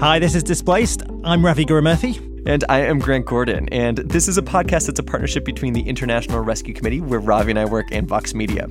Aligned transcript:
Hi, 0.00 0.20
this 0.20 0.36
is 0.36 0.44
Displaced. 0.44 1.02
I'm 1.24 1.44
Ravi 1.44 1.64
Gurumurthy. 1.64 2.24
And 2.46 2.64
I 2.68 2.82
am 2.82 3.00
Grant 3.00 3.26
Gordon. 3.26 3.68
And 3.70 3.98
this 3.98 4.28
is 4.28 4.38
a 4.38 4.42
podcast 4.42 4.86
that's 4.86 5.00
a 5.00 5.02
partnership 5.02 5.44
between 5.44 5.72
the 5.72 5.82
International 5.82 6.40
Rescue 6.40 6.72
Committee, 6.72 7.00
where 7.00 7.18
Ravi 7.18 7.50
and 7.50 7.58
I 7.58 7.64
work, 7.64 7.86
and 7.90 8.06
Vox 8.06 8.32
Media. 8.32 8.68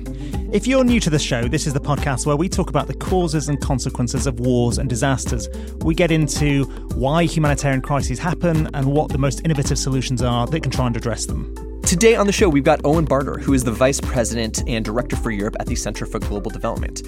If 0.52 0.66
you're 0.66 0.84
new 0.84 0.98
to 1.00 1.10
the 1.10 1.18
show, 1.18 1.46
this 1.46 1.66
is 1.66 1.74
the 1.74 1.80
podcast 1.80 2.24
where 2.24 2.34
we 2.34 2.48
talk 2.48 2.70
about 2.70 2.86
the 2.86 2.94
causes 2.94 3.50
and 3.50 3.60
consequences 3.60 4.26
of 4.26 4.40
wars 4.40 4.78
and 4.78 4.88
disasters. 4.88 5.50
We 5.82 5.94
get 5.94 6.10
into 6.10 6.64
why 6.94 7.24
humanitarian 7.24 7.82
crises 7.82 8.18
happen 8.18 8.70
and 8.74 8.86
what 8.86 9.10
the 9.10 9.18
most 9.18 9.42
innovative 9.44 9.78
solutions 9.78 10.22
are 10.22 10.46
that 10.46 10.60
can 10.60 10.72
try 10.72 10.86
and 10.86 10.96
address 10.96 11.26
them. 11.26 11.67
Today 11.88 12.16
on 12.16 12.26
the 12.26 12.34
show, 12.34 12.50
we've 12.50 12.64
got 12.64 12.82
Owen 12.84 13.06
Barder, 13.06 13.38
who 13.38 13.54
is 13.54 13.64
the 13.64 13.72
Vice 13.72 13.98
President 13.98 14.62
and 14.68 14.84
Director 14.84 15.16
for 15.16 15.30
Europe 15.30 15.56
at 15.58 15.66
the 15.66 15.74
Centre 15.74 16.04
for 16.04 16.18
Global 16.18 16.50
Development. 16.50 17.02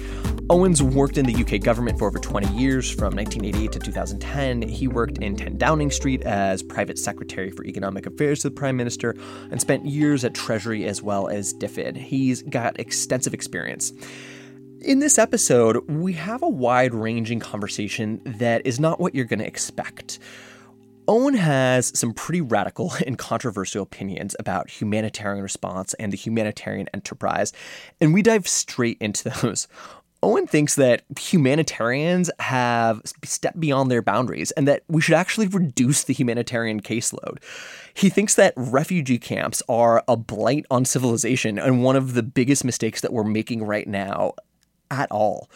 Owen's 0.49 0.81
worked 0.81 1.19
in 1.19 1.27
the 1.27 1.35
UK 1.35 1.61
government 1.61 1.99
for 1.99 2.07
over 2.07 2.17
20 2.17 2.47
years, 2.57 2.89
from 2.89 3.15
1988 3.15 3.71
to 3.73 3.77
2010. 3.79 4.63
He 4.63 4.87
worked 4.87 5.19
in 5.19 5.35
10 5.35 5.59
Downing 5.59 5.91
Street 5.91 6.23
as 6.23 6.63
Private 6.63 6.97
Secretary 6.97 7.51
for 7.51 7.63
Economic 7.63 8.07
Affairs 8.07 8.39
to 8.39 8.49
the 8.49 8.55
Prime 8.55 8.75
Minister 8.75 9.15
and 9.51 9.61
spent 9.61 9.85
years 9.85 10.25
at 10.25 10.33
Treasury 10.33 10.87
as 10.87 11.03
well 11.03 11.27
as 11.27 11.53
DFID. 11.53 11.97
He's 11.97 12.41
got 12.41 12.79
extensive 12.79 13.35
experience. 13.35 13.93
In 14.79 14.97
this 14.97 15.19
episode, 15.19 15.87
we 15.91 16.13
have 16.13 16.41
a 16.41 16.49
wide 16.49 16.95
ranging 16.95 17.39
conversation 17.39 18.19
that 18.25 18.65
is 18.65 18.79
not 18.79 18.99
what 18.99 19.13
you're 19.13 19.25
going 19.25 19.41
to 19.41 19.45
expect. 19.45 20.17
Owen 21.07 21.33
has 21.33 21.97
some 21.97 22.13
pretty 22.13 22.41
radical 22.41 22.93
and 23.05 23.17
controversial 23.17 23.83
opinions 23.83 24.35
about 24.39 24.69
humanitarian 24.69 25.43
response 25.43 25.93
and 25.95 26.13
the 26.13 26.17
humanitarian 26.17 26.87
enterprise, 26.93 27.53
and 27.99 28.13
we 28.13 28.21
dive 28.21 28.47
straight 28.47 28.97
into 28.99 29.29
those. 29.29 29.67
Owen 30.23 30.45
thinks 30.45 30.75
that 30.75 31.03
humanitarians 31.19 32.29
have 32.37 33.01
stepped 33.23 33.59
beyond 33.59 33.89
their 33.89 34.03
boundaries 34.03 34.51
and 34.51 34.67
that 34.67 34.83
we 34.87 35.01
should 35.01 35.15
actually 35.15 35.47
reduce 35.47 36.03
the 36.03 36.13
humanitarian 36.13 36.79
caseload. 36.79 37.37
He 37.95 38.09
thinks 38.09 38.35
that 38.35 38.53
refugee 38.55 39.17
camps 39.17 39.63
are 39.67 40.03
a 40.07 40.15
blight 40.15 40.67
on 40.69 40.85
civilization 40.85 41.57
and 41.57 41.83
one 41.83 41.95
of 41.95 42.13
the 42.13 42.21
biggest 42.21 42.63
mistakes 42.63 43.01
that 43.01 43.11
we're 43.11 43.23
making 43.23 43.63
right 43.63 43.87
now 43.87 44.33
at 44.91 45.11
all. 45.11 45.49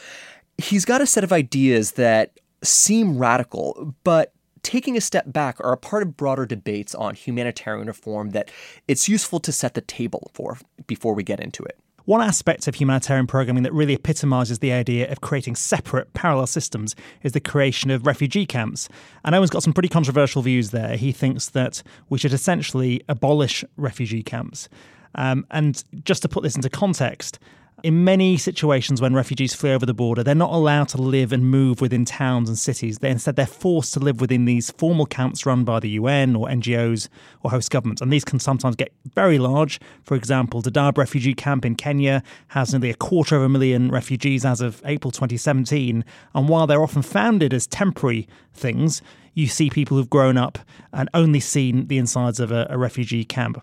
He's 0.58 0.84
got 0.84 1.00
a 1.00 1.06
set 1.06 1.24
of 1.24 1.32
ideas 1.32 1.92
that 1.92 2.40
seem 2.64 3.20
radical, 3.20 3.94
but 4.04 4.34
taking 4.66 4.98
a 4.98 5.02
step 5.02 5.32
back 5.32 5.60
are 5.60 5.72
a 5.72 5.78
part 5.78 6.02
of 6.02 6.18
broader 6.18 6.48
debates 6.48 6.96
on 6.96 7.14
humanitarian 7.14 7.86
reform 7.86 8.32
that 8.32 8.50
it's 8.88 9.08
useful 9.08 9.40
to 9.42 9.52
set 9.52 9.76
the 9.76 9.82
table 9.82 10.32
for 10.34 10.58
before 10.88 11.14
we 11.14 11.24
get 11.24 11.40
into 11.40 11.64
it. 11.64 11.78
One 12.06 12.22
aspect 12.22 12.68
of 12.68 12.76
humanitarian 12.76 13.28
programming 13.28 13.62
that 13.64 13.74
really 13.74 13.94
epitomizes 13.94 14.60
the 14.60 14.72
idea 14.72 15.12
of 15.12 15.22
creating 15.22 15.56
separate 15.56 16.14
parallel 16.14 16.48
systems 16.48 16.96
is 17.22 17.34
the 17.34 17.40
creation 17.40 17.92
of 17.92 18.08
refugee 18.08 18.48
camps. 18.48 18.90
And 19.24 19.36
Owen's 19.36 19.52
got 19.52 19.64
some 19.64 19.74
pretty 19.74 19.90
controversial 19.90 20.42
views 20.42 20.72
there. 20.72 20.98
He 20.98 21.12
thinks 21.12 21.50
that 21.50 21.84
we 22.10 22.18
should 22.18 22.34
essentially 22.34 23.02
abolish 23.08 23.64
refugee 23.78 24.24
camps. 24.24 24.68
Um, 25.14 25.46
and 25.52 25.84
just 26.04 26.24
to 26.24 26.30
put 26.30 26.44
this 26.44 26.56
into 26.56 26.70
context, 26.70 27.40
in 27.86 28.04
many 28.04 28.36
situations 28.36 29.00
when 29.00 29.14
refugees 29.14 29.54
flee 29.54 29.72
over 29.72 29.86
the 29.86 29.94
border, 29.94 30.24
they're 30.24 30.34
not 30.34 30.52
allowed 30.52 30.88
to 30.88 31.00
live 31.00 31.32
and 31.32 31.52
move 31.52 31.82
within 31.82 32.04
towns 32.04 32.50
and 32.50 32.58
cities. 32.58 32.98
They 32.98 33.12
instead 33.12 33.36
they're 33.36 33.46
forced 33.46 33.94
to 33.94 34.00
live 34.00 34.20
within 34.20 34.46
these 34.46 34.72
formal 34.72 35.06
camps 35.06 35.46
run 35.46 35.64
by 35.64 35.80
the 35.80 35.90
UN 35.90 36.36
or 36.36 36.48
NGOs 36.48 37.10
or 37.44 37.52
host 37.52 37.70
governments, 37.70 38.02
and 38.02 38.12
these 38.12 38.26
can 38.26 38.40
sometimes 38.40 38.76
get 38.76 38.92
very 39.14 39.38
large. 39.38 39.80
For 40.02 40.16
example, 40.16 40.64
the 40.64 40.72
Dadaab 40.72 40.98
refugee 40.98 41.36
camp 41.36 41.64
in 41.64 41.76
Kenya 41.76 42.24
has 42.48 42.74
nearly 42.74 42.90
a 42.90 42.96
quarter 42.96 43.36
of 43.36 43.44
a 43.44 43.50
million 43.50 43.92
refugees 43.92 44.46
as 44.46 44.62
of 44.62 44.82
April 44.84 45.12
2017, 45.12 46.04
and 46.34 46.50
while 46.50 46.66
they're 46.66 46.82
often 46.82 47.04
founded 47.04 47.54
as 47.54 47.68
temporary 47.68 48.28
things, 48.52 49.04
you 49.36 49.46
see 49.46 49.70
people 49.70 49.96
who've 49.96 50.10
grown 50.10 50.38
up 50.38 50.58
and 50.92 51.08
only 51.14 51.40
seen 51.40 51.86
the 51.86 52.00
insides 52.00 52.40
of 52.40 52.52
a, 52.52 52.66
a 52.72 52.80
refugee 52.80 53.26
camp. 53.26 53.62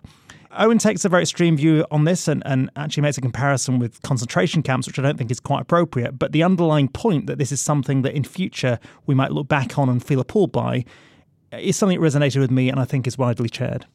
Owen 0.55 0.77
takes 0.77 1.03
a 1.05 1.09
very 1.09 1.23
extreme 1.23 1.57
view 1.57 1.85
on 1.91 2.03
this 2.03 2.27
and, 2.27 2.43
and 2.45 2.69
actually 2.75 3.01
makes 3.01 3.17
a 3.17 3.21
comparison 3.21 3.79
with 3.79 4.01
concentration 4.01 4.61
camps, 4.61 4.87
which 4.87 4.99
I 4.99 5.01
don't 5.01 5.17
think 5.17 5.31
is 5.31 5.39
quite 5.39 5.61
appropriate. 5.61 6.19
But 6.19 6.31
the 6.31 6.43
underlying 6.43 6.87
point 6.87 7.27
that 7.27 7.37
this 7.37 7.51
is 7.51 7.61
something 7.61 8.03
that 8.03 8.13
in 8.13 8.23
future 8.23 8.79
we 9.05 9.15
might 9.15 9.31
look 9.31 9.47
back 9.47 9.77
on 9.77 9.89
and 9.89 10.03
feel 10.03 10.19
appalled 10.19 10.51
by 10.51 10.85
is 11.51 11.75
something 11.75 11.99
that 11.99 12.05
resonated 12.05 12.39
with 12.39 12.51
me 12.51 12.69
and 12.69 12.79
I 12.79 12.85
think 12.85 13.07
is 13.07 13.17
widely 13.17 13.49
shared. 13.51 13.85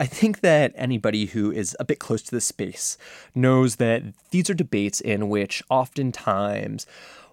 I 0.00 0.06
think 0.06 0.40
that 0.40 0.72
anybody 0.76 1.26
who 1.26 1.50
is 1.50 1.76
a 1.80 1.84
bit 1.84 1.98
close 1.98 2.22
to 2.22 2.30
the 2.30 2.40
space 2.40 2.96
knows 3.34 3.76
that 3.76 4.04
these 4.30 4.48
are 4.48 4.54
debates 4.54 5.00
in 5.00 5.28
which 5.28 5.60
oftentimes 5.70 6.86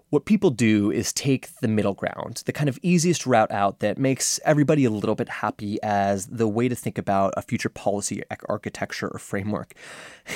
what 0.10 0.26
people 0.26 0.50
do 0.50 0.92
is 0.92 1.12
take 1.12 1.50
the 1.62 1.68
middle 1.68 1.94
ground, 1.94 2.44
the 2.46 2.54
kind 2.54 2.70
of 2.70 2.80
easiest 2.82 3.26
route 3.26 3.52
out 3.52 3.80
that 3.80 3.98
makes 3.98 4.40
everybody 4.46 4.86
a 4.86 4.90
little 4.90 5.16
bit 5.16 5.28
happy 5.28 5.82
as 5.82 6.28
the 6.28 6.48
way 6.48 6.70
to 6.70 6.76
think 6.76 6.98
about 6.98 7.34
a 7.36 7.42
future 7.42 7.70
policy 7.70 8.22
architecture 8.48 9.08
or 9.08 9.20
framework. 9.20 9.74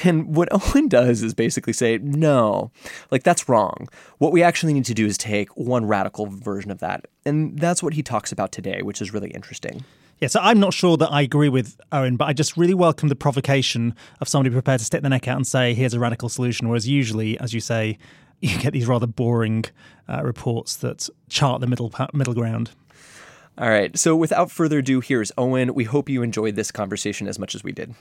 And 0.03 0.35
what 0.35 0.49
Owen 0.75 0.87
does 0.87 1.23
is 1.23 1.33
basically 1.33 1.73
say, 1.73 1.97
no, 1.97 2.71
like 3.09 3.23
that's 3.23 3.49
wrong. 3.49 3.87
What 4.19 4.31
we 4.31 4.43
actually 4.43 4.73
need 4.73 4.85
to 4.85 4.93
do 4.93 5.07
is 5.07 5.17
take 5.17 5.49
one 5.57 5.85
radical 5.85 6.27
version 6.27 6.69
of 6.69 6.77
that. 6.79 7.07
And 7.25 7.57
that's 7.57 7.81
what 7.81 7.95
he 7.95 8.03
talks 8.03 8.31
about 8.31 8.51
today, 8.51 8.83
which 8.83 9.01
is 9.01 9.13
really 9.13 9.31
interesting. 9.31 9.83
Yeah, 10.19 10.27
so 10.27 10.41
I'm 10.43 10.59
not 10.59 10.73
sure 10.73 10.95
that 10.97 11.11
I 11.11 11.21
agree 11.21 11.49
with 11.49 11.79
Owen, 11.91 12.17
but 12.17 12.27
I 12.27 12.33
just 12.33 12.57
really 12.57 12.73
welcome 12.73 13.09
the 13.09 13.15
provocation 13.15 13.95
of 14.21 14.27
somebody 14.27 14.53
prepared 14.53 14.79
to 14.79 14.85
stick 14.85 15.01
their 15.01 15.09
neck 15.09 15.27
out 15.27 15.37
and 15.37 15.47
say, 15.47 15.73
here's 15.73 15.93
a 15.93 15.99
radical 15.99 16.29
solution. 16.29 16.67
Whereas 16.67 16.87
usually, 16.87 17.39
as 17.39 17.53
you 17.53 17.61
say, 17.61 17.97
you 18.41 18.57
get 18.59 18.73
these 18.73 18.87
rather 18.87 19.07
boring 19.07 19.65
uh, 20.07 20.21
reports 20.23 20.75
that 20.77 21.09
chart 21.29 21.61
the 21.61 21.67
middle 21.67 21.93
middle 22.13 22.33
ground. 22.33 22.71
All 23.57 23.69
right. 23.69 23.97
So 23.97 24.15
without 24.15 24.51
further 24.51 24.79
ado, 24.79 25.01
here's 25.01 25.31
Owen. 25.37 25.73
We 25.73 25.83
hope 25.83 26.07
you 26.07 26.23
enjoyed 26.23 26.55
this 26.55 26.71
conversation 26.71 27.27
as 27.27 27.37
much 27.37 27.55
as 27.55 27.63
we 27.63 27.73
did. 27.73 27.93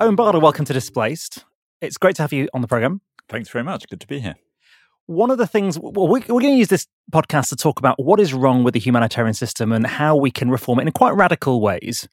Owen 0.00 0.16
Barder, 0.16 0.40
welcome 0.40 0.64
to 0.64 0.72
Displaced. 0.72 1.44
It's 1.80 1.96
great 1.96 2.16
to 2.16 2.22
have 2.22 2.32
you 2.32 2.48
on 2.54 2.60
the 2.60 2.68
program. 2.68 3.00
Thanks 3.28 3.48
very 3.48 3.64
much. 3.64 3.88
Good 3.88 4.00
to 4.00 4.06
be 4.06 4.20
here 4.20 4.34
one 5.06 5.30
of 5.30 5.38
the 5.38 5.46
things 5.46 5.78
well, 5.78 6.08
we're, 6.08 6.20
going 6.20 6.42
to 6.42 6.56
use 6.56 6.68
this 6.68 6.86
podcast 7.12 7.48
to 7.50 7.56
talk 7.56 7.78
about 7.78 8.02
what 8.02 8.20
is 8.20 8.32
wrong 8.32 8.64
with 8.64 8.74
the 8.74 8.80
humanitarian 8.80 9.34
system 9.34 9.72
and 9.72 9.86
how 9.86 10.16
we 10.16 10.30
can 10.30 10.50
reform 10.50 10.78
it 10.78 10.86
in 10.86 10.92
quite 10.92 11.14
radical 11.14 11.60
ways. 11.60 12.08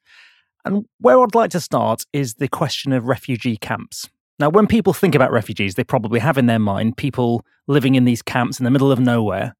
And 0.64 0.84
where 0.98 1.20
I'd 1.20 1.34
like 1.34 1.50
to 1.52 1.60
start 1.60 2.04
is 2.12 2.34
the 2.34 2.48
question 2.48 2.92
of 2.92 3.06
refugee 3.06 3.56
camps. 3.56 4.08
Now, 4.38 4.48
when 4.48 4.66
people 4.66 4.92
think 4.92 5.14
about 5.14 5.32
refugees, 5.32 5.74
they 5.74 5.84
probably 5.84 6.20
have 6.20 6.38
in 6.38 6.46
their 6.46 6.58
mind 6.58 6.96
people 6.96 7.44
living 7.68 7.94
in 7.94 8.04
these 8.04 8.22
camps 8.22 8.58
in 8.58 8.64
the 8.64 8.70
middle 8.70 8.90
of 8.90 8.98
nowhere. 8.98 9.54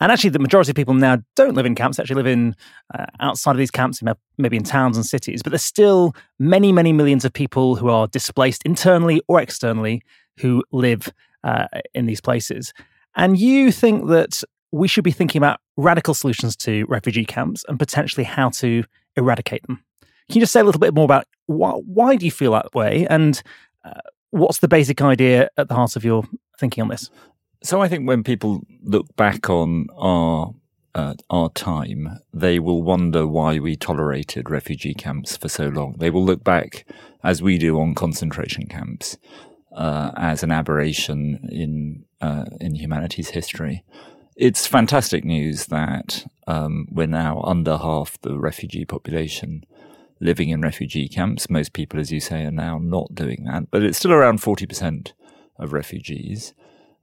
And 0.00 0.10
actually, 0.10 0.30
the 0.30 0.38
majority 0.38 0.70
of 0.70 0.76
people 0.76 0.94
now 0.94 1.18
don't 1.36 1.54
live 1.54 1.66
in 1.66 1.74
camps, 1.74 1.98
actually 1.98 2.16
live 2.16 2.26
in 2.26 2.56
uh, 2.94 3.06
outside 3.20 3.52
of 3.52 3.58
these 3.58 3.70
camps, 3.70 4.02
maybe 4.38 4.56
in 4.56 4.64
towns 4.64 4.96
and 4.96 5.06
cities. 5.06 5.42
But 5.42 5.50
there's 5.50 5.62
still 5.62 6.14
many, 6.38 6.72
many 6.72 6.92
millions 6.92 7.24
of 7.24 7.32
people 7.32 7.76
who 7.76 7.88
are 7.88 8.08
displaced 8.08 8.62
internally 8.64 9.22
or 9.28 9.40
externally 9.40 10.02
who 10.40 10.64
live 10.72 11.12
uh, 11.44 11.66
in 11.94 12.06
these 12.06 12.20
places. 12.20 12.72
And 13.14 13.38
you 13.38 13.70
think 13.70 14.08
that 14.08 14.42
we 14.72 14.88
should 14.88 15.04
be 15.04 15.12
thinking 15.12 15.38
about 15.38 15.60
radical 15.76 16.14
solutions 16.14 16.56
to 16.56 16.84
refugee 16.88 17.24
camps 17.24 17.64
and 17.68 17.78
potentially 17.78 18.24
how 18.24 18.48
to 18.50 18.82
eradicate 19.16 19.64
them. 19.66 19.84
Can 20.28 20.36
you 20.36 20.40
just 20.40 20.52
say 20.52 20.60
a 20.60 20.64
little 20.64 20.80
bit 20.80 20.94
more 20.94 21.04
about 21.04 21.26
why, 21.46 21.70
why 21.70 22.16
do 22.16 22.24
you 22.24 22.32
feel 22.32 22.52
that 22.52 22.74
way 22.74 23.06
and 23.08 23.40
uh, 23.84 24.00
what's 24.30 24.58
the 24.58 24.68
basic 24.68 25.00
idea 25.00 25.48
at 25.56 25.68
the 25.68 25.74
heart 25.74 25.94
of 25.94 26.04
your 26.04 26.24
thinking 26.58 26.82
on 26.82 26.88
this? 26.88 27.10
So 27.62 27.80
I 27.80 27.88
think 27.88 28.08
when 28.08 28.24
people 28.24 28.62
look 28.82 29.14
back 29.16 29.48
on 29.48 29.86
our 29.96 30.54
uh, 30.96 31.14
our 31.28 31.50
time, 31.50 32.20
they 32.32 32.60
will 32.60 32.80
wonder 32.80 33.26
why 33.26 33.58
we 33.58 33.74
tolerated 33.74 34.48
refugee 34.48 34.94
camps 34.94 35.36
for 35.36 35.48
so 35.48 35.66
long. 35.66 35.96
They 35.98 36.08
will 36.08 36.24
look 36.24 36.44
back, 36.44 36.86
as 37.24 37.42
we 37.42 37.58
do, 37.58 37.80
on 37.80 37.96
concentration 37.96 38.66
camps 38.66 39.18
uh, 39.74 40.12
as 40.16 40.42
an 40.42 40.50
aberration 40.50 41.48
in 41.50 42.04
uh, 42.20 42.44
in 42.60 42.74
humanity's 42.74 43.30
history. 43.30 43.84
It's 44.36 44.66
fantastic 44.66 45.24
news 45.24 45.66
that 45.66 46.26
um, 46.46 46.88
we're 46.90 47.06
now 47.06 47.42
under 47.42 47.76
half 47.76 48.20
the 48.22 48.38
refugee 48.38 48.84
population 48.84 49.64
living 50.20 50.48
in 50.48 50.60
refugee 50.60 51.08
camps. 51.08 51.50
Most 51.50 51.72
people, 51.72 52.00
as 52.00 52.10
you 52.10 52.20
say, 52.20 52.44
are 52.44 52.50
now 52.50 52.78
not 52.78 53.14
doing 53.14 53.44
that, 53.44 53.70
but 53.70 53.82
it's 53.82 53.98
still 53.98 54.12
around 54.12 54.38
forty 54.38 54.66
percent 54.66 55.12
of 55.58 55.72
refugees. 55.72 56.54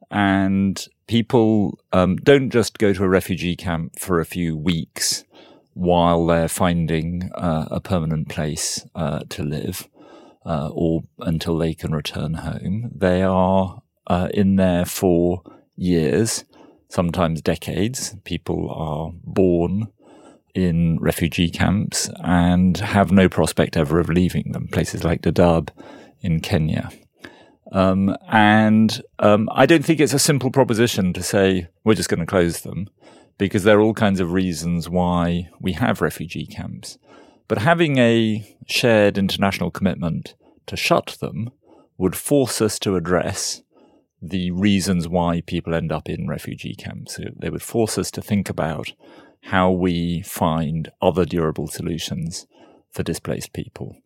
And 0.09 0.85
people 1.07 1.79
um, 1.93 2.17
don't 2.17 2.49
just 2.49 2.77
go 2.79 2.91
to 2.91 3.03
a 3.03 3.09
refugee 3.09 3.55
camp 3.55 3.97
for 3.97 4.19
a 4.19 4.25
few 4.25 4.57
weeks 4.57 5.23
while 5.73 6.25
they're 6.25 6.49
finding 6.49 7.31
uh, 7.35 7.67
a 7.71 7.79
permanent 7.79 8.27
place 8.27 8.85
uh, 8.93 9.21
to 9.29 9.41
live 9.41 9.87
uh, 10.45 10.69
or 10.73 11.01
until 11.19 11.57
they 11.57 11.73
can 11.73 11.93
return 11.93 12.35
home. 12.35 12.91
They 12.95 13.21
are 13.21 13.81
uh, 14.07 14.29
in 14.33 14.55
there 14.55 14.85
for 14.85 15.43
years 15.75 16.45
sometimes 16.89 17.41
decades. 17.41 18.15
People 18.23 18.69
are 18.69 19.11
born 19.23 19.87
in 20.53 20.99
refugee 20.99 21.49
camps 21.49 22.09
and 22.23 22.77
have 22.77 23.11
no 23.11 23.29
prospect 23.29 23.77
ever 23.77 23.99
of 23.99 24.09
leaving 24.09 24.51
them. 24.51 24.67
Places 24.67 25.03
like 25.03 25.21
Dadaab 25.21 25.69
in 26.21 26.41
Kenya. 26.41 26.89
Um, 27.71 28.15
and 28.29 29.01
um, 29.19 29.47
I 29.53 29.65
don't 29.65 29.85
think 29.85 30.01
it's 30.01 30.13
a 30.13 30.19
simple 30.19 30.51
proposition 30.51 31.13
to 31.13 31.23
say 31.23 31.69
we're 31.85 31.95
just 31.95 32.09
going 32.09 32.19
to 32.19 32.25
close 32.25 32.61
them 32.61 32.89
because 33.37 33.63
there 33.63 33.77
are 33.77 33.81
all 33.81 33.93
kinds 33.93 34.19
of 34.19 34.33
reasons 34.33 34.89
why 34.89 35.49
we 35.61 35.71
have 35.73 36.01
refugee 36.01 36.45
camps. 36.45 36.97
But 37.51 37.63
having 37.63 37.97
a 37.97 38.57
shared 38.65 39.17
international 39.17 39.71
commitment 39.71 40.35
to 40.67 40.77
shut 40.77 41.17
them 41.19 41.49
would 41.97 42.15
force 42.15 42.61
us 42.61 42.79
to 42.79 42.95
address 42.95 43.61
the 44.21 44.51
reasons 44.51 45.09
why 45.09 45.41
people 45.41 45.75
end 45.75 45.91
up 45.91 46.07
in 46.07 46.29
refugee 46.29 46.75
camps. 46.75 47.19
They 47.35 47.49
would 47.49 47.61
force 47.61 47.97
us 47.97 48.09
to 48.11 48.21
think 48.21 48.49
about 48.49 48.93
how 49.41 49.69
we 49.69 50.21
find 50.21 50.93
other 51.01 51.25
durable 51.25 51.67
solutions 51.67 52.47
for 52.89 53.03
displaced 53.03 53.51
people. 53.51 53.97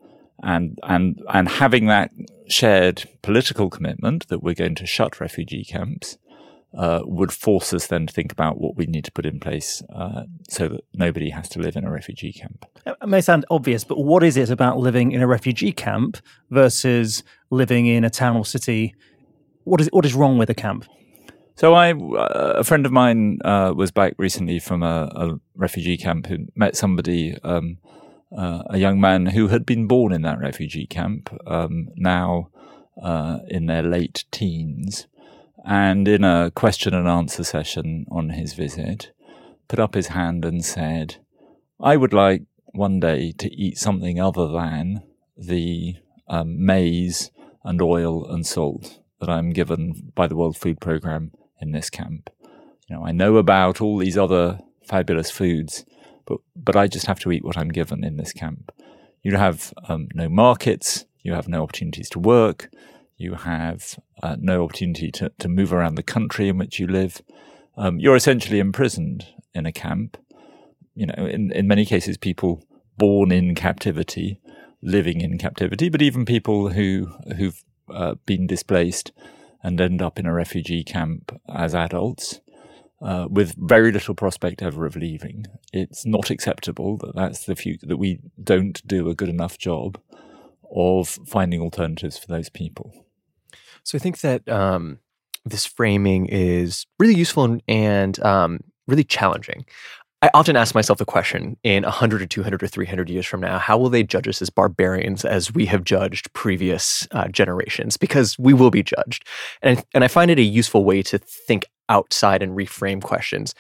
And, 0.42 0.80
and, 0.82 1.22
and 1.32 1.48
having 1.48 1.86
that 1.86 2.10
shared 2.48 3.08
political 3.22 3.70
commitment 3.70 4.28
that 4.30 4.42
we're 4.42 4.56
going 4.56 4.74
to 4.74 4.88
shut 4.88 5.20
refugee 5.20 5.66
camps 5.66 6.18
uh, 6.78 7.02
would 7.06 7.32
force 7.32 7.74
us 7.74 7.88
then 7.88 8.08
to 8.08 8.14
think 8.14 8.32
about 8.32 8.60
what 8.60 8.76
we 8.76 8.86
need 8.86 9.06
to 9.06 9.12
put 9.12 9.26
in 9.26 9.40
place 9.40 9.82
uh, 9.96 10.24
so 10.50 10.68
that 10.68 10.82
nobody 10.94 11.30
has 11.30 11.48
to 11.50 11.60
live 11.60 11.76
in 11.76 11.86
a 11.86 11.92
refugee 11.92 12.34
camp. 12.34 12.66
It 12.86 13.08
may 13.08 13.22
sound 13.22 13.46
obvious, 13.50 13.84
but 13.84 14.00
what 14.00 14.24
is 14.24 14.38
it 14.38 14.50
about 14.50 14.78
living 14.78 15.12
in 15.12 15.22
a 15.22 15.28
refugee 15.28 15.72
camp 15.72 16.18
versus 16.50 17.24
living 17.50 17.86
in 17.86 18.04
a 18.04 18.10
town 18.10 18.36
or 18.36 18.46
city? 18.46 18.94
What 19.64 19.82
is 19.82 19.90
what 19.92 20.06
is 20.06 20.14
wrong 20.14 20.38
with 20.38 20.50
a 20.50 20.54
camp? 20.54 20.86
So 21.58 21.74
I, 21.74 21.94
uh, 21.94 22.56
a 22.58 22.64
friend 22.66 22.86
of 22.86 22.92
mine 22.92 23.40
uh, 23.46 23.74
was 23.76 23.90
back 23.90 24.16
recently 24.18 24.60
from 24.60 24.84
a, 24.84 25.10
a, 25.16 25.40
refugee 25.56 25.96
camp 25.96 26.28
who 26.28 26.40
met 26.54 26.76
somebody, 26.76 27.38
um, 27.44 27.78
uh, 28.38 28.64
a 28.70 28.78
young 28.78 29.00
man 29.00 29.28
who 29.28 29.48
had 29.48 29.66
been 29.66 29.88
born 29.88 30.12
in 30.12 30.22
that 30.24 30.38
refugee 30.38 30.86
camp, 30.86 31.34
um, 31.48 31.88
now 31.96 32.50
uh, 33.02 33.40
in 33.48 33.68
their 33.68 33.84
late 33.84 34.26
teens, 34.32 35.08
and 35.66 36.08
in 36.08 36.24
a 36.24 36.52
question 36.52 36.94
and 36.94 37.08
answer 37.08 37.44
session 37.44 38.06
on 38.12 38.30
his 38.30 38.54
visit, 38.54 39.12
put 39.68 39.80
up 39.80 39.96
his 39.96 40.08
hand 40.08 40.46
and 40.46 40.64
said, 40.64 41.18
"I 41.80 41.98
would 41.98 42.14
like 42.14 42.44
one 42.68 43.00
day 43.00 43.32
to 43.40 43.54
eat 43.54 43.78
something 43.78 44.20
other 44.20 44.48
than 44.48 45.04
the 45.36 45.96
um, 46.28 46.64
maize 46.64 47.32
and 47.64 47.82
oil 47.82 48.26
and 48.26 48.46
salt." 48.46 49.00
That 49.20 49.30
I'm 49.30 49.52
given 49.52 50.12
by 50.14 50.28
the 50.28 50.36
World 50.36 50.58
Food 50.58 50.80
Programme 50.80 51.32
in 51.60 51.72
this 51.72 51.90
camp. 51.90 52.30
You 52.88 52.96
know, 52.98 53.06
I 53.06 53.12
know 53.12 53.38
about 53.38 53.82
all 53.82 53.98
these 53.98 54.18
other 54.18 54.60
fabulous 54.84 55.32
foods, 55.32 55.86
but 56.26 56.40
but 56.56 56.76
I 56.76 56.88
just 56.88 57.08
have 57.08 57.20
to 57.22 57.32
eat 57.32 57.44
what 57.44 57.58
I'm 57.58 57.70
given 57.70 58.04
in 58.04 58.18
this 58.18 58.34
camp. 58.34 58.72
You 59.24 59.38
have 59.38 59.74
um, 59.90 60.10
no 60.14 60.30
markets, 60.30 61.06
you 61.24 61.34
have 61.34 61.48
no 61.48 61.64
opportunities 61.64 62.10
to 62.10 62.20
work, 62.20 62.70
you 63.18 63.36
have 63.36 63.98
uh, 64.22 64.36
no 64.40 64.64
opportunity 64.64 65.12
to, 65.12 65.32
to 65.40 65.48
move 65.48 65.72
around 65.72 65.96
the 65.96 66.04
country 66.04 66.50
in 66.50 66.58
which 66.58 66.80
you 66.80 66.88
live. 66.88 67.22
Um, 67.78 68.00
you're 68.00 68.16
essentially 68.16 68.60
imprisoned 68.60 69.28
in 69.54 69.66
a 69.66 69.72
camp. 69.72 70.18
You 70.94 71.08
know, 71.08 71.26
in, 71.26 71.52
in 71.52 71.68
many 71.68 71.86
cases, 71.86 72.18
people 72.18 72.64
born 72.98 73.32
in 73.32 73.56
captivity, 73.56 74.40
living 74.82 75.22
in 75.22 75.38
captivity, 75.38 75.90
but 75.90 76.02
even 76.02 76.26
people 76.26 76.70
who 76.70 77.08
who've 77.38 77.64
uh, 77.90 78.16
been 78.26 78.48
displaced 78.48 79.12
and 79.64 79.80
end 79.82 80.02
up 80.02 80.20
in 80.20 80.26
a 80.26 80.34
refugee 80.34 80.84
camp 80.84 81.40
as 81.54 81.74
adults 81.74 82.40
uh, 83.02 83.28
with 83.30 83.56
very 83.58 83.92
little 83.92 84.16
prospect 84.16 84.62
ever 84.62 84.86
of 84.86 84.96
leaving. 84.96 85.46
It's 85.74 86.06
not 86.06 86.30
acceptable 86.30 86.98
that 86.98 87.16
that's 87.16 87.46
the 87.46 87.56
future, 87.56 87.88
that 87.88 87.98
we 87.98 88.20
don't 88.42 88.86
do 88.88 89.10
a 89.10 89.16
good 89.16 89.30
enough 89.30 89.58
job 89.58 90.00
of 90.74 91.20
finding 91.28 91.62
alternatives 91.62 92.18
for 92.18 92.28
those 92.28 92.50
people. 92.50 93.05
So 93.86 93.98
I 93.98 94.00
think 94.00 94.20
that 94.22 94.48
um, 94.50 95.00
this 95.46 95.66
framing 95.66 96.26
is 96.26 96.86
really 97.00 97.16
useful 97.16 97.58
and 97.68 98.20
um, 98.24 98.60
really 98.88 99.04
challenging. 99.04 99.66
I 100.22 100.32
often 100.34 100.56
ask 100.56 100.74
myself 100.74 100.98
the 100.98 101.06
question 101.06 101.56
in 101.64 101.84
100 101.84 102.22
or 102.24 102.26
200 102.26 102.64
or 102.64 102.68
300 102.68 103.10
years 103.12 103.28
from 103.28 103.42
now, 103.42 103.60
how 103.60 103.78
will 103.78 103.90
they 103.90 104.02
judge 104.02 104.28
us 104.28 104.42
as 104.42 104.50
barbarians 104.50 105.24
as 105.24 105.54
we 105.54 105.68
have 105.68 105.84
judged 105.84 106.34
previous 106.34 107.08
uh, 107.12 107.28
generations? 107.28 107.96
Because 107.96 108.38
we 108.40 108.52
will 108.52 108.72
be 108.72 108.82
judged. 108.82 109.24
And, 109.62 109.84
and 109.94 110.04
I 110.04 110.08
find 110.08 110.32
it 110.32 110.40
a 110.40 110.44
useful 110.44 110.84
way 110.84 111.04
to 111.04 111.20
think 111.20 111.66
outside 111.90 112.42
and 112.42 112.58
reframe 112.58 113.04
questions. 113.04 113.54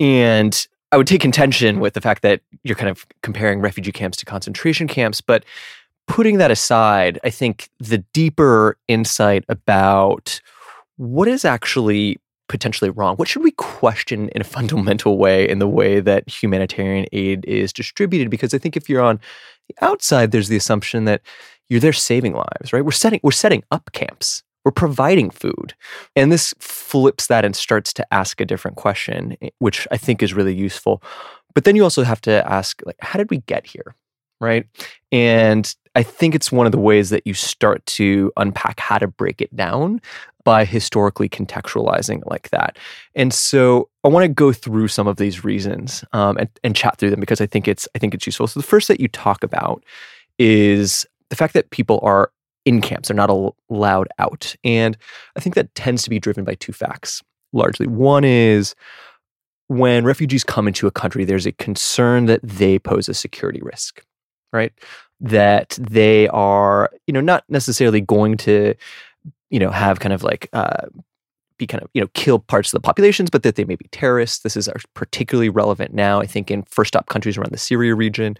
And 0.00 0.66
I 0.90 0.96
would 0.96 1.06
take 1.06 1.20
contention 1.20 1.78
with 1.78 1.94
the 1.94 2.00
fact 2.00 2.22
that 2.22 2.40
you're 2.64 2.76
kind 2.76 2.90
of 2.90 3.06
comparing 3.22 3.60
refugee 3.60 3.92
camps 3.92 4.18
to 4.18 4.24
concentration 4.24 4.88
camps. 4.88 5.20
But 5.20 5.44
putting 6.06 6.38
that 6.38 6.50
aside, 6.50 7.18
I 7.24 7.30
think 7.30 7.68
the 7.78 7.98
deeper 8.12 8.76
insight 8.88 9.44
about 9.48 10.40
what 10.96 11.28
is 11.28 11.44
actually 11.44 12.18
potentially 12.48 12.90
wrong? 12.90 13.16
What 13.16 13.28
should 13.28 13.42
we 13.42 13.52
question 13.52 14.28
in 14.30 14.42
a 14.42 14.44
fundamental 14.56 15.18
way 15.18 15.48
in 15.48 15.58
the 15.58 15.68
way 15.68 16.00
that 16.00 16.28
humanitarian 16.28 17.06
aid 17.12 17.44
is 17.46 17.72
distributed? 17.72 18.30
Because 18.30 18.52
I 18.54 18.58
think 18.58 18.76
if 18.76 18.88
you're 18.88 19.02
on 19.02 19.18
the 19.68 19.74
outside, 19.84 20.30
there's 20.30 20.48
the 20.48 20.56
assumption 20.56 21.06
that 21.06 21.22
you're 21.68 21.80
there 21.80 21.92
saving 21.92 22.34
lives, 22.34 22.72
right? 22.72 22.84
We're 22.84 22.90
setting 22.90 23.20
we're 23.22 23.30
setting 23.32 23.62
up 23.70 23.90
camps. 23.92 24.42
We're 24.64 24.72
providing 24.72 25.30
food. 25.30 25.74
And 26.14 26.30
this 26.30 26.54
flips 26.60 27.26
that 27.26 27.44
and 27.44 27.56
starts 27.56 27.92
to 27.94 28.14
ask 28.14 28.40
a 28.40 28.44
different 28.44 28.76
question, 28.76 29.36
eh, 29.42 29.48
which 29.58 29.88
I 29.90 29.96
think 29.96 30.22
is 30.22 30.34
really 30.34 30.54
useful. 30.54 31.02
But 31.54 31.64
then 31.64 31.74
you 31.74 31.82
also 31.82 32.04
have 32.04 32.20
to 32.22 32.48
ask, 32.50 32.80
like, 32.86 32.96
how 33.00 33.18
did 33.18 33.30
we 33.30 33.38
get 33.38 33.66
here? 33.66 33.96
Right. 34.40 34.66
And 35.10 35.74
I 35.94 36.02
think 36.02 36.34
it's 36.34 36.50
one 36.50 36.66
of 36.66 36.72
the 36.72 36.78
ways 36.78 37.10
that 37.10 37.26
you 37.26 37.34
start 37.34 37.84
to 37.86 38.32
unpack 38.36 38.80
how 38.80 38.98
to 38.98 39.06
break 39.06 39.40
it 39.40 39.54
down 39.54 40.00
by 40.44 40.64
historically 40.64 41.28
contextualizing 41.28 42.18
it 42.22 42.26
like 42.26 42.50
that. 42.50 42.78
And 43.14 43.32
so 43.32 43.88
I 44.02 44.08
want 44.08 44.24
to 44.24 44.28
go 44.28 44.52
through 44.52 44.88
some 44.88 45.06
of 45.06 45.16
these 45.16 45.44
reasons 45.44 46.04
um, 46.12 46.36
and, 46.36 46.48
and 46.64 46.74
chat 46.74 46.98
through 46.98 47.10
them 47.10 47.20
because 47.20 47.40
I 47.40 47.46
think 47.46 47.68
it's 47.68 47.88
I 47.94 47.98
think 47.98 48.14
it's 48.14 48.26
useful. 48.26 48.46
So 48.46 48.58
the 48.58 48.66
first 48.66 48.88
that 48.88 49.00
you 49.00 49.08
talk 49.08 49.44
about 49.44 49.84
is 50.38 51.06
the 51.30 51.36
fact 51.36 51.54
that 51.54 51.70
people 51.70 52.00
are 52.02 52.32
in 52.64 52.80
camps; 52.80 53.08
they're 53.08 53.16
not 53.16 53.30
allowed 53.70 54.08
out, 54.18 54.54
and 54.64 54.96
I 55.36 55.40
think 55.40 55.54
that 55.54 55.74
tends 55.74 56.02
to 56.04 56.10
be 56.10 56.18
driven 56.18 56.44
by 56.44 56.54
two 56.54 56.72
facts 56.72 57.22
largely. 57.52 57.86
One 57.86 58.24
is 58.24 58.74
when 59.68 60.04
refugees 60.04 60.44
come 60.44 60.68
into 60.68 60.86
a 60.86 60.90
country, 60.90 61.24
there's 61.24 61.46
a 61.46 61.52
concern 61.52 62.26
that 62.26 62.40
they 62.42 62.78
pose 62.78 63.08
a 63.08 63.14
security 63.14 63.60
risk, 63.62 64.04
right? 64.52 64.72
That 65.22 65.78
they 65.80 66.28
are, 66.28 66.90
you 67.06 67.14
know, 67.14 67.20
not 67.20 67.44
necessarily 67.48 68.00
going 68.00 68.36
to 68.38 68.74
you 69.52 69.58
know, 69.58 69.70
have 69.70 70.00
kind 70.00 70.14
of 70.14 70.24
like 70.24 70.48
uh, 70.54 70.86
be 71.58 71.66
kind 71.66 71.82
of 71.82 71.90
you 71.92 72.00
know 72.00 72.08
kill 72.14 72.40
parts 72.40 72.72
of 72.72 72.78
the 72.78 72.84
populations, 72.84 73.30
but 73.30 73.44
that 73.44 73.54
they 73.54 73.64
may 73.64 73.76
be 73.76 73.86
terrorists. 73.92 74.40
This 74.40 74.56
is 74.56 74.68
particularly 74.94 75.50
relevant 75.50 75.94
now, 75.94 76.20
I 76.20 76.26
think, 76.26 76.50
in 76.50 76.62
first 76.64 76.88
stop 76.88 77.06
countries 77.06 77.36
around 77.36 77.52
the 77.52 77.58
Syria 77.58 77.94
region, 77.94 78.36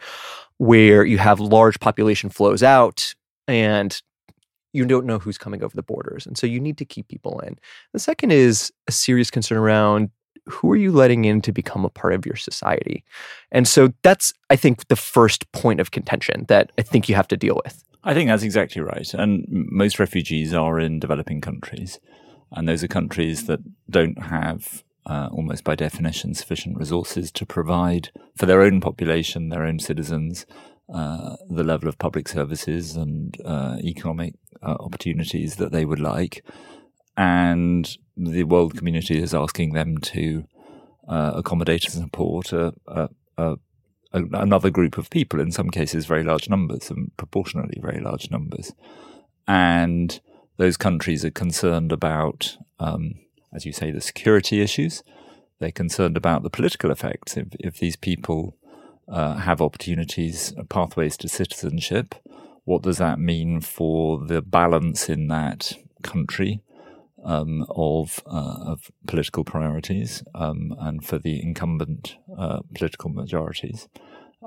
where 0.57 1.05
you 1.05 1.19
have 1.19 1.39
large 1.39 1.79
population 1.79 2.31
flows 2.31 2.63
out 2.63 3.15
and 3.47 4.01
you 4.73 4.87
don't 4.87 5.05
know 5.05 5.19
who's 5.19 5.37
coming 5.37 5.63
over 5.63 5.77
the 5.77 5.83
borders, 5.83 6.27
and 6.27 6.39
so 6.39 6.47
you 6.47 6.59
need 6.59 6.79
to 6.79 6.87
keep 6.87 7.09
people 7.09 7.41
in. 7.41 7.59
The 7.93 7.99
second 7.99 8.33
is 8.33 8.73
a 8.89 8.93
serious 8.93 9.31
concern 9.31 9.59
around 9.59 10.11
who 10.47 10.71
are 10.73 10.77
you 10.77 10.93
letting 10.93 11.25
in 11.25 11.41
to 11.43 11.53
become 11.53 11.85
a 11.85 11.91
part 11.91 12.15
of 12.15 12.27
your 12.27 12.37
society? 12.37 13.05
And 13.51 13.67
so 13.69 13.93
that's, 14.03 14.33
I 14.51 14.57
think, 14.57 14.89
the 14.89 14.97
first 14.97 15.51
point 15.53 15.81
of 15.81 15.91
contention 15.91 16.47
that 16.49 16.73
I 16.79 16.83
think 16.83 17.09
you 17.09 17.15
have 17.15 17.29
to 17.29 17.37
deal 17.37 17.61
with. 17.65 17.85
I 18.05 18.15
think 18.15 18.29
that's 18.29 18.43
exactly 18.43 18.83
right. 18.83 19.13
And 19.15 19.47
most 19.49 19.99
refugees 19.99 20.53
are 20.53 20.81
in 20.81 20.99
developing 20.99 21.41
countries. 21.41 22.01
And 22.51 22.69
those 22.69 22.83
are 22.83 22.89
countries 22.89 23.47
that 23.47 23.61
don't 23.89 24.21
have, 24.25 24.83
uh, 25.07 25.29
almost 25.33 25.65
by 25.65 25.75
definition, 25.75 26.35
sufficient 26.35 26.77
resources 26.77 27.31
to 27.33 27.47
provide 27.47 28.11
for 28.37 28.47
their 28.47 28.63
own 28.63 28.81
population, 28.81 29.49
their 29.49 29.65
own 29.65 29.79
citizens, 29.79 30.45
uh, 30.93 31.37
the 31.49 31.65
level 31.65 31.89
of 31.89 31.99
public 31.99 32.29
services 32.29 32.97
and 32.97 33.41
uh, 33.45 33.77
economic 33.83 34.35
uh, 34.63 34.77
opportunities 34.81 35.57
that 35.57 35.73
they 35.73 35.85
would 35.85 36.01
like. 36.01 36.45
And 37.17 37.97
the 38.17 38.45
world 38.45 38.77
community 38.77 39.21
is 39.21 39.35
asking 39.35 39.73
them 39.73 39.99
to 39.99 40.45
uh, 41.09 41.33
accommodate 41.37 41.85
and 41.85 42.05
support 42.05 42.53
a, 42.53 42.73
a, 42.87 43.09
a 43.37 43.57
another 44.13 44.71
group 44.71 44.99
of 44.99 45.09
people, 45.11 45.41
in 45.41 45.51
some 45.51 45.71
cases 45.71 46.07
very 46.07 46.23
large 46.23 46.49
numbers 46.49 46.91
and 46.91 47.11
proportionally 47.17 47.79
very 47.81 48.01
large 48.01 48.31
numbers. 48.31 48.73
And 49.49 50.21
those 50.59 50.77
countries 50.77 51.25
are 51.25 51.31
concerned 51.31 51.93
about, 51.93 52.59
um, 52.79 53.15
as 53.55 53.65
you 53.65 53.73
say, 53.73 53.91
the 53.91 54.01
security 54.01 54.61
issues. 54.61 55.03
They're 55.59 55.73
concerned 55.73 56.17
about 56.17 56.43
the 56.43 56.51
political 56.51 56.91
effects. 56.91 57.37
If, 57.37 57.49
if 57.59 57.79
these 57.79 57.97
people 57.97 58.57
uh, 59.09 59.35
have 59.37 59.63
opportunities, 59.63 60.53
pathways 60.69 61.17
to 61.19 61.29
citizenship, 61.29 62.15
what 62.65 62.83
does 62.83 62.99
that 62.99 63.19
mean 63.19 63.61
for 63.61 64.25
the 64.25 64.43
balance 64.43 65.09
in 65.09 65.29
that 65.29 65.73
country? 66.03 66.63
Um, 67.25 67.65
of 67.71 68.23
uh, 68.27 68.65
of 68.67 68.91
political 69.07 69.45
priorities 69.45 70.23
um, 70.35 70.75
and 70.79 71.05
for 71.05 71.19
the 71.19 71.41
incumbent 71.43 72.17
uh, 72.39 72.61
political 72.75 73.11
majorities. 73.11 73.89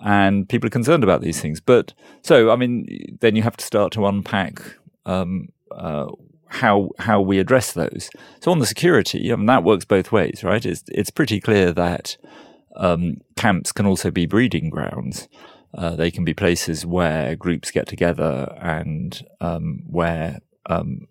And 0.04 0.50
people 0.50 0.68
are 0.68 0.72
concerned 0.72 1.04
about 1.04 1.22
these 1.22 1.40
things. 1.40 1.62
But 1.62 1.94
so, 2.22 2.52
I 2.52 2.58
mean, 2.58 3.18
then 3.22 3.36
you 3.36 3.44
have 3.44 3.56
to 3.58 3.66
start 3.66 3.94
to 3.94 4.06
unpack 4.06 4.62
um, 5.06 5.50
uh, 5.72 6.08
how 6.48 6.90
how 7.00 7.22
we 7.22 7.40
address 7.40 7.72
those. 7.74 8.10
So 8.42 8.52
on 8.52 8.60
the 8.60 8.66
security, 8.66 9.32
I 9.32 9.36
mean, 9.36 9.46
that 9.46 9.64
works 9.64 9.86
both 9.86 10.12
ways, 10.12 10.44
right? 10.44 10.66
It's 10.66 10.84
it's 10.90 11.10
pretty 11.10 11.40
clear 11.40 11.72
that 11.72 12.18
um, 12.76 13.18
camps 13.36 13.72
can 13.72 13.86
also 13.86 14.12
be 14.12 14.26
breeding 14.26 14.70
grounds. 14.70 15.28
Uh, 15.74 15.96
they 15.96 16.12
can 16.12 16.24
be 16.24 16.34
places 16.34 16.86
where 16.86 17.36
groups 17.36 17.72
get 17.72 17.88
together 17.88 18.58
and 18.62 19.26
um, 19.42 19.84
where 19.88 20.40
um, 20.68 21.08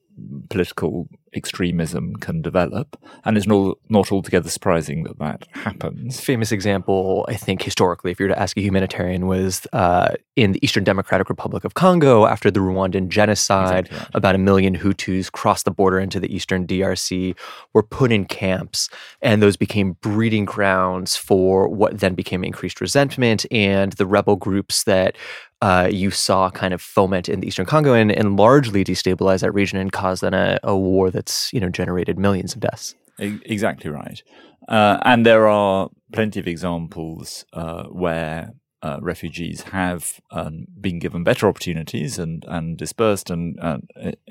political 0.49 1.09
extremism 1.35 2.17
can 2.17 2.43
develop, 2.43 2.97
and 3.25 3.37
it's 3.37 3.47
not, 3.47 3.79
not 3.89 4.11
altogether 4.13 4.49
surprising 4.49 5.05
that 5.05 5.19
that 5.19 5.47
happens. 5.53 6.21
Famous 6.21 6.53
example, 6.53 7.25
I 7.29 7.35
think, 7.35 7.63
historically, 7.63 8.11
if 8.11 8.21
you 8.21 8.25
were 8.25 8.35
to 8.35 8.41
ask 8.41 8.57
a 8.57 8.61
humanitarian, 8.61 9.27
was 9.27 9.67
uh, 9.73 10.15
in 10.37 10.53
the 10.53 10.65
Eastern 10.65 10.85
Democratic 10.85 11.29
Republic 11.29 11.65
of 11.65 11.75
Congo 11.75 12.27
after 12.27 12.51
the 12.51 12.61
Rwandan 12.61 13.09
genocide. 13.09 13.87
Exactly 13.87 13.99
right. 13.99 14.09
About 14.15 14.35
a 14.35 14.39
million 14.39 14.77
Hutus 14.77 15.31
crossed 15.31 15.65
the 15.65 15.71
border 15.71 15.99
into 15.99 16.21
the 16.21 16.35
Eastern 16.35 16.67
DRC, 16.67 17.37
were 17.73 17.83
put 17.83 18.13
in 18.13 18.25
camps, 18.25 18.89
and 19.23 19.43
those 19.43 19.57
became 19.57 19.93
breeding 20.01 20.45
grounds 20.45 21.17
for 21.17 21.69
what 21.69 22.01
then 22.01 22.15
became 22.15 22.45
increased 22.45 22.81
resentment 22.81 23.47
and 23.51 23.93
the 23.95 24.07
rebel 24.07 24.37
groups 24.37 24.85
that 24.85 25.17
uh, 25.63 25.89
you 25.91 26.11
saw 26.11 26.51
kind 26.51 26.75
of 26.75 26.83
foment 26.83 27.29
in 27.29 27.41
the 27.41 27.47
Eastern 27.47 27.67
Congo 27.67 27.95
and, 27.95 28.11
and 28.11 28.37
largely 28.37 28.85
destabilize 28.85 29.41
that 29.41 29.53
region 29.53 29.79
and 29.79 29.93
cause 29.93 30.21
then 30.21 30.35
a, 30.35 30.59
a 30.63 30.77
war 30.77 31.11
that's 31.11 31.53
you 31.53 31.61
know 31.61 31.69
generated 31.69 32.19
millions 32.19 32.55
of 32.55 32.61
deaths. 32.61 32.95
Exactly 33.19 33.91
right, 33.91 34.23
uh, 34.69 34.99
and 35.05 35.25
there 35.25 35.47
are 35.49 35.89
plenty 36.13 36.41
of 36.41 36.49
examples 36.49 37.45
uh, 37.53 37.85
where 37.85 38.55
uh, 38.83 38.99
refugees 39.01 39.63
have 39.63 40.21
um, 40.31 40.67
been 40.81 40.99
given 40.99 41.25
better 41.25 41.49
opportunities 41.49 42.19
and 42.19 42.45
and 42.49 42.77
dispersed, 42.77 43.31
and 43.31 43.59
uh, 43.61 43.79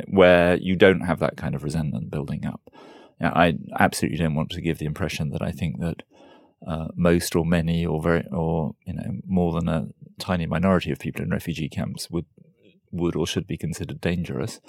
where 0.08 0.58
you 0.58 0.76
don't 0.76 1.02
have 1.02 1.20
that 1.20 1.38
kind 1.38 1.56
of 1.56 1.64
resentment 1.64 2.12
building 2.12 2.46
up. 2.46 2.62
I 3.22 3.58
absolutely 3.80 4.18
don't 4.18 4.36
want 4.36 4.50
to 4.52 4.62
give 4.62 4.80
the 4.80 4.86
impression 4.86 5.30
that 5.30 5.42
I 5.42 5.52
think 5.52 5.80
that 5.80 6.04
uh, 6.68 6.88
most 6.96 7.36
or 7.36 7.46
many 7.46 7.86
or 7.86 8.02
very 8.02 8.26
or 8.32 8.76
you 8.86 8.94
know 8.94 9.20
more 9.26 9.54
than 9.54 9.68
a 9.68 9.88
tiny 10.20 10.46
minority 10.46 10.92
of 10.92 11.00
people 11.00 11.24
in 11.24 11.30
refugee 11.30 11.70
camps 11.70 12.10
would 12.10 12.26
would 12.92 13.16
or 13.16 13.26
should 13.26 13.48
be 13.48 13.58
considered 13.58 14.00
dangerous. 14.00 14.62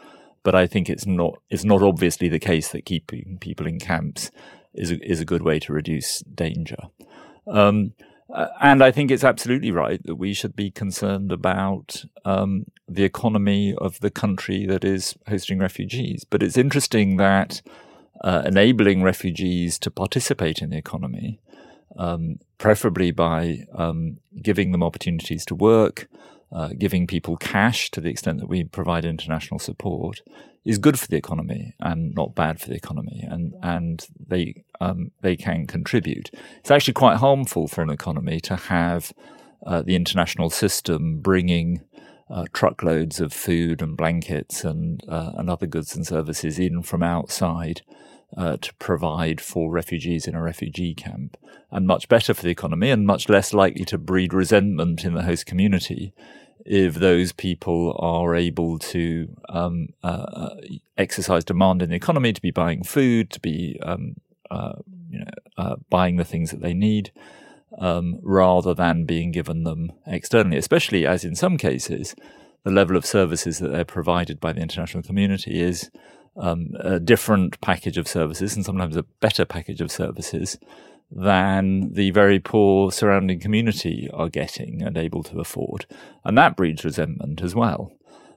But 0.42 0.54
I 0.54 0.66
think 0.66 0.88
it's 0.88 1.06
not 1.06 1.40
it's 1.50 1.64
not 1.64 1.82
obviously 1.82 2.28
the 2.28 2.38
case 2.38 2.68
that 2.68 2.84
keeping 2.84 3.38
people 3.40 3.66
in 3.66 3.78
camps 3.78 4.30
is 4.74 4.90
a, 4.90 5.10
is 5.10 5.20
a 5.20 5.24
good 5.24 5.42
way 5.42 5.58
to 5.60 5.72
reduce 5.72 6.20
danger. 6.20 6.88
Um, 7.46 7.92
uh, 8.32 8.48
and 8.60 8.82
I 8.82 8.90
think 8.90 9.10
it's 9.10 9.24
absolutely 9.24 9.70
right 9.70 10.02
that 10.04 10.16
we 10.16 10.32
should 10.32 10.56
be 10.56 10.70
concerned 10.70 11.30
about 11.30 12.04
um, 12.24 12.64
the 12.88 13.04
economy 13.04 13.74
of 13.76 14.00
the 14.00 14.10
country 14.10 14.66
that 14.66 14.84
is 14.84 15.14
hosting 15.28 15.58
refugees. 15.58 16.24
But 16.24 16.42
it's 16.42 16.56
interesting 16.56 17.16
that 17.18 17.60
uh, 18.22 18.42
enabling 18.46 19.02
refugees 19.02 19.78
to 19.80 19.90
participate 19.90 20.62
in 20.62 20.70
the 20.70 20.78
economy 20.78 21.40
um, 21.96 22.38
preferably 22.58 23.10
by 23.10 23.64
um, 23.74 24.18
giving 24.42 24.72
them 24.72 24.82
opportunities 24.82 25.44
to 25.46 25.54
work, 25.54 26.08
uh, 26.52 26.70
giving 26.78 27.06
people 27.06 27.36
cash 27.36 27.90
to 27.90 28.00
the 28.00 28.08
extent 28.08 28.38
that 28.38 28.48
we 28.48 28.64
provide 28.64 29.04
international 29.04 29.58
support, 29.58 30.22
is 30.64 30.78
good 30.78 30.98
for 30.98 31.06
the 31.08 31.16
economy 31.16 31.74
and 31.80 32.14
not 32.14 32.34
bad 32.34 32.60
for 32.60 32.68
the 32.68 32.74
economy, 32.74 33.24
and 33.28 33.54
and 33.62 34.06
they 34.18 34.64
um, 34.80 35.10
they 35.20 35.36
can 35.36 35.66
contribute. 35.66 36.30
It's 36.58 36.70
actually 36.70 36.94
quite 36.94 37.18
harmful 37.18 37.68
for 37.68 37.82
an 37.82 37.90
economy 37.90 38.40
to 38.40 38.56
have 38.56 39.12
uh, 39.66 39.82
the 39.82 39.96
international 39.96 40.50
system 40.50 41.20
bringing. 41.20 41.82
Uh, 42.30 42.46
truckloads 42.54 43.20
of 43.20 43.34
food 43.34 43.82
and 43.82 43.98
blankets 43.98 44.64
and 44.64 45.04
uh, 45.10 45.32
and 45.36 45.50
other 45.50 45.66
goods 45.66 45.94
and 45.94 46.06
services 46.06 46.58
in 46.58 46.82
from 46.82 47.02
outside 47.02 47.82
uh, 48.36 48.56
to 48.58 48.74
provide 48.74 49.40
for 49.40 49.70
refugees 49.70 50.26
in 50.26 50.34
a 50.34 50.42
refugee 50.42 50.94
camp, 50.94 51.36
and 51.70 51.86
much 51.86 52.08
better 52.08 52.34
for 52.34 52.42
the 52.42 52.50
economy 52.50 52.90
and 52.90 53.06
much 53.06 53.28
less 53.28 53.52
likely 53.54 53.84
to 53.84 53.98
breed 53.98 54.34
resentment 54.34 55.04
in 55.04 55.14
the 55.14 55.22
host 55.22 55.46
community 55.46 56.12
if 56.64 56.94
those 56.94 57.32
people 57.32 57.96
are 57.98 58.34
able 58.34 58.78
to 58.78 59.28
um, 59.50 59.88
uh, 60.02 60.06
uh 60.06 60.54
exercise 60.96 61.44
demand 61.44 61.82
in 61.82 61.90
the 61.90 61.96
economy, 61.96 62.32
to 62.32 62.40
be 62.40 62.50
buying 62.50 62.82
food, 62.82 63.30
to 63.30 63.40
be 63.40 63.78
um, 63.82 64.14
uh, 64.50 64.74
you 65.10 65.18
know, 65.18 65.30
uh, 65.58 65.76
buying 65.90 66.16
the 66.16 66.24
things 66.24 66.50
that 66.50 66.60
they 66.60 66.74
need. 66.74 67.12
Um, 67.76 68.20
rather 68.22 68.72
than 68.72 69.04
being 69.04 69.32
given 69.32 69.64
them 69.64 69.90
externally, 70.06 70.56
especially 70.56 71.04
as 71.04 71.24
in 71.24 71.34
some 71.34 71.58
cases, 71.58 72.14
the 72.62 72.70
level 72.70 72.96
of 72.96 73.04
services 73.04 73.58
that 73.58 73.72
they're 73.72 73.84
provided 73.84 74.38
by 74.38 74.52
the 74.52 74.60
international 74.60 75.02
community 75.02 75.60
is 75.60 75.90
um, 76.36 76.70
a 76.80 76.98
different 76.98 77.60
package 77.60 77.96
of 77.98 78.08
services 78.08 78.56
and 78.56 78.64
sometimes 78.64 78.96
a 78.96 79.04
better 79.20 79.44
package 79.44 79.80
of 79.80 79.90
services 79.90 80.58
than 81.10 81.92
the 81.92 82.10
very 82.10 82.40
poor 82.40 82.90
surrounding 82.90 83.38
community 83.38 84.08
are 84.12 84.28
getting 84.28 84.82
and 84.82 84.96
able 84.96 85.22
to 85.22 85.40
afford. 85.40 85.86
And 86.24 86.36
that 86.36 86.56
breeds 86.56 86.84
resentment 86.84 87.42
as 87.42 87.54
well. 87.54 87.92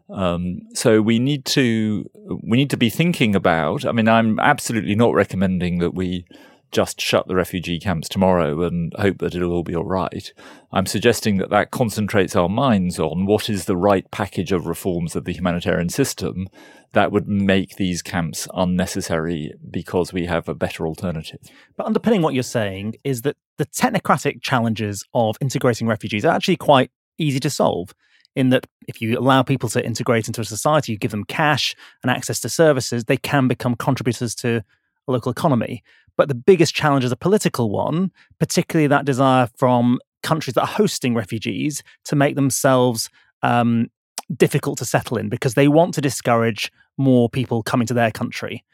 Um, 0.10 0.62
so 0.74 1.01
we 1.01 1.20
need 1.20 1.44
to 1.46 2.10
we 2.44 2.58
need 2.58 2.70
to 2.70 2.77
be 2.77 2.89
thinking 2.89 3.36
about. 3.36 3.86
I 3.86 3.92
mean, 3.92 4.08
I'm 4.08 4.39
absolutely 4.39 4.96
not 4.96 5.13
recommending 5.13 5.80
that 5.80 5.94
we 5.94 6.25
just 6.72 7.00
shut 7.00 7.28
the 7.28 7.36
refugee 7.36 7.80
camps 7.80 8.10
tomorrow 8.10 8.64
and 8.64 8.94
hope 8.98 9.20
that 9.20 9.36
it'll 9.36 9.52
all 9.52 9.64
be 9.64 9.76
all 9.76 9.86
right. 9.86 10.34
I'm 10.72 10.86
suggesting 10.86 11.38
that 11.38 11.50
that 11.50 11.72
concentrates 11.72 12.36
our 12.36 12.50
minds 12.50 13.00
on 13.00 13.26
what 13.26 13.50
is 13.50 13.66
the 13.66 13.78
right 13.78 14.10
package 14.12 14.52
of 14.52 14.68
reforms 14.68 15.16
of 15.16 15.26
the 15.26 15.34
humanitarian 15.34 15.90
system 15.90 16.48
that 16.94 17.12
would 17.12 17.28
make 17.28 17.76
these 17.76 18.02
camps 18.02 18.48
unnecessary 18.54 19.54
because 19.70 20.14
we 20.14 20.26
have 20.26 20.48
a 20.48 20.56
better 20.56 20.88
alternative. 20.88 21.40
But 21.76 21.86
underpinning 21.86 22.22
what 22.22 22.34
you're 22.34 22.44
saying 22.44 22.96
is 23.04 23.22
that 23.24 23.38
the 23.58 23.66
technocratic 23.66 24.42
challenges 24.42 25.04
of 25.14 25.38
integrating 25.42 25.88
refugees 25.88 26.26
are 26.26 26.34
actually 26.34 26.58
quite 26.58 26.92
easy 27.18 27.40
to 27.42 27.50
solve. 27.50 27.94
In 28.36 28.50
that, 28.50 28.68
if 28.88 29.02
you 29.02 29.18
allow 29.18 29.42
people 29.42 29.68
to 29.70 29.84
integrate 29.84 30.28
into 30.28 30.42
a 30.42 30.46
society, 30.46 30.92
you 30.92 30.98
give 30.98 31.12
them 31.12 31.24
cash 31.24 31.76
and 32.04 32.12
access 32.12 32.40
to 32.42 32.50
services, 32.50 33.06
they 33.06 33.18
can 33.18 33.48
become 33.48 33.76
contributors 33.76 34.36
to 34.36 34.64
a 35.08 35.12
local 35.12 35.32
economy. 35.32 35.84
But 36.18 36.28
the 36.28 36.36
biggest 36.36 36.76
challenge 36.76 37.04
is 37.04 37.12
a 37.12 37.16
political 37.16 37.70
one, 37.70 38.12
particularly 38.40 38.88
that 38.88 39.06
desire 39.06 39.48
from 39.56 40.00
countries 40.24 40.56
that 40.56 40.62
are 40.62 40.68
hosting 40.68 41.16
refugees 41.16 41.84
to 42.06 42.16
make 42.16 42.36
themselves 42.36 43.10
um, 43.44 43.88
difficult 44.36 44.80
to 44.80 44.86
settle 44.86 45.18
in 45.18 45.30
because 45.30 45.54
they 45.54 45.68
want 45.68 45.94
to 45.94 46.02
discourage 46.02 46.72
more 46.98 47.30
people 47.30 47.64
coming 47.64 47.88
to 47.88 47.94
their 47.94 48.12
country. 48.12 48.66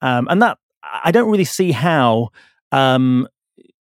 Um, 0.00 0.26
and 0.30 0.40
that 0.40 0.58
I 0.82 1.10
don't 1.10 1.30
really 1.30 1.44
see 1.44 1.72
how 1.72 2.30
um, 2.70 3.28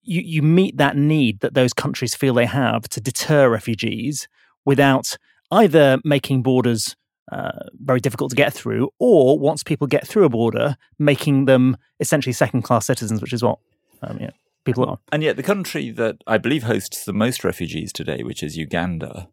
you, 0.03 0.21
you 0.21 0.41
meet 0.41 0.77
that 0.77 0.97
need 0.97 1.39
that 1.39 1.53
those 1.53 1.73
countries 1.73 2.15
feel 2.15 2.33
they 2.33 2.45
have 2.45 2.89
to 2.89 3.01
deter 3.01 3.49
refugees 3.49 4.27
without 4.65 5.17
either 5.51 5.99
making 6.03 6.41
borders 6.41 6.95
uh, 7.31 7.51
very 7.79 7.99
difficult 7.99 8.29
to 8.29 8.35
get 8.35 8.53
through, 8.53 8.89
or 8.99 9.39
once 9.39 9.63
people 9.63 9.87
get 9.87 10.07
through 10.07 10.25
a 10.25 10.29
border, 10.29 10.75
making 10.99 11.45
them 11.45 11.77
essentially 11.99 12.33
second 12.33 12.63
class 12.63 12.85
citizens, 12.85 13.21
which 13.21 13.33
is 13.33 13.41
what 13.43 13.59
um, 14.01 14.17
yeah, 14.19 14.31
people 14.65 14.85
are. 14.85 14.99
And 15.11 15.23
yet, 15.23 15.37
the 15.37 15.43
country 15.43 15.91
that 15.91 16.17
I 16.27 16.37
believe 16.37 16.63
hosts 16.63 17.05
the 17.05 17.13
most 17.13 17.43
refugees 17.43 17.93
today, 17.93 18.23
which 18.23 18.43
is 18.43 18.57
Uganda, 18.57 19.29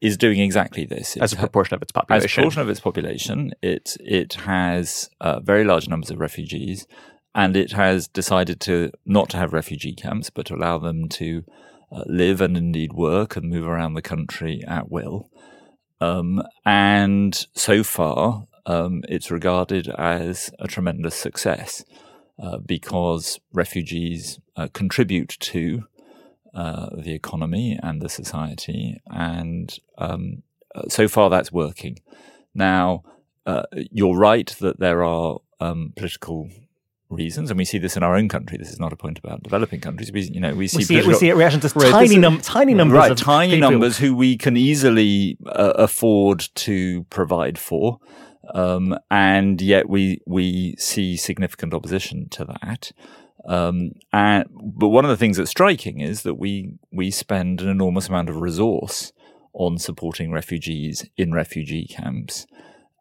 is 0.00 0.16
doing 0.16 0.40
exactly 0.40 0.84
this. 0.84 1.16
It's 1.16 1.22
as 1.22 1.32
a 1.32 1.36
proportion 1.36 1.74
of 1.74 1.82
its 1.82 1.92
population. 1.92 2.24
As 2.24 2.32
a 2.32 2.34
proportion 2.34 2.62
of 2.62 2.68
its 2.68 2.80
population, 2.80 3.52
it 3.62 3.96
it 4.00 4.34
has 4.34 5.10
uh, 5.20 5.40
very 5.40 5.64
large 5.64 5.88
numbers 5.88 6.10
of 6.10 6.18
refugees, 6.18 6.86
and 7.34 7.56
it 7.56 7.72
has 7.72 8.08
decided 8.08 8.60
to 8.60 8.90
not 9.06 9.28
to 9.30 9.36
have 9.36 9.52
refugee 9.52 9.94
camps, 9.94 10.30
but 10.30 10.46
to 10.46 10.54
allow 10.54 10.78
them 10.78 11.08
to 11.10 11.44
uh, 11.92 12.04
live 12.06 12.40
and 12.40 12.56
indeed 12.56 12.92
work 12.94 13.36
and 13.36 13.50
move 13.50 13.66
around 13.66 13.94
the 13.94 14.02
country 14.02 14.62
at 14.66 14.90
will. 14.90 15.28
Um, 16.02 16.42
and 16.66 17.46
so 17.54 17.84
far, 17.84 18.48
um, 18.66 19.02
it's 19.08 19.30
regarded 19.30 19.88
as 19.88 20.50
a 20.58 20.66
tremendous 20.66 21.14
success 21.14 21.84
uh, 22.42 22.58
because 22.58 23.38
refugees 23.52 24.40
uh, 24.56 24.66
contribute 24.72 25.36
to 25.38 25.84
uh, 26.54 26.88
the 26.96 27.12
economy 27.12 27.78
and 27.80 28.02
the 28.02 28.08
society, 28.08 29.00
and 29.06 29.78
um, 29.96 30.42
so 30.88 31.06
far 31.06 31.30
that's 31.30 31.52
working. 31.52 32.00
Now, 32.52 33.04
uh, 33.46 33.62
you're 33.72 34.18
right 34.18 34.54
that 34.58 34.80
there 34.80 35.04
are 35.04 35.38
um, 35.60 35.92
political 35.94 36.50
reasons, 37.12 37.50
and 37.50 37.58
we 37.58 37.64
see 37.64 37.78
this 37.78 37.96
in 37.96 38.02
our 38.02 38.16
own 38.16 38.28
country. 38.28 38.58
This 38.58 38.70
is 38.70 38.80
not 38.80 38.92
a 38.92 38.96
point 38.96 39.18
about 39.18 39.42
developing 39.42 39.80
countries. 39.80 40.10
We, 40.12 40.22
you 40.22 40.40
know, 40.40 40.54
we 40.54 40.66
see 40.66 40.78
we 40.78 40.84
see, 40.84 40.96
it, 40.96 41.06
we 41.06 41.14
see 41.14 41.28
it 41.28 41.36
reaction 41.36 41.60
to 41.60 41.68
tiny, 41.68 42.16
num- 42.16 42.40
tiny 42.40 42.74
numbers, 42.74 42.98
right? 42.98 43.16
tiny 43.16 43.54
people. 43.54 43.70
numbers 43.70 43.98
who 43.98 44.16
we 44.16 44.36
can 44.36 44.56
easily 44.56 45.38
uh, 45.46 45.74
afford 45.76 46.48
to 46.56 47.04
provide 47.04 47.58
for. 47.58 47.98
Um, 48.54 48.98
and 49.10 49.62
yet 49.62 49.88
we 49.88 50.20
we 50.26 50.74
see 50.76 51.16
significant 51.16 51.72
opposition 51.72 52.28
to 52.30 52.44
that. 52.44 52.92
Um, 53.46 53.92
and 54.12 54.46
but 54.52 54.88
one 54.88 55.04
of 55.04 55.10
the 55.10 55.16
things 55.16 55.36
that's 55.36 55.50
striking 55.50 56.00
is 56.00 56.22
that 56.22 56.34
we 56.34 56.74
we 56.92 57.10
spend 57.10 57.60
an 57.60 57.68
enormous 57.68 58.08
amount 58.08 58.28
of 58.28 58.40
resource 58.40 59.12
on 59.52 59.78
supporting 59.78 60.32
refugees 60.32 61.06
in 61.16 61.32
refugee 61.32 61.86
camps. 61.86 62.46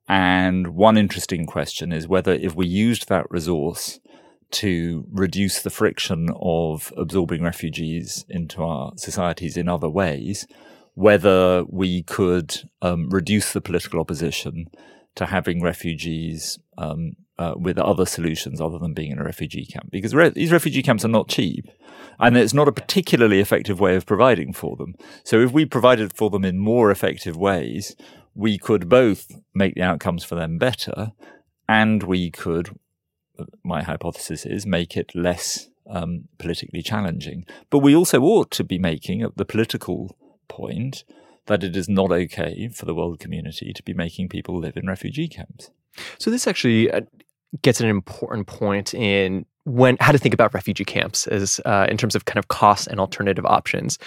And 0.08 0.70
one 0.70 0.98
interesting 0.98 1.46
question 1.46 1.92
is 1.92 2.08
whether 2.08 2.34
if 2.34 2.56
we 2.56 2.68
used 2.68 3.08
that 3.08 3.30
resource 3.30 4.00
to 4.52 5.06
reduce 5.10 5.62
the 5.62 5.70
friction 5.70 6.30
of 6.42 6.92
absorbing 6.98 7.44
refugees 7.44 8.26
into 8.28 8.62
our 8.62 8.92
societies 8.98 9.56
in 9.56 9.70
other 9.70 9.90
ways, 9.90 10.46
whether 10.94 11.64
we 11.70 12.04
could 12.04 12.70
um, 12.82 13.10
reduce 13.10 13.54
the 13.54 13.62
political 13.62 14.00
opposition 14.00 14.68
to 15.16 15.26
having 15.26 15.62
refugees 15.62 16.60
um, 16.78 17.14
uh, 17.38 17.54
with 17.56 17.78
other 17.78 18.06
solutions 18.06 18.62
other 18.62 18.78
than 18.78 18.94
being 18.94 19.12
in 19.12 19.20
a 19.20 19.24
refugee 19.24 19.66
camp. 19.66 19.90
Because 19.90 20.14
re- 20.14 20.30
these 20.30 20.52
refugee 20.52 20.84
camps 20.84 21.04
are 21.04 21.10
not 21.10 21.28
cheap, 21.28 21.66
and 22.20 22.38
it's 22.38 22.54
not 22.54 22.68
a 22.68 22.74
particularly 22.74 23.40
effective 23.40 23.80
way 23.80 23.96
of 23.96 24.06
providing 24.06 24.54
for 24.54 24.76
them. 24.76 24.94
So 25.24 25.40
if 25.42 25.52
we 25.52 25.66
provided 25.66 26.14
for 26.14 26.30
them 26.30 26.46
in 26.46 26.60
more 26.60 26.92
effective 26.92 27.36
ways, 27.36 27.96
we 28.36 28.58
could 28.58 28.90
both 28.90 29.32
make 29.54 29.76
the 29.76 29.82
outcomes 29.82 30.24
for 30.24 30.36
them 30.36 30.58
better, 30.58 31.12
and 31.68 32.04
we 32.04 32.32
could, 32.32 32.78
my 33.64 33.84
hypothesis 33.84 34.46
is, 34.46 34.66
make 34.66 34.96
it 34.98 35.14
less 35.16 35.70
um, 35.90 36.28
politically 36.38 36.82
challenging. 36.82 37.46
But 37.70 37.80
we 37.80 37.96
also 37.96 38.22
ought 38.22 38.52
to 38.52 38.64
be 38.64 38.80
making 38.80 39.26
the 39.36 39.46
political 39.46 40.18
point 40.48 41.04
that 41.48 41.64
it 41.64 41.76
is 41.76 41.90
not 41.90 42.12
okay 42.12 42.70
for 42.70 42.86
the 42.86 42.94
world 42.94 43.20
community 43.20 43.74
to 43.74 43.84
be 43.84 43.94
making 43.94 44.30
people 44.30 44.58
live 44.58 44.78
in 44.78 44.88
refugee 44.88 45.28
camps. 45.28 45.72
So 46.18 46.30
this 46.30 46.48
actually 46.48 46.92
uh, 46.92 47.02
gets 47.62 47.82
an 47.82 47.88
important 47.88 48.48
point 48.48 48.94
in 48.94 49.46
when 49.66 49.98
how 50.00 50.12
to 50.12 50.18
think 50.18 50.34
about 50.34 50.54
refugee 50.54 50.86
camps 50.86 51.28
as 51.28 51.60
uh, 51.66 51.86
in 51.90 51.98
terms 51.98 52.16
of 52.16 52.26
kind 52.26 52.40
of 52.40 52.48
costs 52.48 52.88
and 52.88 53.00
alternative 53.00 53.46
options 53.46 54.00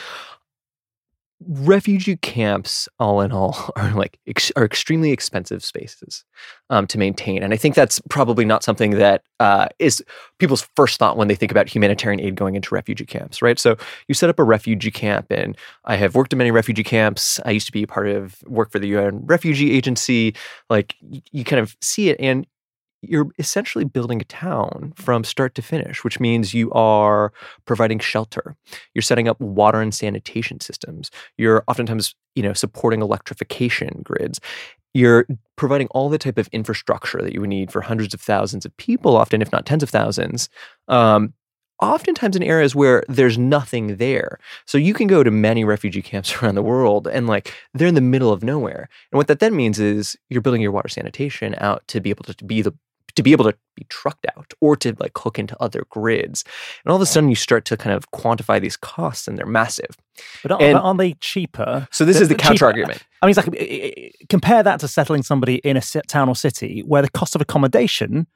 refugee 1.47 2.17
camps 2.17 2.89
all 2.99 3.21
in 3.21 3.33
all 3.33 3.71
are 3.77 3.93
like 3.93 4.19
ex- 4.27 4.53
are 4.57 4.65
extremely 4.65 5.11
expensive 5.11 5.65
spaces 5.65 6.25
um, 6.71 6.87
to 6.87 6.97
maintain 6.97 7.43
and 7.43 7.53
i 7.53 7.57
think 7.57 7.75
that's 7.75 8.01
probably 8.09 8.45
not 8.45 8.63
something 8.63 8.93
that 8.93 9.23
uh, 9.41 9.67
is 9.79 10.03
people's 10.39 10.67
first 10.77 10.99
thought 10.99 11.17
when 11.17 11.29
they 11.29 11.35
think 11.35 11.51
about 11.51 11.69
humanitarian 11.69 12.21
aid 12.21 12.35
going 12.35 12.55
into 12.55 12.75
refugee 12.75 13.05
camps 13.05 13.43
right? 13.43 13.59
So 13.59 13.77
you 14.09 14.15
set 14.15 14.31
up 14.31 14.39
a 14.39 14.45
refugee 14.45 14.91
camp 14.91 15.27
and 15.31 15.57
i 15.85 15.97
have 15.97 16.15
worked 16.15 16.33
in 16.33 16.39
many 16.39 16.51
refugee 16.51 16.85
camps. 16.85 17.41
I 17.45 17.51
used 17.51 17.67
to 17.67 17.73
be 17.73 17.87
part 17.87 18.09
of 18.09 18.43
work 18.47 18.71
for 18.71 18.79
the 18.79 18.97
un 18.97 19.25
refugee 19.27 19.73
agency. 19.73 20.35
Like 20.71 20.97
you 21.01 21.45
kind 21.45 21.61
of 21.61 21.77
see 21.81 22.09
it 22.09 22.17
and 22.21 22.47
you're 23.09 23.29
essentially 23.39 23.85
building 23.85 24.21
a 24.21 24.25
town 24.25 24.93
from 24.97 25.25
start 25.25 25.55
to 25.57 25.63
finish, 25.63 26.05
which 26.05 26.21
means 26.21 26.55
you 26.55 26.71
are 26.73 27.33
providing 27.65 27.99
shelter. 27.99 28.57
You're 28.95 29.03
setting 29.03 29.29
up 29.29 29.41
water 29.41 29.81
and 29.81 29.95
sanitation 29.95 30.61
systems. 30.61 31.11
You're 31.39 31.65
oftentimes, 31.69 32.15
you 32.35 32.43
know, 32.43 32.53
supporting 32.53 33.03
electrification 33.03 34.01
grids. 34.03 34.41
You're 34.93 35.27
providing 35.57 35.89
all 35.89 36.09
the 36.09 36.19
type 36.19 36.39
of 36.39 36.49
infrastructure 36.49 37.21
that 37.21 37.33
you 37.33 37.41
would 37.41 37.51
need 37.51 37.73
for 37.73 37.81
hundreds 37.81 38.15
of 38.15 38.21
thousands 38.21 38.65
of 38.65 38.77
people, 38.77 39.17
often, 39.17 39.43
if 39.43 39.51
not 39.51 39.67
tens 39.67 39.83
of 39.83 39.91
thousands. 39.91 40.49
Um, 40.89 41.35
oftentimes 41.83 42.37
in 42.37 42.43
areas 42.43 42.75
where 42.75 43.03
there's 43.09 43.37
nothing 43.39 43.97
there. 43.97 44.39
So 44.67 44.79
you 44.79 44.95
can 44.95 45.07
go 45.07 45.23
to 45.23 45.31
many 45.31 45.65
refugee 45.65 46.03
camps 46.03 46.35
around 46.43 46.55
the 46.55 46.63
world 46.63 47.09
and 47.09 47.27
like 47.27 47.53
they're 47.75 47.89
in 47.89 47.95
the 47.95 48.01
middle 48.01 48.33
of 48.33 48.43
nowhere. 48.43 48.89
And 49.13 49.19
what 49.19 49.29
that 49.29 49.41
then 49.41 49.57
means 49.57 49.79
is 49.79 50.17
you're 50.31 50.43
building 50.43 50.63
your 50.63 50.73
water 50.73 50.89
sanitation 50.89 51.55
out 51.59 51.87
to 51.89 52.01
be 52.01 52.11
able 52.11 52.25
to 52.25 52.45
be 52.45 52.63
the 52.63 52.75
to 53.15 53.23
be 53.23 53.33
able 53.33 53.45
to 53.45 53.57
be 53.77 53.87
trucked 53.89 54.27
out 54.37 54.53
or 54.61 54.77
to 54.77 54.95
like 54.99 55.17
hook 55.17 55.39
into 55.39 55.57
other 55.63 55.85
grids. 55.91 56.45
And 56.85 56.91
all 56.91 56.97
of 56.97 57.03
a 57.03 57.07
sudden 57.07 57.29
you 57.29 57.37
start 57.37 57.65
to 57.67 57.77
kind 57.77 57.95
of 57.95 58.11
quantify 58.11 58.61
these 58.61 58.77
costs 58.77 59.29
and 59.29 59.39
they're 59.39 59.47
massive. 59.47 59.97
But 60.43 60.53
aren't, 60.53 60.63
and, 60.63 60.79
aren't 60.79 60.99
they 60.99 61.15
cheaper? 61.15 61.89
So 61.91 62.05
this 62.05 62.21
is 62.21 62.29
the 62.29 62.35
counter 62.35 62.67
argument. 62.67 63.03
I 63.23 63.27
mean, 63.27 63.35
it's 63.37 63.47
like 63.47 64.29
compare 64.29 64.63
that 64.63 64.81
to 64.81 64.89
settling 64.89 65.23
somebody 65.23 65.57
in 65.57 65.77
a 65.77 65.81
town 65.81 66.29
or 66.29 66.37
city 66.37 66.81
where 66.81 67.03
the 67.03 67.11
cost 67.11 67.35
of 67.35 67.41
accommodation 67.41 68.27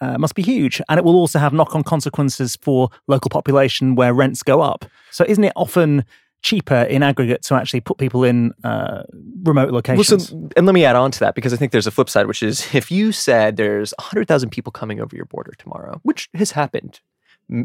uh, 0.00 0.18
must 0.18 0.34
be 0.34 0.42
huge. 0.42 0.80
And 0.88 0.98
it 0.98 1.04
will 1.04 1.16
also 1.16 1.38
have 1.38 1.52
knock 1.52 1.74
on 1.74 1.82
consequences 1.82 2.56
for 2.56 2.88
local 3.06 3.28
population 3.28 3.94
where 3.94 4.14
rents 4.14 4.42
go 4.42 4.60
up. 4.60 4.84
So 5.10 5.24
isn't 5.28 5.44
it 5.44 5.52
often 5.56 6.04
cheaper 6.42 6.82
in 6.82 7.02
aggregate 7.02 7.42
to 7.42 7.54
actually 7.54 7.80
put 7.80 7.98
people 7.98 8.24
in 8.24 8.52
uh, 8.64 9.02
remote 9.42 9.70
locations. 9.70 10.10
Well, 10.10 10.20
so, 10.20 10.50
and 10.56 10.66
let 10.66 10.74
me 10.74 10.84
add 10.84 10.96
on 10.96 11.10
to 11.10 11.20
that 11.20 11.34
because 11.34 11.52
I 11.52 11.56
think 11.56 11.72
there's 11.72 11.86
a 11.86 11.90
flip 11.90 12.08
side, 12.08 12.26
which 12.26 12.42
is 12.42 12.74
if 12.74 12.90
you 12.90 13.12
said 13.12 13.56
there's 13.56 13.92
100,000 13.98 14.50
people 14.50 14.72
coming 14.72 15.00
over 15.00 15.14
your 15.14 15.26
border 15.26 15.52
tomorrow, 15.58 16.00
which 16.02 16.28
has 16.34 16.52
happened, 16.52 17.00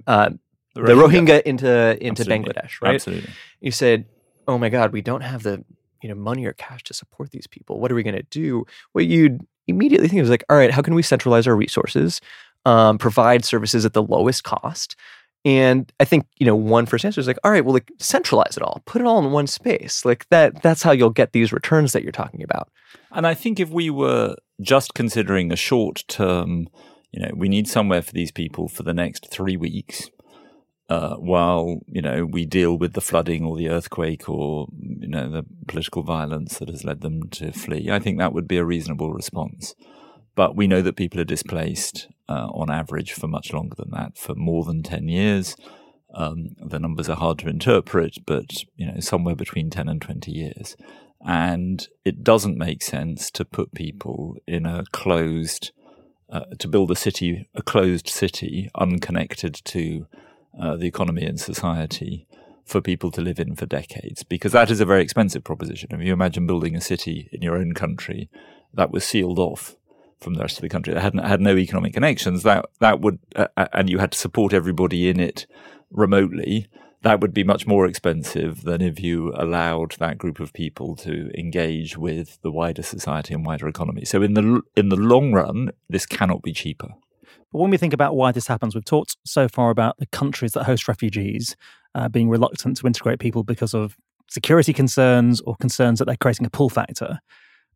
uh, 0.07 0.31
the, 0.73 0.81
Rohingya. 0.81 0.85
the, 0.85 0.93
Rohingya, 0.93 1.41
into 1.43 2.05
into 2.05 2.21
Absolutely. 2.21 2.53
Bangladesh, 2.53 2.81
right? 2.81 2.95
Absolutely. 2.95 3.29
You 3.61 3.71
said, 3.71 4.05
"Oh 4.47 4.57
my 4.57 4.69
God, 4.69 4.91
we 4.91 5.01
don't 5.01 5.21
have 5.21 5.43
the 5.43 5.63
you 6.01 6.09
know 6.09 6.15
money 6.15 6.45
or 6.45 6.53
cash 6.53 6.83
to 6.83 6.93
support 6.93 7.31
these 7.31 7.47
people. 7.47 7.79
What 7.79 7.91
are 7.91 7.95
we 7.95 8.03
going 8.03 8.15
to 8.15 8.23
do?" 8.23 8.65
What 8.91 9.05
you'd 9.05 9.39
immediately 9.67 10.09
think 10.09 10.21
is 10.21 10.29
like, 10.29 10.43
"All 10.49 10.57
right, 10.57 10.71
how 10.71 10.81
can 10.81 10.95
we 10.95 11.01
centralize 11.01 11.47
our 11.47 11.55
resources, 11.55 12.19
um, 12.65 12.97
provide 12.97 13.45
services 13.45 13.85
at 13.85 13.93
the 13.93 14.03
lowest 14.03 14.43
cost?" 14.43 14.97
And 15.45 15.93
I 15.99 16.05
think, 16.05 16.25
you 16.39 16.45
know, 16.47 16.55
one 16.55 16.87
first 16.87 17.05
answer 17.05 17.21
is 17.21 17.27
like, 17.27 17.37
all 17.43 17.51
right, 17.51 17.63
well, 17.63 17.75
like 17.75 17.91
centralize 17.99 18.57
it 18.57 18.63
all, 18.63 18.81
put 18.85 18.99
it 18.99 19.07
all 19.07 19.23
in 19.23 19.31
one 19.31 19.45
space. 19.45 20.03
Like 20.03 20.27
that, 20.29 20.63
that's 20.63 20.81
how 20.81 20.91
you'll 20.91 21.11
get 21.11 21.33
these 21.33 21.53
returns 21.53 21.93
that 21.93 22.01
you're 22.01 22.11
talking 22.11 22.41
about. 22.41 22.69
And 23.11 23.27
I 23.27 23.35
think 23.35 23.59
if 23.59 23.69
we 23.69 23.91
were 23.91 24.35
just 24.59 24.95
considering 24.95 25.51
a 25.51 25.55
short 25.55 26.03
term, 26.07 26.67
you 27.11 27.21
know, 27.21 27.29
we 27.35 27.47
need 27.47 27.67
somewhere 27.67 28.01
for 28.01 28.11
these 28.11 28.31
people 28.31 28.67
for 28.67 28.81
the 28.81 28.93
next 28.93 29.29
three 29.29 29.55
weeks, 29.55 30.09
uh, 30.89 31.15
while, 31.15 31.79
you 31.87 32.01
know, 32.01 32.25
we 32.25 32.45
deal 32.45 32.77
with 32.77 32.93
the 32.93 33.01
flooding 33.01 33.45
or 33.45 33.55
the 33.55 33.69
earthquake 33.69 34.27
or, 34.27 34.67
you 34.79 35.07
know, 35.07 35.29
the 35.29 35.43
political 35.67 36.03
violence 36.03 36.57
that 36.57 36.69
has 36.69 36.83
led 36.83 37.01
them 37.01 37.29
to 37.29 37.51
flee, 37.51 37.89
I 37.91 37.99
think 37.99 38.17
that 38.17 38.33
would 38.33 38.47
be 38.47 38.57
a 38.57 38.65
reasonable 38.65 39.13
response. 39.13 39.75
But 40.35 40.55
we 40.55 40.67
know 40.67 40.81
that 40.81 40.95
people 40.95 41.19
are 41.19 41.25
displaced 41.25 42.07
uh, 42.27 42.47
on 42.53 42.69
average 42.69 43.13
for 43.13 43.27
much 43.27 43.53
longer 43.53 43.75
than 43.75 43.91
that, 43.91 44.17
for 44.17 44.35
more 44.35 44.63
than 44.63 44.83
10 44.83 45.07
years. 45.07 45.55
Um, 46.13 46.55
the 46.57 46.79
numbers 46.79 47.09
are 47.09 47.17
hard 47.17 47.39
to 47.39 47.49
interpret, 47.49 48.19
but 48.25 48.63
you 48.75 48.85
know 48.85 48.99
somewhere 48.99 49.35
between 49.35 49.69
10 49.69 49.89
and 49.89 50.01
20 50.01 50.31
years. 50.31 50.77
And 51.25 51.87
it 52.03 52.23
doesn't 52.23 52.57
make 52.57 52.83
sense 52.83 53.31
to 53.31 53.45
put 53.45 53.73
people 53.73 54.37
in 54.47 54.65
a 54.65 54.85
closed, 54.91 55.71
uh, 56.29 56.45
to 56.59 56.67
build 56.67 56.91
a 56.91 56.95
city, 56.95 57.49
a 57.55 57.61
closed 57.61 58.07
city, 58.07 58.69
unconnected 58.75 59.55
to 59.65 60.07
uh, 60.59 60.75
the 60.75 60.87
economy 60.87 61.25
and 61.25 61.39
society 61.39 62.27
for 62.63 62.81
people 62.81 63.11
to 63.11 63.21
live 63.21 63.39
in 63.39 63.55
for 63.55 63.65
decades, 63.65 64.23
because 64.23 64.51
that 64.51 64.71
is 64.71 64.79
a 64.79 64.85
very 64.85 65.01
expensive 65.01 65.43
proposition. 65.43 65.89
If 65.91 66.01
you 66.01 66.13
imagine 66.13 66.47
building 66.47 66.75
a 66.75 66.81
city 66.81 67.29
in 67.31 67.41
your 67.41 67.57
own 67.57 67.73
country 67.73 68.29
that 68.73 68.91
was 68.91 69.03
sealed 69.03 69.39
off 69.39 69.75
from 70.25 70.33
the 70.33 70.41
rest 70.41 70.57
of 70.57 70.61
the 70.61 70.69
country 70.69 70.93
that 70.93 71.01
had 71.01 71.17
had 71.19 71.39
no 71.39 71.55
economic 71.55 71.93
connections, 71.93 72.43
that 72.43 72.65
that 72.79 72.99
would 72.99 73.19
uh, 73.37 73.47
uh, 73.55 73.67
and 73.71 73.89
you 73.89 73.99
had 73.99 74.11
to 74.11 74.17
support 74.17 74.53
everybody 74.53 75.07
in 75.07 75.19
it 75.19 75.47
remotely. 75.91 76.67
That 77.03 77.21
would 77.21 77.33
be 77.35 77.43
much 77.43 77.67
more 77.67 77.85
expensive 77.85 78.63
than 78.63 78.81
if 78.81 78.99
you 78.99 79.31
allowed 79.35 79.91
that 79.99 80.17
group 80.17 80.39
of 80.39 80.51
people 80.53 80.95
to 80.97 81.29
engage 81.37 81.95
with 81.97 82.41
the 82.41 82.51
wider 82.51 82.81
society 82.81 83.35
and 83.35 83.45
wider 83.45 83.67
economy. 83.67 84.03
So 84.03 84.23
in 84.23 84.33
the 84.33 84.61
in 84.75 84.89
the 84.89 84.97
long 84.97 85.31
run, 85.31 85.69
this 85.87 86.05
cannot 86.05 86.41
be 86.41 86.51
cheaper. 86.51 86.89
But 87.51 87.59
when 87.59 87.69
we 87.69 87.77
think 87.77 87.93
about 87.93 88.15
why 88.15 88.31
this 88.31 88.47
happens, 88.47 88.73
we've 88.75 88.83
talked 88.83 89.15
so 89.23 89.47
far 89.47 89.69
about 89.69 89.97
the 89.99 90.07
countries 90.07 90.53
that 90.53 90.63
host 90.63 90.87
refugees 90.87 91.55
uh, 91.93 92.09
being 92.09 92.29
reluctant 92.29 92.77
to 92.77 92.87
integrate 92.87 93.19
people 93.19 93.43
because 93.43 93.73
of 93.75 93.95
security 94.27 94.73
concerns 94.73 95.39
or 95.41 95.55
concerns 95.55 95.99
that 95.99 96.05
they're 96.05 96.17
creating 96.17 96.47
a 96.47 96.49
pull 96.49 96.69
factor. 96.69 97.19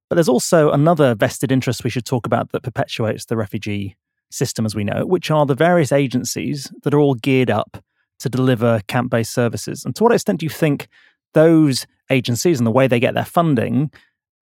But 0.10 0.16
there's 0.16 0.30
also 0.30 0.72
another 0.72 1.14
vested 1.14 1.52
interest 1.52 1.84
we 1.84 1.90
should 1.90 2.06
talk 2.06 2.26
about 2.26 2.52
that 2.52 2.64
perpetuates 2.64 3.26
the 3.26 3.38
refugee 3.38 3.96
system 4.32 4.66
as 4.66 4.76
we 4.76 4.84
know, 4.84 5.06
which 5.06 5.32
are 5.32 5.46
the 5.46 5.56
various 5.56 5.92
agencies 5.92 6.72
that 6.84 6.94
are 6.94 7.00
all 7.00 7.14
geared 7.14 7.50
up 7.50 7.78
to 8.20 8.30
deliver 8.30 8.82
camp 8.88 9.12
based 9.12 9.34
services. 9.34 9.86
And 9.86 9.96
to 9.96 10.04
what 10.04 10.14
extent 10.14 10.40
do 10.40 10.46
you 10.46 10.50
think 10.50 10.88
those 11.34 11.86
agencies 12.10 12.60
and 12.60 12.68
the 12.68 12.72
way 12.72 12.88
they 12.88 13.00
get 13.00 13.14
their 13.14 13.26
funding 13.26 13.92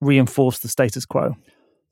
reinforce 0.02 0.60
the 0.60 0.68
status 0.68 1.06
quo? 1.06 1.36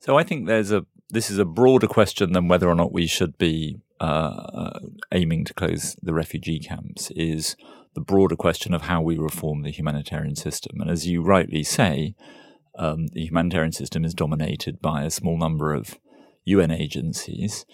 So 0.00 0.18
I 0.18 0.22
think 0.22 0.46
there's 0.46 0.72
a 0.72 0.84
this 1.10 1.30
is 1.30 1.38
a 1.38 1.44
broader 1.44 1.86
question 1.86 2.32
than 2.32 2.48
whether 2.48 2.68
or 2.68 2.74
not 2.74 2.92
we 2.92 3.06
should 3.06 3.38
be 3.38 3.78
uh, 4.00 4.04
uh, 4.04 4.80
aiming 5.12 5.44
to 5.44 5.54
close 5.54 5.96
the 6.02 6.12
refugee 6.12 6.58
camps. 6.58 7.10
Is 7.12 7.56
the 7.94 8.00
broader 8.00 8.36
question 8.36 8.74
of 8.74 8.82
how 8.82 9.00
we 9.00 9.16
reform 9.16 9.62
the 9.62 9.70
humanitarian 9.70 10.34
system, 10.34 10.80
and 10.80 10.90
as 10.90 11.06
you 11.06 11.22
rightly 11.22 11.62
say, 11.62 12.14
um, 12.76 13.08
the 13.08 13.24
humanitarian 13.26 13.72
system 13.72 14.04
is 14.04 14.14
dominated 14.14 14.80
by 14.80 15.02
a 15.02 15.10
small 15.10 15.38
number 15.38 15.72
of 15.72 15.98
UN 16.44 16.70
agencies 16.70 17.66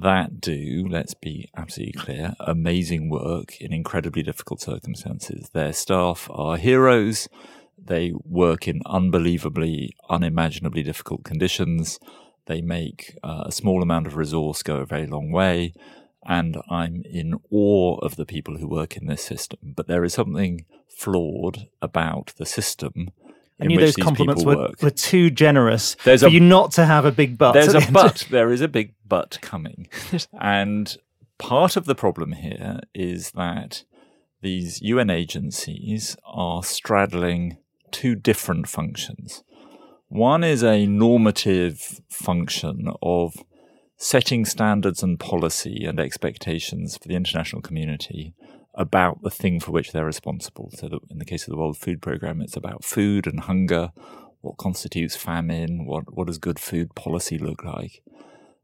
that 0.00 0.40
do, 0.40 0.86
let's 0.88 1.14
be 1.14 1.50
absolutely 1.56 2.00
clear, 2.00 2.34
amazing 2.38 3.10
work 3.10 3.60
in 3.60 3.72
incredibly 3.72 4.22
difficult 4.22 4.60
circumstances. 4.60 5.50
Their 5.50 5.72
staff 5.72 6.28
are 6.32 6.56
heroes. 6.56 7.28
They 7.76 8.12
work 8.24 8.68
in 8.68 8.80
unbelievably, 8.86 9.96
unimaginably 10.08 10.82
difficult 10.82 11.24
conditions. 11.24 11.98
they 12.46 12.60
make 12.62 13.14
uh, 13.22 13.42
a 13.46 13.52
small 13.52 13.82
amount 13.82 14.06
of 14.06 14.16
resource 14.16 14.62
go 14.62 14.76
a 14.76 14.86
very 14.86 15.06
long 15.06 15.30
way. 15.30 15.74
And 16.24 16.56
I'm 16.70 17.02
in 17.04 17.34
awe 17.50 17.98
of 17.98 18.16
the 18.16 18.24
people 18.24 18.56
who 18.58 18.68
work 18.68 18.96
in 18.96 19.06
this 19.06 19.22
system. 19.22 19.74
But 19.76 19.86
there 19.86 20.04
is 20.04 20.14
something 20.14 20.64
flawed 20.86 21.66
about 21.82 22.32
the 22.38 22.46
system. 22.46 23.10
I 23.60 23.66
knew 23.66 23.80
those 23.80 23.96
compliments 23.96 24.44
were, 24.44 24.70
were, 24.80 24.90
too 24.90 25.30
generous 25.30 25.96
There's 26.04 26.22
for 26.22 26.28
a, 26.28 26.30
you 26.30 26.40
not 26.40 26.72
to 26.72 26.84
have 26.84 27.04
a 27.04 27.10
big 27.10 27.36
but. 27.36 27.52
There's 27.52 27.74
a 27.74 27.80
but. 27.90 28.26
There 28.30 28.52
is 28.52 28.60
a 28.60 28.68
big 28.68 28.94
but 29.06 29.38
coming. 29.40 29.88
and 30.40 30.96
part 31.38 31.76
of 31.76 31.84
the 31.84 31.94
problem 31.94 32.32
here 32.32 32.80
is 32.94 33.32
that 33.32 33.84
these 34.42 34.80
UN 34.82 35.10
agencies 35.10 36.16
are 36.24 36.62
straddling 36.62 37.58
two 37.90 38.14
different 38.14 38.68
functions. 38.68 39.42
One 40.08 40.44
is 40.44 40.62
a 40.62 40.86
normative 40.86 42.00
function 42.08 42.92
of 43.02 43.36
setting 43.96 44.44
standards 44.44 45.02
and 45.02 45.18
policy 45.18 45.84
and 45.84 45.98
expectations 45.98 46.96
for 46.96 47.08
the 47.08 47.16
international 47.16 47.60
community 47.60 48.34
about 48.78 49.22
the 49.22 49.30
thing 49.30 49.58
for 49.60 49.72
which 49.72 49.92
they're 49.92 50.04
responsible. 50.04 50.70
So, 50.72 51.00
in 51.10 51.18
the 51.18 51.24
case 51.24 51.46
of 51.46 51.50
the 51.50 51.58
World 51.58 51.76
Food 51.76 52.00
Programme, 52.00 52.40
it's 52.40 52.56
about 52.56 52.84
food 52.84 53.26
and 53.26 53.40
hunger, 53.40 53.92
what 54.40 54.56
constitutes 54.56 55.16
famine, 55.16 55.84
what, 55.84 56.14
what 56.14 56.28
does 56.28 56.38
good 56.38 56.60
food 56.60 56.94
policy 56.94 57.36
look 57.36 57.64
like. 57.64 58.02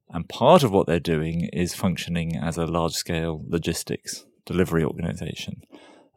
And 0.09 0.29
part 0.29 0.63
of 0.63 0.71
what 0.71 0.87
they're 0.87 1.01
doing 1.01 1.51
is 1.53 1.75
functioning 1.75 2.37
as 2.37 2.57
a 2.57 2.67
large 2.67 2.93
scale 2.93 3.45
logistics 3.47 4.25
delivery 4.47 4.85
organization. 4.85 5.63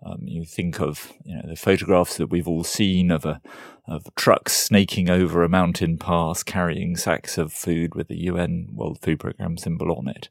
Um, 0.06 0.20
you 0.26 0.46
think 0.46 0.80
of 0.80 1.14
you 1.26 1.36
know 1.36 1.50
the 1.50 1.56
photographs 1.56 2.18
that 2.18 2.28
we've 2.28 2.48
all 2.48 2.64
seen 2.64 3.10
of 3.10 3.26
a 3.26 3.42
of 3.88 4.04
trucks 4.16 4.54
snaking 4.54 5.10
over 5.10 5.44
a 5.44 5.50
mountain 5.50 5.98
pass 5.98 6.44
carrying 6.44 6.96
sacks 6.96 7.38
of 7.38 7.52
food 7.52 7.96
with 7.96 8.08
the 8.08 8.26
UN 8.26 8.68
World 8.74 9.00
Food 9.02 9.20
Programme 9.20 9.58
symbol 9.58 9.92
on 9.92 10.08
it, 10.08 10.30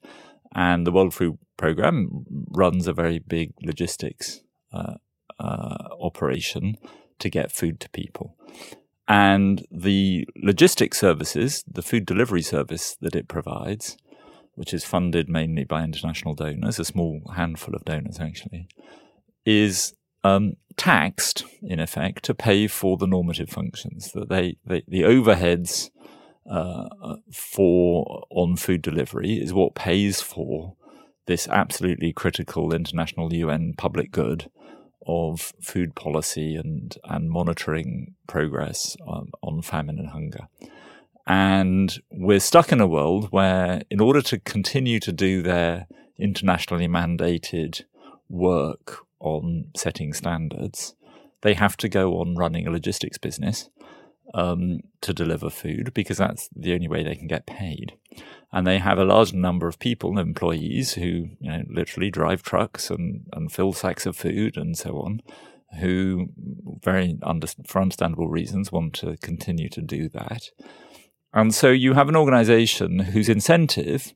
and 0.56 0.86
the 0.86 0.90
World 0.90 1.12
Food 1.12 1.36
Programme 1.58 2.24
runs 2.50 2.86
a 2.86 2.94
very 2.94 3.18
big 3.18 3.52
logistics 3.62 4.40
uh, 4.72 4.94
uh, 5.38 5.88
operation 6.00 6.76
to 7.18 7.28
get 7.28 7.52
food 7.52 7.78
to 7.80 7.90
people. 7.90 8.36
And 9.06 9.66
the 9.70 10.26
logistics 10.34 10.98
services, 10.98 11.62
the 11.70 11.82
food 11.82 12.06
delivery 12.06 12.40
service 12.40 12.96
that 13.02 13.14
it 13.14 13.28
provides, 13.28 13.98
which 14.54 14.72
is 14.72 14.82
funded 14.82 15.28
mainly 15.28 15.64
by 15.64 15.84
international 15.84 16.34
donors, 16.34 16.78
a 16.78 16.84
small 16.86 17.20
handful 17.36 17.74
of 17.74 17.84
donors 17.84 18.18
actually, 18.18 18.66
is 19.44 19.92
um, 20.24 20.54
taxed 20.78 21.44
in 21.62 21.78
effect 21.78 22.24
to 22.24 22.34
pay 22.34 22.66
for 22.66 22.96
the 22.96 23.06
normative 23.06 23.50
functions 23.50 24.10
that 24.12 24.30
they, 24.30 24.56
they 24.64 24.82
the 24.88 25.02
overheads 25.02 25.90
uh, 26.50 27.16
for 27.32 28.24
on 28.30 28.56
food 28.56 28.82
delivery 28.82 29.34
is 29.34 29.52
what 29.52 29.74
pays 29.74 30.20
for 30.20 30.74
this 31.26 31.48
absolutely 31.48 32.12
critical 32.12 32.72
international 32.72 33.32
UN 33.34 33.74
public 33.76 34.12
good 34.12 34.50
of 35.06 35.52
food 35.60 35.94
policy 35.94 36.56
and 36.56 36.96
and 37.04 37.30
monitoring 37.30 38.14
progress 38.26 38.96
on, 39.06 39.30
on 39.42 39.62
famine 39.62 39.98
and 39.98 40.08
hunger. 40.10 40.48
And 41.26 42.00
we're 42.10 42.40
stuck 42.40 42.70
in 42.70 42.80
a 42.80 42.86
world 42.86 43.32
where, 43.32 43.82
in 43.90 44.00
order 44.00 44.22
to 44.22 44.38
continue 44.38 45.00
to 45.00 45.12
do 45.12 45.42
their 45.42 45.88
internationally 46.18 46.86
mandated 46.86 47.82
work 48.28 49.04
on 49.18 49.66
setting 49.76 50.12
standards, 50.12 50.94
they 51.42 51.54
have 51.54 51.76
to 51.78 51.88
go 51.88 52.18
on 52.20 52.36
running 52.36 52.66
a 52.66 52.70
logistics 52.70 53.18
business 53.18 53.68
um, 54.34 54.80
to 55.00 55.12
deliver 55.12 55.50
food 55.50 55.92
because 55.94 56.18
that's 56.18 56.48
the 56.54 56.74
only 56.74 56.88
way 56.88 57.02
they 57.02 57.14
can 57.14 57.26
get 57.26 57.46
paid. 57.46 57.96
And 58.52 58.66
they 58.66 58.78
have 58.78 58.98
a 58.98 59.04
large 59.04 59.32
number 59.32 59.68
of 59.68 59.78
people, 59.78 60.18
employees, 60.18 60.94
who 60.94 61.28
you 61.40 61.50
know 61.50 61.62
literally 61.68 62.10
drive 62.10 62.42
trucks 62.42 62.90
and, 62.90 63.26
and 63.32 63.52
fill 63.52 63.72
sacks 63.72 64.06
of 64.06 64.16
food 64.16 64.56
and 64.56 64.76
so 64.76 64.98
on, 64.98 65.20
who 65.80 66.28
very 66.82 67.18
under, 67.22 67.48
for 67.66 67.82
understandable 67.82 68.28
reasons 68.28 68.72
want 68.72 68.94
to 68.94 69.16
continue 69.18 69.68
to 69.70 69.82
do 69.82 70.08
that. 70.10 70.50
And 71.32 71.54
so 71.54 71.68
you 71.68 71.94
have 71.94 72.08
an 72.08 72.16
organization 72.16 72.98
whose 73.00 73.28
incentive 73.28 74.14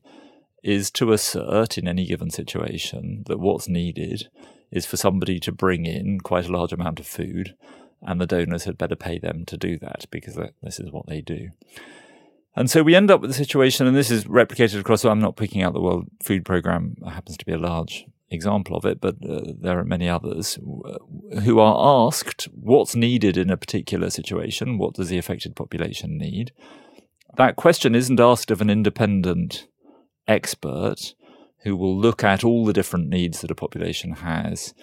is 0.63 0.91
to 0.91 1.11
assert 1.11 1.77
in 1.77 1.87
any 1.87 2.05
given 2.05 2.29
situation 2.29 3.23
that 3.27 3.39
what's 3.39 3.67
needed 3.67 4.29
is 4.71 4.85
for 4.85 4.97
somebody 4.97 5.39
to 5.39 5.51
bring 5.51 5.85
in 5.85 6.19
quite 6.19 6.47
a 6.47 6.51
large 6.51 6.71
amount 6.71 6.99
of 6.99 7.07
food, 7.07 7.55
and 8.01 8.19
the 8.19 8.27
donors 8.27 8.65
had 8.65 8.77
better 8.77 8.95
pay 8.95 9.19
them 9.19 9.45
to 9.45 9.57
do 9.57 9.77
that 9.79 10.05
because 10.11 10.37
this 10.61 10.79
is 10.79 10.91
what 10.91 11.07
they 11.07 11.21
do. 11.21 11.49
And 12.55 12.69
so 12.69 12.83
we 12.83 12.95
end 12.95 13.09
up 13.09 13.21
with 13.21 13.31
a 13.31 13.35
situation, 13.35 13.87
and 13.87 13.95
this 13.95 14.11
is 14.11 14.25
replicated 14.25 14.79
across. 14.79 15.05
I'm 15.05 15.19
not 15.19 15.37
picking 15.37 15.61
out 15.61 15.73
the 15.73 15.81
World 15.81 16.07
Food 16.21 16.43
Programme; 16.43 16.95
happens 17.05 17.37
to 17.37 17.45
be 17.45 17.53
a 17.53 17.57
large 17.57 18.05
example 18.29 18.75
of 18.75 18.85
it, 18.85 18.99
but 18.99 19.15
uh, 19.27 19.53
there 19.59 19.79
are 19.79 19.85
many 19.85 20.09
others 20.09 20.57
who 21.43 21.59
are 21.59 22.07
asked 22.07 22.49
what's 22.53 22.95
needed 22.95 23.37
in 23.37 23.49
a 23.49 23.57
particular 23.57 24.09
situation. 24.09 24.77
What 24.77 24.95
does 24.95 25.09
the 25.09 25.17
affected 25.17 25.55
population 25.55 26.17
need? 26.17 26.51
that 27.37 27.55
question 27.55 27.95
isn't 27.95 28.19
asked 28.19 28.51
of 28.51 28.61
an 28.61 28.69
independent 28.69 29.67
expert 30.27 31.13
who 31.63 31.75
will 31.75 31.97
look 31.97 32.23
at 32.23 32.43
all 32.43 32.65
the 32.65 32.73
different 32.73 33.07
needs 33.07 33.41
that 33.41 33.51
a 33.51 33.55
population 33.55 34.13
has 34.13 34.73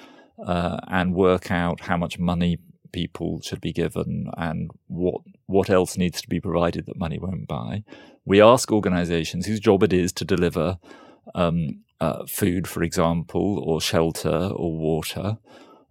uh, 0.44 0.78
and 0.88 1.14
work 1.14 1.50
out 1.50 1.80
how 1.80 1.96
much 1.96 2.18
money 2.18 2.58
people 2.92 3.40
should 3.42 3.60
be 3.60 3.72
given 3.72 4.30
and 4.36 4.70
what 4.86 5.22
what 5.46 5.70
else 5.70 5.96
needs 5.96 6.20
to 6.20 6.28
be 6.28 6.40
provided 6.40 6.86
that 6.86 6.98
money 6.98 7.18
won't 7.18 7.48
buy. 7.48 7.82
We 8.24 8.42
ask 8.42 8.70
organisations 8.70 9.46
whose 9.46 9.60
job 9.60 9.82
it 9.82 9.92
is 9.92 10.12
to 10.14 10.24
deliver 10.24 10.78
um, 11.34 11.84
uh, 12.00 12.26
food, 12.26 12.68
for 12.68 12.82
example, 12.82 13.58
or 13.60 13.80
shelter, 13.80 14.50
or 14.54 14.76
water, 14.76 15.38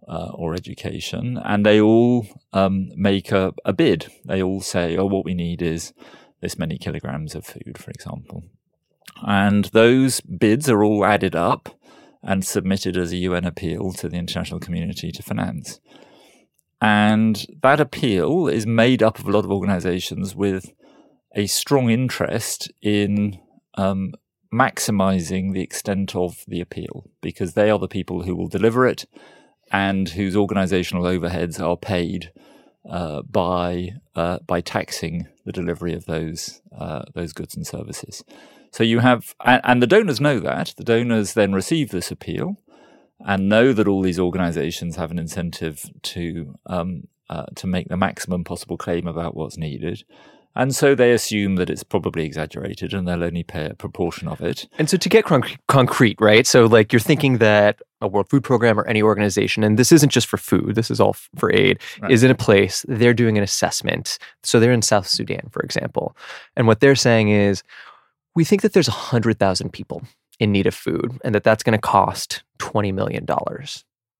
uh, 0.06 0.30
or 0.34 0.54
education, 0.54 1.38
and 1.44 1.66
they 1.66 1.80
all 1.80 2.26
um, 2.52 2.90
make 2.96 3.32
a, 3.32 3.52
a 3.64 3.72
bid. 3.72 4.06
They 4.24 4.42
all 4.42 4.60
say, 4.60 4.96
"Oh, 4.96 5.06
what 5.06 5.24
we 5.24 5.34
need 5.34 5.62
is." 5.62 5.92
this 6.40 6.58
many 6.58 6.78
kilograms 6.78 7.34
of 7.34 7.44
food, 7.44 7.76
for 7.78 7.90
example. 7.90 8.44
And 9.26 9.66
those 9.66 10.20
bids 10.20 10.68
are 10.68 10.84
all 10.84 11.04
added 11.04 11.34
up 11.34 11.68
and 12.22 12.44
submitted 12.44 12.96
as 12.96 13.12
a 13.12 13.16
UN 13.16 13.44
appeal 13.44 13.92
to 13.94 14.08
the 14.08 14.16
international 14.16 14.60
community 14.60 15.10
to 15.12 15.22
finance. 15.22 15.80
And 16.80 17.44
that 17.62 17.80
appeal 17.80 18.46
is 18.48 18.66
made 18.66 19.02
up 19.02 19.18
of 19.18 19.26
a 19.26 19.32
lot 19.32 19.44
of 19.44 19.50
organizations 19.50 20.34
with 20.34 20.72
a 21.34 21.46
strong 21.46 21.90
interest 21.90 22.70
in 22.80 23.40
um, 23.74 24.14
maximizing 24.52 25.52
the 25.52 25.60
extent 25.60 26.14
of 26.14 26.44
the 26.46 26.60
appeal 26.60 27.04
because 27.20 27.54
they 27.54 27.70
are 27.70 27.78
the 27.78 27.88
people 27.88 28.22
who 28.22 28.34
will 28.34 28.48
deliver 28.48 28.86
it 28.86 29.06
and 29.70 30.10
whose 30.10 30.36
organizational 30.36 31.04
overheads 31.04 31.60
are 31.60 31.76
paid 31.76 32.32
uh, 32.88 33.22
by 33.22 33.90
uh, 34.14 34.38
by 34.46 34.60
taxing 34.60 35.26
the 35.44 35.52
delivery 35.52 35.92
of 35.92 36.06
those 36.06 36.62
uh, 36.76 37.02
those 37.14 37.32
goods 37.32 37.54
and 37.54 37.66
services. 37.66 38.24
So 38.70 38.84
you 38.84 39.00
have, 39.00 39.34
and, 39.44 39.60
and, 39.64 39.82
the 39.82 39.86
donors 39.86 40.20
know 40.20 40.40
that. 40.40 40.74
The 40.76 40.84
donors 40.84 41.32
then 41.32 41.52
receive 41.52 41.90
this 41.90 42.10
appeal 42.10 42.56
and 43.20 43.48
know 43.48 43.72
that 43.72 43.88
all 43.88 44.02
these 44.02 44.18
organisations 44.18 44.96
have 44.96 45.10
an 45.10 45.18
incentive 45.18 45.90
to 46.02 46.54
um, 46.66 47.08
uh, 47.30 47.46
to 47.56 47.66
make 47.66 47.88
the 47.88 47.96
maximum 47.96 48.44
possible 48.44 48.76
claim 48.76 49.06
about 49.06 49.36
what's 49.36 49.58
needed. 49.58 50.04
And 50.56 50.74
so 50.74 50.96
they 50.96 51.12
assume 51.12 51.54
that 51.56 51.70
it's 51.70 51.84
probably 51.84 52.24
exaggerated 52.24 52.92
and 52.92 53.06
they'll 53.06 53.22
only 53.22 53.44
pay 53.44 53.66
a 53.66 53.74
proportion 53.74 54.26
of 54.26 54.40
it. 54.40 54.66
And 54.76 54.90
so 54.90 54.96
to 54.96 55.08
get 55.08 55.24
concrete, 55.68 56.20
right? 56.20 56.46
So, 56.46 56.66
like, 56.66 56.92
you're 56.92 56.98
thinking 56.98 57.38
that 57.38 57.80
a 58.00 58.08
World 58.08 58.28
Food 58.28 58.42
Program 58.42 58.78
or 58.78 58.86
any 58.88 59.00
organization, 59.00 59.62
and 59.62 59.78
this 59.78 59.92
isn't 59.92 60.10
just 60.10 60.26
for 60.26 60.36
food, 60.36 60.74
this 60.74 60.90
is 60.90 61.00
all 61.00 61.14
for 61.36 61.52
aid, 61.54 61.80
right. 62.00 62.10
is 62.10 62.24
in 62.24 62.30
a 62.30 62.34
place, 62.34 62.84
they're 62.88 63.14
doing 63.14 63.38
an 63.38 63.44
assessment. 63.44 64.18
So, 64.42 64.58
they're 64.58 64.72
in 64.72 64.82
South 64.82 65.06
Sudan, 65.06 65.48
for 65.52 65.62
example. 65.62 66.16
And 66.56 66.66
what 66.66 66.80
they're 66.80 66.96
saying 66.96 67.28
is, 67.28 67.62
we 68.34 68.44
think 68.44 68.62
that 68.62 68.72
there's 68.72 68.88
100,000 68.88 69.72
people 69.72 70.02
in 70.38 70.52
need 70.52 70.66
of 70.66 70.74
food 70.74 71.18
and 71.24 71.34
that 71.34 71.44
that's 71.44 71.62
going 71.62 71.76
to 71.76 71.80
cost 71.80 72.42
$20 72.58 72.92
million, 72.94 73.26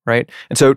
right? 0.07 0.29
And 0.51 0.59
so, 0.59 0.75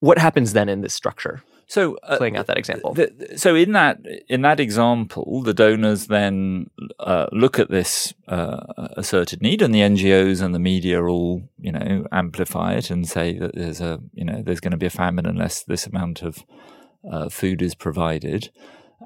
what 0.00 0.18
happens 0.18 0.52
then 0.52 0.68
in 0.68 0.82
this 0.82 0.92
structure? 0.92 1.42
So 1.66 1.96
uh, 2.02 2.18
playing 2.18 2.36
out 2.36 2.46
that 2.46 2.58
example. 2.58 2.94
The, 2.94 3.34
so 3.36 3.54
in 3.54 3.72
that 3.72 3.98
in 4.28 4.42
that 4.42 4.60
example, 4.60 5.42
the 5.42 5.54
donors 5.54 6.08
then 6.08 6.68
uh, 7.00 7.26
look 7.32 7.58
at 7.58 7.70
this 7.70 8.12
uh, 8.28 8.60
asserted 8.96 9.40
need, 9.40 9.62
and 9.62 9.74
the 9.74 9.80
NGOs 9.80 10.42
and 10.42 10.54
the 10.54 10.58
media 10.58 11.02
all 11.02 11.42
you 11.58 11.72
know 11.72 12.06
amplify 12.12 12.74
it 12.74 12.90
and 12.90 13.08
say 13.08 13.38
that 13.38 13.54
there's 13.54 13.80
a 13.80 14.00
you 14.12 14.24
know 14.24 14.42
there's 14.42 14.60
going 14.60 14.72
to 14.72 14.76
be 14.76 14.86
a 14.86 14.90
famine 14.90 15.26
unless 15.26 15.64
this 15.64 15.86
amount 15.86 16.22
of 16.22 16.44
uh, 17.10 17.28
food 17.28 17.62
is 17.62 17.74
provided, 17.74 18.50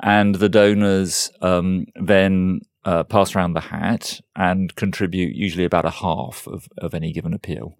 and 0.02 0.36
the 0.36 0.48
donors 0.48 1.30
um, 1.40 1.86
then 1.94 2.60
uh, 2.84 3.02
pass 3.04 3.34
around 3.34 3.52
the 3.52 3.60
hat 3.60 4.20
and 4.36 4.74
contribute 4.76 5.34
usually 5.34 5.64
about 5.64 5.84
a 5.84 5.90
half 5.90 6.46
of, 6.46 6.68
of 6.78 6.94
any 6.94 7.12
given 7.12 7.34
appeal. 7.34 7.76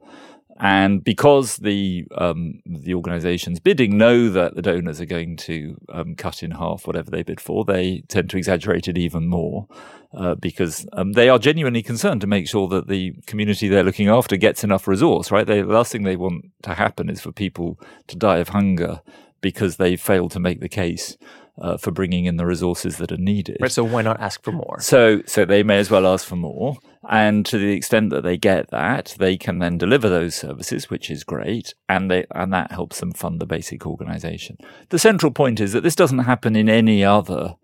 And 0.61 1.04
because 1.04 1.58
the 1.58 2.04
um, 2.16 2.61
the 2.66 2.94
organisations 2.94 3.61
bidding 3.61 3.96
know 3.96 4.28
that 4.28 4.56
the 4.56 4.62
donors 4.62 5.00
are 5.00 5.06
going 5.06 5.37
to 5.37 5.76
um, 5.88 6.16
cut 6.16 6.42
in 6.42 6.50
half 6.50 6.84
whatever 6.84 7.12
they 7.12 7.22
bid 7.22 7.40
for, 7.40 7.64
they 7.64 8.02
tend 8.08 8.28
to 8.30 8.37
exaggerate 8.37 8.88
it 8.88 8.98
even 8.98 9.28
more 9.28 9.68
uh, 10.12 10.34
because 10.34 10.84
um, 10.94 11.12
they 11.12 11.28
are 11.28 11.38
genuinely 11.38 11.82
concerned 11.82 12.20
to 12.22 12.26
make 12.26 12.48
sure 12.48 12.66
that 12.68 12.88
the 12.88 13.12
community 13.26 13.68
they're 13.68 13.84
looking 13.84 14.08
after 14.08 14.37
gets 14.37 14.64
enough 14.64 14.88
resource. 14.88 15.30
Right, 15.30 15.46
they, 15.46 15.62
the 15.62 15.68
last 15.68 15.92
thing 15.92 16.02
they 16.02 16.16
want 16.16 16.46
to 16.62 16.74
happen 16.74 17.08
is 17.08 17.20
for 17.20 17.30
people 17.30 17.78
to 18.08 18.16
die 18.16 18.38
of 18.38 18.48
hunger 18.48 19.00
because 19.40 19.76
they 19.76 19.94
failed 19.94 20.32
to 20.32 20.40
make 20.40 20.58
the 20.58 20.68
case 20.68 21.16
uh, 21.60 21.76
for 21.76 21.90
bringing 21.90 22.26
in 22.26 22.36
the 22.36 22.46
resources 22.46 22.98
that 22.98 23.12
are 23.12 23.18
needed. 23.18 23.58
Right, 23.60 23.70
so 23.70 23.84
why 23.84 24.02
not 24.02 24.20
ask 24.20 24.42
for 24.42 24.52
more? 24.52 24.78
So, 24.80 25.22
so 25.26 25.44
they 25.44 25.62
may 25.62 25.78
as 25.78 25.90
well 25.90 26.06
ask 26.06 26.26
for 26.26 26.36
more. 26.36 26.76
And 27.08 27.46
to 27.46 27.58
the 27.58 27.72
extent 27.72 28.10
that 28.10 28.22
they 28.22 28.36
get 28.36 28.70
that, 28.70 29.16
they 29.18 29.36
can 29.36 29.60
then 29.60 29.78
deliver 29.78 30.08
those 30.08 30.34
services, 30.34 30.90
which 30.90 31.10
is 31.10 31.24
great, 31.24 31.74
and 31.88 32.10
they 32.10 32.26
and 32.32 32.52
that 32.52 32.72
helps 32.72 33.00
them 33.00 33.12
fund 33.12 33.40
the 33.40 33.46
basic 33.46 33.86
organisation. 33.86 34.58
The 34.90 34.98
central 34.98 35.32
point 35.32 35.58
is 35.60 35.72
that 35.72 35.82
this 35.82 35.96
doesn't 35.96 36.20
happen 36.20 36.54
in 36.54 36.68
any 36.68 37.02
other 37.04 37.56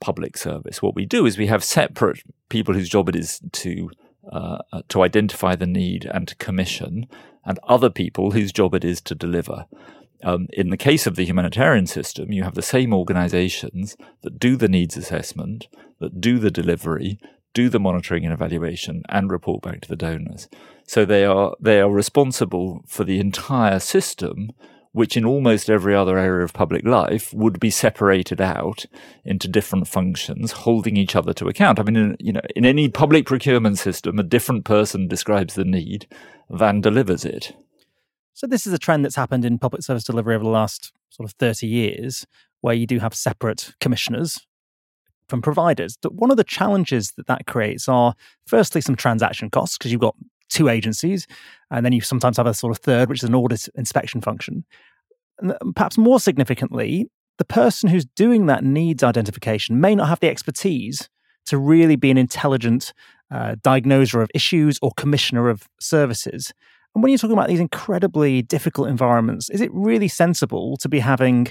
public 0.00 0.36
service. 0.36 0.82
What 0.82 0.94
we 0.94 1.06
do 1.06 1.24
is 1.26 1.38
we 1.38 1.46
have 1.46 1.64
separate 1.64 2.22
people 2.48 2.74
whose 2.74 2.88
job 2.88 3.08
it 3.08 3.16
is 3.16 3.40
to 3.52 3.90
uh, 4.30 4.58
uh 4.72 4.82
to 4.88 5.02
identify 5.02 5.56
the 5.56 5.66
need 5.66 6.04
and 6.04 6.28
to 6.28 6.36
commission, 6.36 7.06
and 7.44 7.58
other 7.68 7.88
people 7.88 8.32
whose 8.32 8.52
job 8.52 8.74
it 8.74 8.84
is 8.84 9.00
to 9.02 9.14
deliver. 9.14 9.66
Um, 10.22 10.46
in 10.52 10.70
the 10.70 10.76
case 10.76 11.06
of 11.06 11.16
the 11.16 11.24
humanitarian 11.24 11.86
system, 11.86 12.32
you 12.32 12.44
have 12.44 12.54
the 12.54 12.62
same 12.62 12.94
organizations 12.94 13.96
that 14.22 14.38
do 14.38 14.56
the 14.56 14.68
needs 14.68 14.96
assessment, 14.96 15.68
that 15.98 16.20
do 16.20 16.38
the 16.38 16.50
delivery, 16.50 17.18
do 17.54 17.68
the 17.68 17.80
monitoring 17.80 18.24
and 18.24 18.32
evaluation, 18.32 19.02
and 19.08 19.30
report 19.30 19.62
back 19.62 19.80
to 19.82 19.88
the 19.88 19.96
donors. 19.96 20.48
So 20.86 21.04
they 21.04 21.24
are 21.24 21.54
they 21.60 21.80
are 21.80 21.90
responsible 21.90 22.82
for 22.86 23.04
the 23.04 23.20
entire 23.20 23.80
system, 23.80 24.52
which 24.92 25.16
in 25.16 25.24
almost 25.24 25.70
every 25.70 25.94
other 25.94 26.18
area 26.18 26.44
of 26.44 26.52
public 26.52 26.84
life 26.84 27.32
would 27.32 27.58
be 27.58 27.70
separated 27.70 28.40
out 28.40 28.84
into 29.24 29.48
different 29.48 29.88
functions, 29.88 30.52
holding 30.52 30.96
each 30.96 31.16
other 31.16 31.32
to 31.34 31.48
account. 31.48 31.78
I 31.78 31.82
mean, 31.82 31.96
in, 31.96 32.16
you 32.20 32.32
know, 32.32 32.42
in 32.54 32.64
any 32.64 32.88
public 32.88 33.26
procurement 33.26 33.78
system, 33.78 34.18
a 34.18 34.22
different 34.22 34.64
person 34.64 35.08
describes 35.08 35.54
the 35.54 35.64
need 35.64 36.06
than 36.48 36.80
delivers 36.80 37.24
it. 37.24 37.54
So 38.34 38.46
this 38.46 38.66
is 38.66 38.72
a 38.72 38.78
trend 38.78 39.04
that's 39.04 39.16
happened 39.16 39.44
in 39.44 39.58
public 39.58 39.82
service 39.82 40.04
delivery 40.04 40.34
over 40.34 40.44
the 40.44 40.50
last 40.50 40.92
sort 41.10 41.28
of 41.28 41.34
30 41.38 41.66
years, 41.66 42.26
where 42.60 42.74
you 42.74 42.86
do 42.86 42.98
have 42.98 43.14
separate 43.14 43.74
commissioners 43.80 44.40
from 45.28 45.42
providers. 45.42 45.96
But 46.00 46.14
one 46.14 46.30
of 46.30 46.36
the 46.36 46.44
challenges 46.44 47.12
that 47.12 47.26
that 47.26 47.46
creates 47.46 47.88
are 47.88 48.14
firstly 48.46 48.80
some 48.80 48.96
transaction 48.96 49.50
costs 49.50 49.78
because 49.78 49.92
you've 49.92 50.00
got 50.00 50.16
two 50.48 50.68
agencies, 50.68 51.26
and 51.70 51.84
then 51.84 51.92
you 51.92 52.00
sometimes 52.00 52.36
have 52.36 52.46
a 52.46 52.54
sort 52.54 52.70
of 52.70 52.78
third, 52.82 53.08
which 53.08 53.22
is 53.22 53.28
an 53.28 53.34
audit 53.34 53.68
inspection 53.74 54.20
function. 54.20 54.64
And 55.38 55.54
perhaps 55.74 55.98
more 55.98 56.20
significantly, 56.20 57.10
the 57.38 57.44
person 57.44 57.88
who's 57.88 58.04
doing 58.04 58.46
that 58.46 58.62
needs 58.62 59.02
identification 59.02 59.80
may 59.80 59.94
not 59.94 60.08
have 60.08 60.20
the 60.20 60.28
expertise 60.28 61.08
to 61.46 61.58
really 61.58 61.96
be 61.96 62.10
an 62.10 62.18
intelligent 62.18 62.92
uh, 63.30 63.56
diagnoser 63.62 64.20
of 64.20 64.30
issues 64.34 64.78
or 64.82 64.92
commissioner 64.96 65.48
of 65.48 65.68
services. 65.80 66.52
And 66.94 67.02
when 67.02 67.10
you're 67.10 67.18
talking 67.18 67.36
about 67.36 67.48
these 67.48 67.60
incredibly 67.60 68.42
difficult 68.42 68.88
environments, 68.88 69.48
is 69.50 69.60
it 69.60 69.70
really 69.72 70.08
sensible 70.08 70.76
to 70.78 70.88
be 70.88 70.98
having 70.98 71.48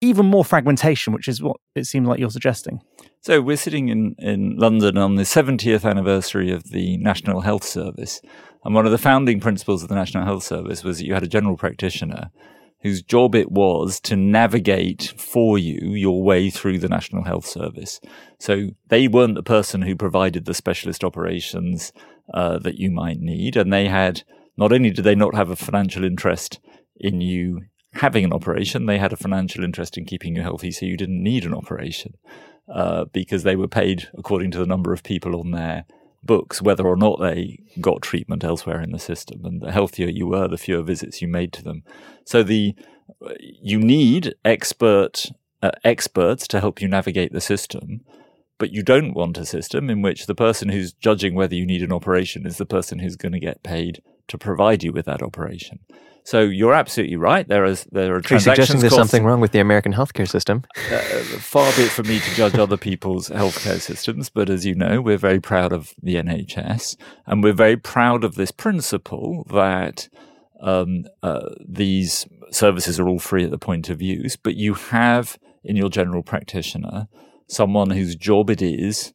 even 0.00 0.26
more 0.26 0.44
fragmentation, 0.44 1.12
which 1.12 1.28
is 1.28 1.42
what 1.42 1.56
it 1.74 1.84
seems 1.84 2.08
like 2.08 2.18
you're 2.18 2.30
suggesting? 2.30 2.80
So 3.20 3.40
we're 3.40 3.56
sitting 3.56 3.88
in, 3.88 4.14
in 4.18 4.56
London 4.56 4.96
on 4.96 5.16
the 5.16 5.24
70th 5.24 5.88
anniversary 5.88 6.50
of 6.50 6.70
the 6.70 6.96
National 6.96 7.42
Health 7.42 7.64
Service. 7.64 8.20
And 8.64 8.74
one 8.74 8.86
of 8.86 8.92
the 8.92 8.98
founding 8.98 9.40
principles 9.40 9.82
of 9.82 9.88
the 9.88 9.94
National 9.94 10.24
Health 10.24 10.42
Service 10.42 10.82
was 10.82 10.98
that 10.98 11.06
you 11.06 11.14
had 11.14 11.22
a 11.22 11.28
general 11.28 11.56
practitioner 11.56 12.30
whose 12.82 13.02
job 13.02 13.34
it 13.34 13.50
was 13.50 14.00
to 14.00 14.16
navigate 14.16 15.12
for 15.18 15.58
you 15.58 15.92
your 15.92 16.22
way 16.22 16.48
through 16.48 16.78
the 16.78 16.88
National 16.88 17.24
Health 17.24 17.46
Service. 17.46 18.00
So 18.38 18.70
they 18.88 19.06
weren't 19.06 19.34
the 19.34 19.42
person 19.42 19.82
who 19.82 19.94
provided 19.94 20.46
the 20.46 20.54
specialist 20.54 21.04
operations 21.04 21.92
uh, 22.32 22.58
that 22.60 22.78
you 22.78 22.90
might 22.90 23.18
need, 23.20 23.56
and 23.56 23.70
they 23.70 23.88
had 23.88 24.22
not 24.60 24.72
only 24.72 24.90
did 24.90 25.04
they 25.04 25.14
not 25.14 25.34
have 25.34 25.48
a 25.48 25.56
financial 25.56 26.04
interest 26.04 26.60
in 26.96 27.22
you 27.22 27.62
having 27.94 28.24
an 28.24 28.32
operation, 28.32 28.84
they 28.84 28.98
had 28.98 29.12
a 29.12 29.16
financial 29.16 29.64
interest 29.64 29.96
in 29.96 30.04
keeping 30.04 30.36
you 30.36 30.42
healthy, 30.42 30.70
so 30.70 30.84
you 30.84 30.98
didn't 30.98 31.22
need 31.22 31.46
an 31.46 31.54
operation 31.54 32.12
uh, 32.72 33.06
because 33.06 33.42
they 33.42 33.56
were 33.56 33.66
paid 33.66 34.08
according 34.16 34.50
to 34.50 34.58
the 34.58 34.66
number 34.66 34.92
of 34.92 35.02
people 35.02 35.40
on 35.40 35.50
their 35.50 35.86
books, 36.22 36.60
whether 36.60 36.86
or 36.86 36.96
not 36.96 37.18
they 37.18 37.58
got 37.80 38.02
treatment 38.02 38.44
elsewhere 38.44 38.82
in 38.82 38.92
the 38.92 38.98
system. 38.98 39.46
And 39.46 39.62
the 39.62 39.72
healthier 39.72 40.08
you 40.08 40.26
were, 40.26 40.46
the 40.46 40.58
fewer 40.58 40.82
visits 40.82 41.22
you 41.22 41.26
made 41.26 41.54
to 41.54 41.64
them. 41.64 41.82
So 42.26 42.42
the 42.42 42.74
you 43.40 43.78
need 43.78 44.34
expert 44.44 45.26
uh, 45.62 45.70
experts 45.84 46.46
to 46.48 46.60
help 46.60 46.82
you 46.82 46.88
navigate 46.88 47.32
the 47.32 47.40
system. 47.40 48.02
But 48.58 48.72
you 48.72 48.82
don't 48.82 49.14
want 49.14 49.38
a 49.38 49.46
system 49.46 49.88
in 49.88 50.02
which 50.02 50.26
the 50.26 50.34
person 50.34 50.68
who's 50.68 50.92
judging 50.92 51.34
whether 51.34 51.54
you 51.54 51.64
need 51.64 51.82
an 51.82 51.92
operation 51.92 52.46
is 52.46 52.58
the 52.58 52.66
person 52.66 52.98
who's 52.98 53.16
going 53.16 53.32
to 53.32 53.40
get 53.40 53.62
paid 53.62 54.02
to 54.30 54.38
provide 54.38 54.82
you 54.82 54.92
with 54.92 55.06
that 55.06 55.22
operation. 55.22 55.80
So 56.24 56.40
you're 56.40 56.74
absolutely 56.74 57.16
right. 57.16 57.46
There 57.46 57.64
is 57.64 57.86
there 57.90 58.14
are 58.14 58.20
transactions. 58.20 58.46
Are 58.46 58.54
suggesting 58.54 58.80
there's 58.80 58.92
costs. 58.92 59.10
something 59.10 59.24
wrong 59.26 59.40
with 59.40 59.52
the 59.52 59.60
American 59.60 59.92
healthcare 59.92 60.28
system? 60.28 60.64
Uh, 60.90 61.22
far 61.38 61.70
be 61.76 61.82
it 61.82 61.90
from 61.90 62.08
me 62.08 62.18
to 62.18 62.34
judge 62.34 62.56
other 62.56 62.76
people's 62.76 63.28
healthcare 63.28 63.80
systems, 63.80 64.28
but 64.28 64.50
as 64.50 64.66
you 64.66 64.74
know, 64.74 65.00
we're 65.00 65.16
very 65.16 65.40
proud 65.40 65.72
of 65.72 65.94
the 66.02 66.16
NHS, 66.16 66.96
and 67.26 67.42
we're 67.42 67.52
very 67.52 67.76
proud 67.76 68.24
of 68.24 68.34
this 68.34 68.50
principle 68.50 69.46
that 69.50 70.08
um, 70.60 71.04
uh, 71.22 71.50
these 71.66 72.26
services 72.50 72.98
are 72.98 73.08
all 73.08 73.18
free 73.18 73.44
at 73.44 73.50
the 73.50 73.58
point 73.58 73.88
of 73.88 74.02
use, 74.02 74.36
but 74.36 74.56
you 74.56 74.74
have 74.74 75.38
in 75.64 75.76
your 75.76 75.88
general 75.88 76.22
practitioner 76.22 77.08
someone 77.48 77.90
whose 77.90 78.16
job 78.16 78.50
it 78.50 78.62
is 78.62 79.12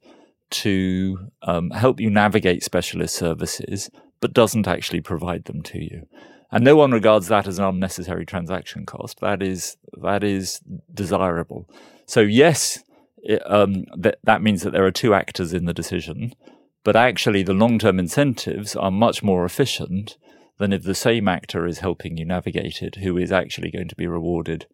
to 0.50 1.30
um, 1.42 1.72
help 1.72 2.00
you 2.00 2.10
navigate 2.10 2.64
specialist 2.64 3.16
services 3.16 3.90
but 4.20 4.34
doesn't 4.34 4.68
actually 4.68 5.02
provide 5.02 5.46
them 5.46 5.62
to 5.64 5.80
you. 5.80 6.08
And 6.52 6.64
no 6.64 6.76
one 6.76 6.92
regards 6.92 7.28
that 7.28 7.48
as 7.48 7.60
an 7.60 7.66
unnecessary 7.66 8.26
transaction 8.26 8.86
cost. 8.86 9.20
That 9.20 9.42
is 9.42 9.78
that 10.02 10.24
is 10.24 10.62
desirable. 10.94 11.68
So 12.06 12.22
yes, 12.22 12.84
it, 13.18 13.42
um, 13.50 13.86
that 13.98 14.20
that 14.24 14.42
means 14.42 14.62
that 14.62 14.72
there 14.72 14.86
are 14.86 14.92
two 14.92 15.14
actors 15.14 15.54
in 15.54 15.66
the 15.66 15.74
decision, 15.74 16.34
but 16.84 16.96
actually 16.96 17.44
the 17.44 17.54
long-term 17.54 18.00
incentives 18.00 18.76
are 18.76 18.92
much 18.92 19.24
more 19.24 19.44
efficient 19.44 20.18
than 20.58 20.72
if 20.72 20.84
the 20.84 20.96
same 20.96 21.28
actor 21.28 21.66
is 21.66 21.80
helping 21.80 22.18
you 22.18 22.26
navigate 22.26 22.82
it, 22.82 22.96
who 22.98 23.18
is 23.18 23.32
actually 23.32 23.72
going 23.72 23.90
to 23.90 23.96
be 23.96 24.08
rewarded 24.08 24.66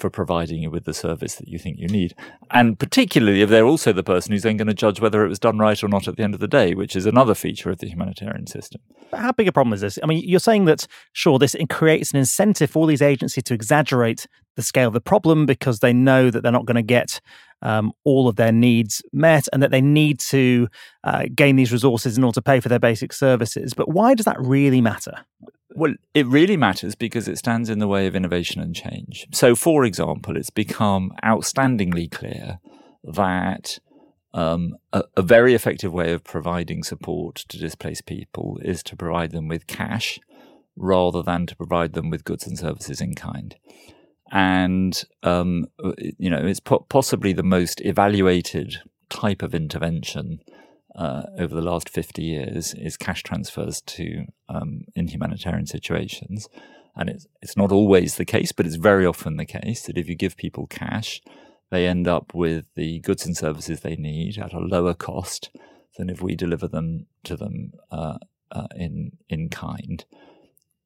for 0.00 0.10
providing 0.10 0.62
you 0.62 0.70
with 0.70 0.84
the 0.84 0.94
service 0.94 1.36
that 1.36 1.48
you 1.48 1.58
think 1.58 1.78
you 1.78 1.88
need. 1.88 2.14
And 2.50 2.78
particularly 2.78 3.42
if 3.42 3.50
they're 3.50 3.66
also 3.66 3.92
the 3.92 4.02
person 4.02 4.32
who's 4.32 4.42
then 4.42 4.56
going 4.56 4.68
to 4.68 4.74
judge 4.74 5.00
whether 5.00 5.24
it 5.24 5.28
was 5.28 5.38
done 5.38 5.58
right 5.58 5.82
or 5.82 5.88
not 5.88 6.08
at 6.08 6.16
the 6.16 6.22
end 6.22 6.34
of 6.34 6.40
the 6.40 6.48
day, 6.48 6.74
which 6.74 6.96
is 6.96 7.06
another 7.06 7.34
feature 7.34 7.70
of 7.70 7.78
the 7.78 7.88
humanitarian 7.88 8.46
system. 8.46 8.80
How 9.12 9.32
big 9.32 9.48
a 9.48 9.52
problem 9.52 9.72
is 9.72 9.80
this? 9.80 9.98
I 10.02 10.06
mean, 10.06 10.22
you're 10.26 10.40
saying 10.40 10.64
that, 10.64 10.86
sure, 11.12 11.38
this 11.38 11.54
creates 11.68 12.12
an 12.12 12.18
incentive 12.18 12.70
for 12.70 12.80
all 12.80 12.86
these 12.86 13.02
agencies 13.02 13.44
to 13.44 13.54
exaggerate 13.54 14.26
the 14.56 14.62
scale 14.62 14.88
of 14.88 14.94
the 14.94 15.00
problem 15.00 15.46
because 15.46 15.80
they 15.80 15.92
know 15.92 16.30
that 16.30 16.42
they're 16.42 16.52
not 16.52 16.66
going 16.66 16.76
to 16.76 16.82
get 16.82 17.20
um, 17.62 17.92
all 18.04 18.28
of 18.28 18.36
their 18.36 18.52
needs 18.52 19.02
met 19.12 19.46
and 19.52 19.62
that 19.62 19.70
they 19.70 19.80
need 19.80 20.18
to 20.18 20.68
uh, 21.04 21.26
gain 21.34 21.56
these 21.56 21.72
resources 21.72 22.16
in 22.16 22.24
order 22.24 22.34
to 22.34 22.42
pay 22.42 22.60
for 22.60 22.68
their 22.68 22.78
basic 22.78 23.12
services. 23.12 23.74
But 23.74 23.88
why 23.88 24.14
does 24.14 24.24
that 24.24 24.40
really 24.40 24.80
matter? 24.80 25.24
Well, 25.74 25.94
it 26.14 26.26
really 26.26 26.56
matters 26.56 26.94
because 26.94 27.28
it 27.28 27.38
stands 27.38 27.70
in 27.70 27.78
the 27.78 27.86
way 27.86 28.06
of 28.06 28.16
innovation 28.16 28.60
and 28.60 28.74
change. 28.74 29.26
So, 29.32 29.54
for 29.54 29.84
example, 29.84 30.36
it's 30.36 30.50
become 30.50 31.12
outstandingly 31.22 32.10
clear 32.10 32.58
that 33.04 33.78
um, 34.34 34.76
a, 34.92 35.04
a, 35.16 35.22
very 35.22 35.54
effective 35.54 35.92
way 35.92 36.12
of 36.12 36.22
providing 36.22 36.82
support 36.82 37.36
to 37.48 37.58
displaced 37.58 38.06
people 38.06 38.58
is 38.62 38.82
to 38.84 38.96
provide 38.96 39.32
them 39.32 39.48
with 39.48 39.66
cash 39.66 40.20
rather 40.76 41.22
than 41.22 41.46
to 41.46 41.56
provide 41.56 41.94
them 41.94 42.10
with 42.10 42.24
goods 42.24 42.46
and 42.46 42.58
services 42.58 43.00
in 43.00 43.14
kind. 43.14 43.56
And, 44.30 45.02
um, 45.24 45.66
you 46.18 46.30
know, 46.30 46.46
it's 46.46 46.60
po- 46.60 46.86
possibly 46.88 47.32
the 47.32 47.42
most 47.42 47.80
evaluated 47.80 48.76
type 49.08 49.42
of 49.42 49.54
intervention 49.54 50.40
uh, 51.00 51.22
over 51.38 51.54
the 51.54 51.62
last 51.62 51.88
50 51.88 52.22
years 52.22 52.74
is 52.74 52.98
cash 52.98 53.22
transfers 53.22 53.80
to 53.80 54.26
um, 54.50 54.82
in 54.94 55.08
humanitarian 55.08 55.66
situations. 55.66 56.46
And 56.94 57.08
it's, 57.08 57.26
it's 57.40 57.56
not 57.56 57.72
always 57.72 58.16
the 58.16 58.26
case, 58.26 58.52
but 58.52 58.66
it's 58.66 58.76
very 58.76 59.06
often 59.06 59.38
the 59.38 59.46
case 59.46 59.82
that 59.86 59.96
if 59.96 60.10
you 60.10 60.14
give 60.14 60.36
people 60.36 60.66
cash, 60.66 61.22
they 61.70 61.86
end 61.86 62.06
up 62.06 62.34
with 62.34 62.66
the 62.74 63.00
goods 63.00 63.24
and 63.24 63.34
services 63.34 63.80
they 63.80 63.96
need 63.96 64.36
at 64.36 64.52
a 64.52 64.58
lower 64.58 64.92
cost 64.92 65.48
than 65.96 66.10
if 66.10 66.20
we 66.20 66.34
deliver 66.34 66.68
them 66.68 67.06
to 67.24 67.34
them 67.34 67.72
uh, 67.90 68.18
uh, 68.52 68.66
in 68.76 69.12
in 69.30 69.48
kind. 69.48 70.04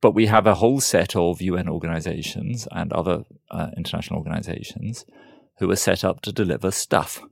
But 0.01 0.13
we 0.13 0.27
have 0.27 0.47
a 0.47 0.57
whole 0.57 0.81
set 0.81 1.17
of 1.17 1.43
UN 1.43 1.69
organizations 1.69 2.69
and 2.71 2.93
other 2.93 3.25
uh, 3.51 3.71
international 3.77 4.19
organizations 4.19 5.07
who 5.59 5.69
are 5.71 5.77
set 5.77 6.05
up 6.05 6.21
to 6.23 6.33
deliver 6.33 6.71
stuff. 6.71 7.23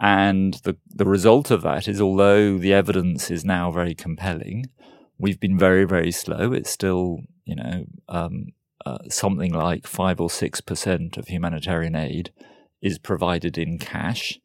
And 0.00 0.54
the, 0.64 0.76
the 0.88 1.04
result 1.04 1.50
of 1.50 1.60
that 1.62 1.86
is, 1.86 2.00
although 2.00 2.56
the 2.56 2.72
evidence 2.72 3.30
is 3.30 3.44
now 3.44 3.70
very 3.70 3.94
compelling, 3.94 4.70
we've 5.18 5.38
been 5.38 5.58
very, 5.58 5.84
very 5.84 6.10
slow. 6.10 6.52
It's 6.54 6.70
still, 6.70 7.18
you 7.44 7.54
know, 7.54 7.84
um, 8.08 8.46
uh, 8.86 8.98
something 9.10 9.52
like 9.52 9.86
five 9.86 10.18
or 10.18 10.30
six 10.30 10.62
percent 10.62 11.18
of 11.18 11.28
humanitarian 11.28 11.94
aid 11.94 12.32
is 12.80 12.98
provided 12.98 13.58
in 13.58 13.78
cash. 13.78 14.38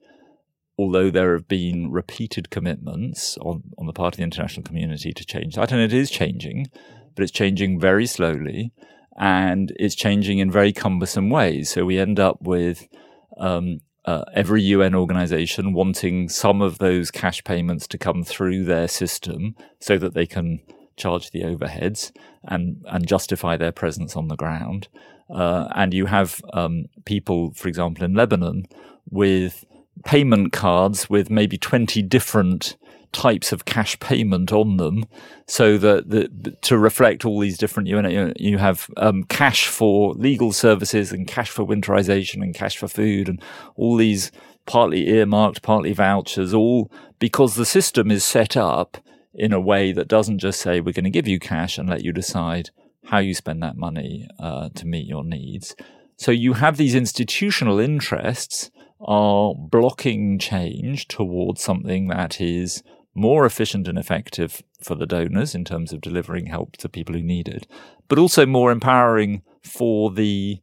Although 0.77 1.09
there 1.09 1.31
have 1.33 1.47
been 1.47 1.89
repeated 1.89 2.49
commitments 2.49 3.37
on, 3.37 3.63
on 3.77 3.85
the 3.85 3.93
part 3.93 4.13
of 4.13 4.17
the 4.17 4.23
international 4.23 4.63
community 4.63 5.13
to 5.13 5.23
change 5.23 5.55
that, 5.55 5.71
and 5.71 5.79
it 5.79 5.93
is 5.93 6.11
changing, 6.11 6.67
but 7.15 7.23
it's 7.23 7.31
changing 7.31 7.79
very 7.79 8.05
slowly 8.05 8.73
and 9.17 9.71
it's 9.77 9.95
changing 9.95 10.39
in 10.39 10.51
very 10.51 10.73
cumbersome 10.73 11.29
ways. 11.29 11.69
So 11.69 11.85
we 11.85 11.97
end 11.97 12.19
up 12.19 12.41
with 12.41 12.89
um, 13.37 13.79
uh, 14.05 14.23
every 14.33 14.61
UN 14.61 14.95
organization 14.95 15.73
wanting 15.73 16.29
some 16.29 16.61
of 16.61 16.77
those 16.77 17.11
cash 17.11 17.43
payments 17.43 17.87
to 17.87 17.97
come 17.97 18.23
through 18.23 18.63
their 18.63 18.87
system 18.87 19.55
so 19.79 19.97
that 19.97 20.13
they 20.13 20.25
can 20.25 20.61
charge 20.95 21.31
the 21.31 21.41
overheads 21.41 22.11
and 22.43 22.83
and 22.87 23.07
justify 23.07 23.57
their 23.57 23.71
presence 23.71 24.15
on 24.15 24.27
the 24.27 24.35
ground. 24.35 24.87
Uh, 25.29 25.67
and 25.75 25.93
you 25.93 26.05
have 26.05 26.39
um, 26.53 26.85
people, 27.05 27.51
for 27.55 27.67
example, 27.67 28.03
in 28.03 28.13
Lebanon, 28.13 28.65
with 29.09 29.65
payment 30.05 30.53
cards 30.53 31.09
with 31.09 31.31
maybe 31.31 31.57
twenty 31.57 32.01
different 32.01 32.77
types 33.15 33.51
of 33.51 33.65
cash 33.65 33.97
payment 33.99 34.51
on 34.51 34.77
them, 34.77 35.05
so 35.47 35.77
that 35.77 36.09
the, 36.09 36.51
to 36.61 36.77
reflect 36.77 37.25
all 37.25 37.39
these 37.39 37.57
different. 37.57 37.87
You, 37.87 38.33
you 38.35 38.57
have 38.57 38.89
um, 38.97 39.23
cash 39.23 39.67
for 39.67 40.13
legal 40.13 40.51
services 40.51 41.11
and 41.11 41.25
cash 41.25 41.49
for 41.49 41.65
winterization 41.65 42.43
and 42.43 42.53
cash 42.53 42.77
for 42.77 42.87
food 42.87 43.29
and 43.29 43.41
all 43.75 43.95
these 43.95 44.31
partly 44.65 45.09
earmarked, 45.09 45.61
partly 45.61 45.93
vouchers, 45.93 46.53
all 46.53 46.91
because 47.19 47.55
the 47.55 47.65
system 47.65 48.11
is 48.11 48.23
set 48.23 48.57
up 48.57 48.97
in 49.33 49.53
a 49.53 49.61
way 49.61 49.91
that 49.91 50.07
doesn't 50.07 50.39
just 50.39 50.59
say 50.59 50.79
we're 50.79 50.91
going 50.91 51.03
to 51.03 51.09
give 51.09 51.27
you 51.27 51.39
cash 51.39 51.77
and 51.77 51.89
let 51.89 52.03
you 52.03 52.11
decide 52.11 52.69
how 53.05 53.19
you 53.19 53.33
spend 53.33 53.61
that 53.61 53.77
money 53.77 54.27
uh, 54.39 54.69
to 54.75 54.85
meet 54.85 55.07
your 55.07 55.23
needs. 55.23 55.75
So 56.17 56.31
you 56.31 56.53
have 56.53 56.77
these 56.77 56.95
institutional 56.95 57.79
interests 57.79 58.71
are 59.01 59.53
blocking 59.55 60.39
change 60.39 61.07
towards 61.07 61.61
something 61.61 62.07
that 62.07 62.41
is 62.41 62.81
more 63.15 63.45
efficient 63.45 63.87
and 63.87 63.97
effective 63.97 64.61
for 64.81 64.93
the 64.93 65.07
donors 65.07 65.55
in 65.55 65.63
terms 65.63 65.93
of 65.93 66.01
delivering 66.01 66.47
help 66.47 66.75
to 66.77 66.89
people 66.89 67.15
who 67.15 67.23
need 67.23 67.47
it, 67.47 67.65
but 68.09 68.19
also 68.19 68.45
more 68.45 68.71
empowering 68.71 69.41
for 69.63 70.11
the 70.11 70.59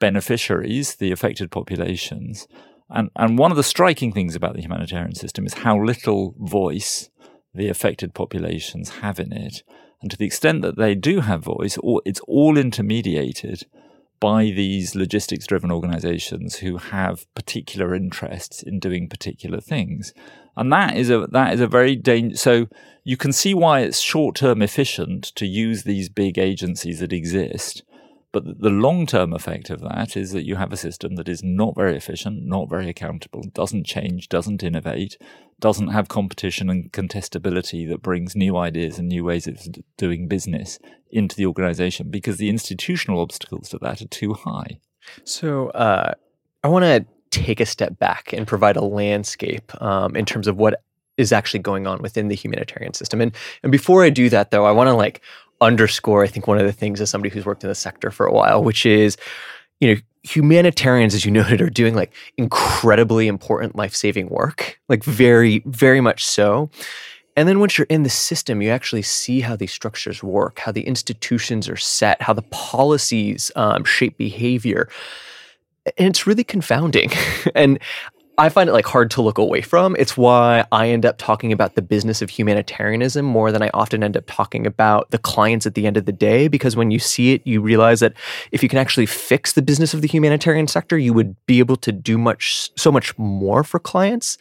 beneficiaries, 0.00 0.96
the 0.96 1.12
affected 1.12 1.50
populations. 1.50 2.48
And, 2.88 3.10
and 3.14 3.38
one 3.38 3.50
of 3.50 3.56
the 3.56 3.62
striking 3.62 4.12
things 4.12 4.34
about 4.34 4.56
the 4.56 4.62
humanitarian 4.62 5.14
system 5.14 5.46
is 5.46 5.54
how 5.54 5.78
little 5.78 6.34
voice 6.38 7.10
the 7.54 7.68
affected 7.68 8.14
populations 8.14 8.88
have 9.00 9.20
in 9.20 9.32
it. 9.32 9.62
And 10.00 10.10
to 10.10 10.16
the 10.16 10.24
extent 10.24 10.62
that 10.62 10.76
they 10.76 10.94
do 10.94 11.20
have 11.20 11.44
voice, 11.44 11.78
it's 12.06 12.20
all 12.20 12.56
intermediated 12.56 13.66
by 14.20 14.44
these 14.44 14.94
logistics 14.94 15.46
driven 15.46 15.72
organizations 15.72 16.56
who 16.56 16.76
have 16.76 17.26
particular 17.34 17.94
interests 17.94 18.62
in 18.62 18.78
doing 18.78 19.08
particular 19.08 19.60
things. 19.60 20.12
And 20.56 20.72
that 20.72 20.96
is 20.96 21.10
a 21.10 21.26
that 21.32 21.54
is 21.54 21.60
a 21.60 21.66
very 21.66 21.96
dangerous 21.96 22.40
so 22.40 22.68
you 23.02 23.16
can 23.16 23.32
see 23.32 23.54
why 23.54 23.80
it's 23.80 24.00
short 24.00 24.36
term 24.36 24.60
efficient 24.60 25.24
to 25.36 25.46
use 25.46 25.84
these 25.84 26.08
big 26.08 26.38
agencies 26.38 27.00
that 27.00 27.12
exist 27.12 27.82
but 28.32 28.60
the 28.60 28.70
long 28.70 29.06
term 29.06 29.32
effect 29.32 29.70
of 29.70 29.80
that 29.80 30.16
is 30.16 30.30
that 30.32 30.46
you 30.46 30.56
have 30.56 30.72
a 30.72 30.76
system 30.76 31.16
that 31.16 31.28
is 31.28 31.42
not 31.42 31.74
very 31.74 31.96
efficient, 31.96 32.44
not 32.44 32.68
very 32.68 32.88
accountable, 32.88 33.42
doesn't 33.54 33.86
change, 33.86 34.28
doesn't 34.28 34.62
innovate, 34.62 35.18
doesn't 35.60 35.88
have 35.88 36.08
competition 36.08 36.70
and 36.70 36.92
contestability 36.92 37.88
that 37.88 38.02
brings 38.02 38.34
new 38.34 38.56
ideas 38.56 38.98
and 38.98 39.08
new 39.08 39.24
ways 39.24 39.46
of 39.46 39.58
doing 39.96 40.28
business 40.28 40.78
into 41.10 41.36
the 41.36 41.46
organization 41.46 42.10
because 42.10 42.38
the 42.38 42.48
institutional 42.48 43.20
obstacles 43.20 43.68
to 43.68 43.78
that 43.78 44.00
are 44.02 44.08
too 44.08 44.34
high. 44.34 44.80
So, 45.24 45.68
uh, 45.70 46.14
I 46.62 46.68
want 46.68 46.84
to 46.84 47.06
take 47.30 47.60
a 47.60 47.66
step 47.66 47.98
back 47.98 48.32
and 48.32 48.46
provide 48.46 48.76
a 48.76 48.84
landscape 48.84 49.72
um, 49.82 50.16
in 50.16 50.24
terms 50.24 50.46
of 50.46 50.56
what 50.56 50.82
is 51.16 51.32
actually 51.32 51.60
going 51.60 51.86
on 51.86 52.02
within 52.02 52.28
the 52.28 52.34
humanitarian 52.34 52.94
system. 52.94 53.20
And 53.20 53.34
and 53.62 53.70
before 53.70 54.04
I 54.04 54.10
do 54.10 54.28
that 54.30 54.50
though, 54.50 54.64
I 54.64 54.72
want 54.72 54.88
to 54.88 54.94
like 54.94 55.20
underscore, 55.60 56.24
I 56.24 56.26
think, 56.26 56.46
one 56.46 56.58
of 56.58 56.66
the 56.66 56.72
things 56.72 57.00
as 57.00 57.10
somebody 57.10 57.32
who's 57.32 57.44
worked 57.46 57.62
in 57.62 57.68
the 57.68 57.74
sector 57.74 58.10
for 58.10 58.26
a 58.26 58.32
while, 58.32 58.64
which 58.64 58.86
is, 58.86 59.16
you 59.80 59.94
know, 59.94 60.00
humanitarians, 60.22 61.14
as 61.14 61.24
you 61.24 61.30
noted, 61.40 61.60
are 61.60 61.70
doing 61.70 61.94
like 61.94 62.12
incredibly 62.36 63.28
important 63.28 63.76
life 63.76 63.94
saving 63.94 64.28
work, 64.28 64.78
like 64.88 65.04
very, 65.04 65.62
very 65.66 66.00
much 66.00 66.24
so. 66.24 66.70
And 67.36 67.48
then 67.48 67.60
once 67.60 67.78
you're 67.78 67.86
in 67.88 68.02
the 68.02 68.10
system, 68.10 68.60
you 68.60 68.70
actually 68.70 69.02
see 69.02 69.40
how 69.40 69.56
these 69.56 69.72
structures 69.72 70.22
work, 70.22 70.58
how 70.58 70.72
the 70.72 70.82
institutions 70.82 71.68
are 71.68 71.76
set, 71.76 72.20
how 72.20 72.32
the 72.32 72.42
policies 72.42 73.50
um, 73.56 73.84
shape 73.84 74.18
behavior. 74.18 74.88
And 75.96 76.08
it's 76.08 76.26
really 76.26 76.44
confounding. 76.44 77.12
and 77.54 77.78
I 78.38 78.48
find 78.48 78.70
it 78.70 78.72
like 78.72 78.86
hard 78.86 79.10
to 79.12 79.22
look 79.22 79.36
away 79.36 79.60
from. 79.60 79.94
It's 79.98 80.16
why 80.16 80.64
I 80.72 80.88
end 80.88 81.04
up 81.04 81.18
talking 81.18 81.52
about 81.52 81.74
the 81.74 81.82
business 81.82 82.22
of 82.22 82.30
humanitarianism 82.30 83.24
more 83.24 83.52
than 83.52 83.62
I 83.62 83.70
often 83.74 84.02
end 84.02 84.16
up 84.16 84.24
talking 84.26 84.66
about 84.66 85.10
the 85.10 85.18
clients 85.18 85.66
at 85.66 85.74
the 85.74 85.86
end 85.86 85.98
of 85.98 86.06
the 86.06 86.12
day. 86.12 86.48
Because 86.48 86.74
when 86.74 86.90
you 86.90 86.98
see 86.98 87.34
it, 87.34 87.46
you 87.46 87.60
realize 87.60 88.00
that 88.00 88.14
if 88.50 88.62
you 88.62 88.68
can 88.68 88.78
actually 88.78 89.06
fix 89.06 89.52
the 89.52 89.62
business 89.62 89.92
of 89.92 90.00
the 90.00 90.08
humanitarian 90.08 90.68
sector, 90.68 90.96
you 90.96 91.12
would 91.12 91.36
be 91.46 91.58
able 91.58 91.76
to 91.76 91.92
do 91.92 92.16
much, 92.16 92.70
so 92.76 92.90
much 92.90 93.16
more 93.18 93.62
for 93.62 93.78
clients. 93.78 94.38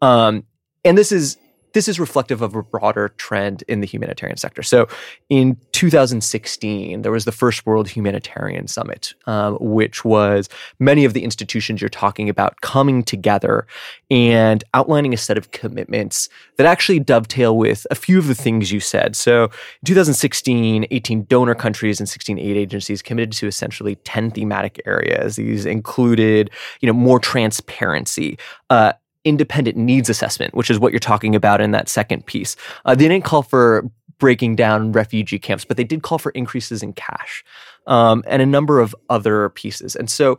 Um, 0.00 0.44
and 0.84 0.96
this 0.96 1.12
is 1.12 1.36
this 1.72 1.88
is 1.88 1.98
reflective 1.98 2.42
of 2.42 2.54
a 2.54 2.62
broader 2.62 3.08
trend 3.16 3.62
in 3.68 3.80
the 3.80 3.86
humanitarian 3.86 4.36
sector. 4.36 4.62
So, 4.62 4.88
in 5.28 5.56
2016, 5.82 7.02
there 7.02 7.10
was 7.10 7.24
the 7.24 7.32
First 7.32 7.66
World 7.66 7.88
Humanitarian 7.88 8.68
Summit, 8.68 9.14
um, 9.26 9.58
which 9.60 10.04
was 10.04 10.48
many 10.78 11.04
of 11.04 11.12
the 11.12 11.24
institutions 11.24 11.80
you're 11.80 11.88
talking 11.88 12.28
about 12.28 12.60
coming 12.60 13.02
together 13.02 13.66
and 14.08 14.62
outlining 14.74 15.12
a 15.12 15.16
set 15.16 15.36
of 15.36 15.50
commitments 15.50 16.28
that 16.56 16.68
actually 16.68 17.00
dovetail 17.00 17.56
with 17.56 17.84
a 17.90 17.96
few 17.96 18.16
of 18.16 18.28
the 18.28 18.34
things 18.36 18.70
you 18.70 18.78
said. 18.78 19.16
So, 19.16 19.46
in 19.46 19.86
2016, 19.86 20.86
18 20.88 21.24
donor 21.24 21.56
countries 21.56 21.98
and 21.98 22.08
16 22.08 22.38
aid 22.38 22.56
agencies 22.56 23.02
committed 23.02 23.32
to 23.32 23.48
essentially 23.48 23.96
10 23.96 24.30
thematic 24.30 24.80
areas. 24.86 25.34
These 25.34 25.66
included, 25.66 26.52
you 26.80 26.86
know, 26.86 26.92
more 26.92 27.18
transparency, 27.18 28.38
uh, 28.70 28.92
independent 29.24 29.76
needs 29.76 30.08
assessment, 30.08 30.54
which 30.54 30.70
is 30.70 30.78
what 30.78 30.92
you're 30.92 31.00
talking 31.00 31.34
about 31.34 31.60
in 31.60 31.70
that 31.72 31.88
second 31.88 32.26
piece. 32.26 32.56
Uh, 32.84 32.94
they 32.94 33.08
didn't 33.08 33.24
call 33.24 33.42
for 33.42 33.88
breaking 34.22 34.54
down 34.54 34.92
refugee 34.92 35.40
camps, 35.40 35.64
but 35.64 35.76
they 35.76 35.82
did 35.82 36.04
call 36.04 36.16
for 36.16 36.30
increases 36.30 36.80
in 36.80 36.92
cash 36.92 37.44
um, 37.88 38.22
and 38.28 38.40
a 38.40 38.46
number 38.46 38.78
of 38.78 38.94
other 39.10 39.48
pieces. 39.48 39.96
And 39.96 40.08
so 40.08 40.38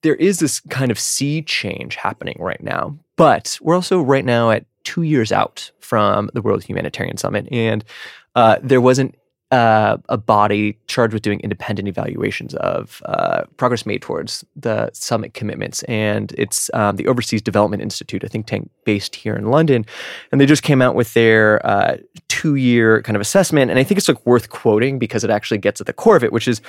there 0.00 0.14
is 0.14 0.38
this 0.38 0.60
kind 0.70 0.90
of 0.90 0.98
sea 0.98 1.42
change 1.42 1.94
happening 1.94 2.38
right 2.40 2.62
now. 2.62 2.98
But 3.16 3.58
we're 3.60 3.74
also 3.74 4.00
right 4.00 4.24
now 4.24 4.50
at 4.50 4.64
two 4.84 5.02
years 5.02 5.30
out 5.30 5.70
from 5.80 6.30
the 6.32 6.40
World 6.40 6.64
Humanitarian 6.64 7.18
Summit. 7.18 7.46
And 7.52 7.84
uh, 8.34 8.56
there 8.62 8.80
wasn't 8.80 9.14
uh, 9.50 9.96
a 10.08 10.18
body 10.18 10.78
charged 10.88 11.14
with 11.14 11.22
doing 11.22 11.40
independent 11.40 11.88
evaluations 11.88 12.54
of 12.56 13.02
uh, 13.06 13.44
progress 13.56 13.86
made 13.86 14.02
towards 14.02 14.44
the 14.56 14.90
summit 14.92 15.32
commitments. 15.32 15.82
And 15.84 16.32
it's 16.36 16.70
um, 16.74 16.96
the 16.96 17.06
Overseas 17.06 17.40
Development 17.40 17.82
Institute, 17.82 18.22
a 18.24 18.28
think 18.28 18.46
tank 18.46 18.70
based 18.84 19.16
here 19.16 19.34
in 19.34 19.50
London. 19.50 19.86
And 20.30 20.40
they 20.40 20.46
just 20.46 20.62
came 20.62 20.82
out 20.82 20.94
with 20.94 21.14
their 21.14 21.64
uh, 21.66 21.96
two 22.38 22.54
year 22.54 23.02
kind 23.02 23.16
of 23.16 23.20
assessment. 23.20 23.68
And 23.68 23.80
I 23.80 23.82
think 23.82 23.98
it's 23.98 24.06
like 24.06 24.24
worth 24.24 24.48
quoting 24.48 24.96
because 25.00 25.24
it 25.24 25.30
actually 25.30 25.58
gets 25.58 25.80
at 25.80 25.88
the 25.88 25.92
core 25.92 26.14
of 26.14 26.22
it, 26.22 26.32
which 26.32 26.46
is 26.46 26.62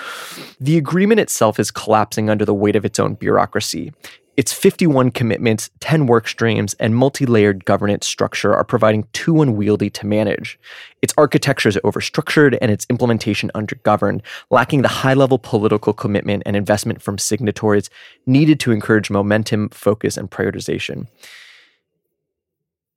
the 0.59 0.77
agreement 0.79 1.19
itself 1.19 1.59
is 1.59 1.69
collapsing 1.69 2.27
under 2.27 2.43
the 2.43 2.55
weight 2.55 2.75
of 2.75 2.85
its 2.85 2.97
own 2.97 3.13
bureaucracy. 3.13 3.93
Its 4.35 4.51
51 4.51 5.11
commitments, 5.11 5.69
10 5.79 6.07
work 6.07 6.27
streams, 6.27 6.73
and 6.75 6.95
multi 6.95 7.27
layered 7.27 7.65
governance 7.65 8.07
structure 8.07 8.55
are 8.55 8.63
providing 8.63 9.05
too 9.13 9.43
unwieldy 9.43 9.91
to 9.91 10.07
manage. 10.07 10.57
Its 11.03 11.13
architecture 11.19 11.69
is 11.69 11.77
overstructured 11.83 12.57
and 12.61 12.71
its 12.71 12.87
implementation 12.89 13.51
undergoverned, 13.53 14.21
lacking 14.49 14.81
the 14.81 14.87
high 14.87 15.13
level 15.13 15.37
political 15.37 15.93
commitment 15.93 16.41
and 16.47 16.55
investment 16.55 16.99
from 16.99 17.19
signatories 17.19 17.91
needed 18.25 18.59
to 18.61 18.71
encourage 18.71 19.11
momentum, 19.11 19.69
focus, 19.69 20.17
and 20.17 20.31
prioritization. 20.31 21.05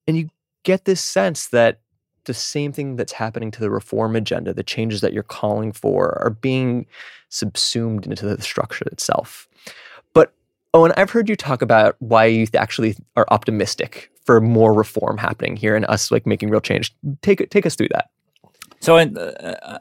And 0.07 0.16
you 0.16 0.31
get 0.62 0.87
this 0.87 1.03
sense 1.03 1.49
that 1.49 1.82
the 2.25 2.35
same 2.35 2.73
thing 2.73 2.97
that's 2.97 3.12
happening 3.12 3.51
to 3.51 3.61
the 3.61 3.70
reform 3.70 4.16
agenda, 4.16 4.55
the 4.55 4.62
changes 4.62 5.01
that 5.01 5.12
you're 5.12 5.23
calling 5.23 5.73
for, 5.73 6.18
are 6.23 6.31
being 6.31 6.87
subsumed 7.29 8.07
into 8.07 8.27
the 8.27 8.41
structure 8.43 8.87
itself. 8.93 9.49
But, 10.14 10.33
and 10.75 10.93
I've 10.97 11.11
heard 11.11 11.29
you 11.29 11.37
talk 11.37 11.62
about 11.62 11.97
why 11.99 12.27
you 12.27 12.47
actually 12.55 12.97
are 13.16 13.27
optimistic 13.31 14.11
for 14.25 14.41
more 14.41 14.73
reform 14.73 15.18
happening 15.18 15.57
here 15.57 15.75
and 15.75 15.85
us 15.87 16.11
like 16.11 16.27
making 16.27 16.51
real 16.51 16.61
change. 16.61 16.95
Take 17.23 17.51
take 17.51 17.66
us 17.66 17.75
through 17.75 17.89
that. 17.91 18.11
So 18.81 18.97
I, 18.97 19.03
uh, 19.05 19.79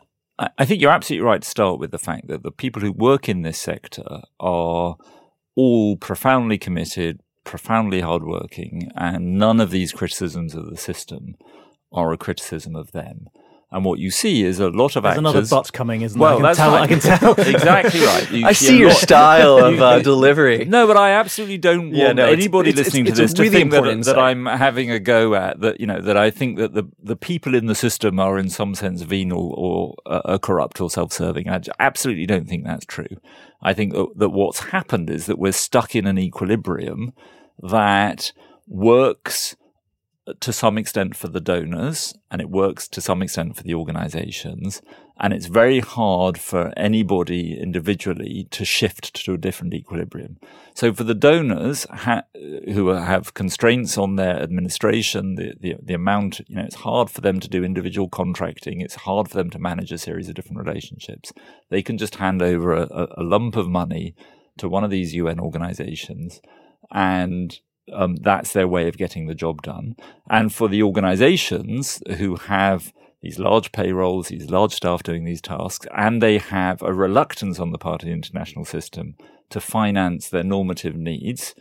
I 0.58 0.66
think 0.66 0.82
you're 0.82 0.92
absolutely 0.92 1.26
right 1.26 1.42
to 1.42 1.48
start 1.48 1.80
with 1.80 1.92
the 1.92 2.00
fact 2.00 2.28
that 2.28 2.44
the 2.44 2.52
people 2.52 2.82
who 2.82 2.92
work 2.92 3.30
in 3.30 3.44
this 3.44 3.60
sector 3.60 4.22
are 4.40 4.96
all 5.56 5.98
profoundly 5.98 6.58
committed, 6.58 7.22
profoundly 7.44 8.02
hardworking, 8.02 8.92
and 8.96 9.38
none 9.38 9.60
of 9.60 9.70
these 9.70 9.92
criticisms 9.92 10.56
of 10.56 10.70
the 10.70 10.78
system 10.78 11.36
are 11.92 12.12
a 12.14 12.18
criticism 12.18 12.76
of 12.76 12.92
them. 12.92 13.28
And 13.74 13.86
what 13.86 14.00
you 14.00 14.12
see 14.12 14.44
is 14.44 14.60
a 14.60 14.68
lot 14.70 14.98
of 14.98 15.04
There's 15.04 15.14
actors. 15.16 15.18
another 15.34 15.46
butt 15.48 15.72
coming, 15.72 16.02
isn't 16.02 16.20
well, 16.20 16.40
there? 16.40 16.48
I 16.48 16.54
that's 16.54 16.60
can 16.90 17.00
tell. 17.00 17.30
right. 17.30 17.40
I 17.40 17.44
can 17.44 17.56
tell. 17.56 17.56
exactly 17.56 18.02
right. 18.02 18.30
You 18.32 18.46
I 18.48 18.52
see 18.52 18.76
a 18.76 18.80
your 18.80 18.90
lot- 18.90 18.98
style 18.98 19.58
of 19.60 19.82
uh, 19.82 20.00
delivery. 20.02 20.66
No, 20.66 20.88
but 20.88 20.98
I 20.98 21.12
absolutely 21.12 21.58
don't 21.58 21.84
want 21.84 21.96
Yeah, 21.96 22.12
no, 22.12 22.26
anybody 22.26 22.72
it's- 22.72 22.86
listening 22.86 23.06
it's- 23.06 23.16
to 23.16 23.22
this 23.22 23.32
a 23.32 23.36
to 23.36 23.50
think 23.50 23.72
that, 23.72 24.04
that. 24.04 24.20
I'm 24.20 24.46
having 24.46 24.92
a 24.92 25.00
go 25.00 25.36
at 25.36 25.62
that. 25.62 25.80
You 25.80 25.88
know 25.88 26.02
that 26.02 26.18
I 26.18 26.32
think 26.32 26.58
that 26.58 26.74
the 26.74 26.84
the 27.02 27.16
people 27.16 27.56
in 27.56 27.68
the 27.68 27.76
system 27.76 28.20
are 28.20 28.38
in 28.38 28.50
some 28.50 28.76
sense 28.76 29.04
venal 29.04 29.54
or 29.58 29.96
uh, 30.06 30.38
corrupt 30.38 30.82
or 30.82 30.90
self-serving. 30.90 31.48
I 31.48 31.62
absolutely 31.80 32.26
don't 32.26 32.50
think 32.50 32.66
that's 32.66 32.86
true. 32.86 33.16
I 33.62 33.74
think 33.74 33.94
that, 33.94 34.08
that 34.18 34.30
what's 34.32 34.60
happened 34.60 35.10
is 35.10 35.28
that 35.28 35.40
we're 35.40 35.54
stuck 35.54 35.96
in 35.96 36.06
an 36.08 36.18
equilibrium 36.20 37.14
that 37.64 38.34
works 38.68 39.56
to 40.40 40.54
some 40.54 40.78
extent 40.78 41.16
for 41.16 41.28
the 41.28 41.42
donors 41.42 42.14
and 42.30 42.42
it 42.42 42.50
works 42.50 42.88
to 42.88 43.02
some 43.02 43.22
extent 43.22 43.56
for 43.56 43.64
the 43.64 43.74
organizations. 43.74 44.82
And 45.20 45.34
it's 45.34 45.48
very 45.48 45.80
hard 45.80 46.40
for 46.40 46.74
anybody 46.78 47.60
individually 47.60 48.48
to 48.52 48.66
shift 48.66 49.16
to 49.26 49.34
a 49.34 49.38
different 49.38 49.74
equilibrium. 49.74 50.38
So 50.74 50.94
for 50.94 51.04
the 51.04 51.16
donors 51.16 51.86
ha- 51.92 52.24
who 52.34 52.88
have 52.90 53.34
constraints 53.34 53.98
on 53.98 54.16
their 54.16 54.42
administration, 54.42 55.36
the, 55.36 55.54
the, 55.60 55.76
the 55.82 55.94
amount, 55.94 56.40
you 56.48 56.56
know, 56.56 56.64
it's 56.64 56.76
hard 56.76 57.10
for 57.10 57.22
them 57.22 57.40
to 57.40 57.50
do 57.50 57.64
individual 57.64 58.08
contracting. 58.08 58.82
It's 58.82 58.96
hard 58.96 59.28
for 59.28 59.38
them 59.38 59.50
to 59.52 59.60
manage 59.60 59.92
a 59.92 59.98
series 59.98 60.30
of 60.30 60.36
different 60.36 60.66
relationships. 60.66 61.34
They 61.70 61.82
can 61.82 61.98
just 61.98 62.16
hand 62.16 62.42
over 62.42 62.74
a, 62.74 62.88
a- 63.18 63.24
lump 63.24 63.56
of 63.56 63.68
money 63.68 64.16
to 64.58 64.70
one 64.70 64.84
of 64.84 64.90
these 64.92 65.14
UN 65.14 65.40
organizations 65.40 66.42
and 66.92 67.60
um, 67.92 68.16
that's 68.18 68.54
their 68.54 68.68
way 68.68 68.88
of 68.88 68.98
getting 68.98 69.28
the 69.28 69.36
job 69.36 69.62
done. 69.62 69.96
And 70.30 70.54
for 70.54 70.68
the 70.68 70.84
organizations 70.84 72.02
who 72.18 72.36
have 72.36 72.94
these 73.22 73.38
large 73.38 73.72
payrolls, 73.72 74.30
these 74.30 74.50
large 74.50 74.74
staff 74.74 75.04
doing 75.04 75.26
these 75.26 75.42
tasks, 75.42 75.88
and 75.96 76.22
they 76.22 76.38
have 76.38 76.82
a 76.82 76.94
reluctance 76.94 77.60
on 77.60 77.72
the 77.72 77.78
part 77.78 78.02
of 78.02 78.08
the 78.08 78.14
international 78.14 78.66
system 78.66 79.16
to 79.50 79.60
finance 79.60 80.30
their 80.30 80.44
normative 80.44 80.96
needs, 80.96 81.54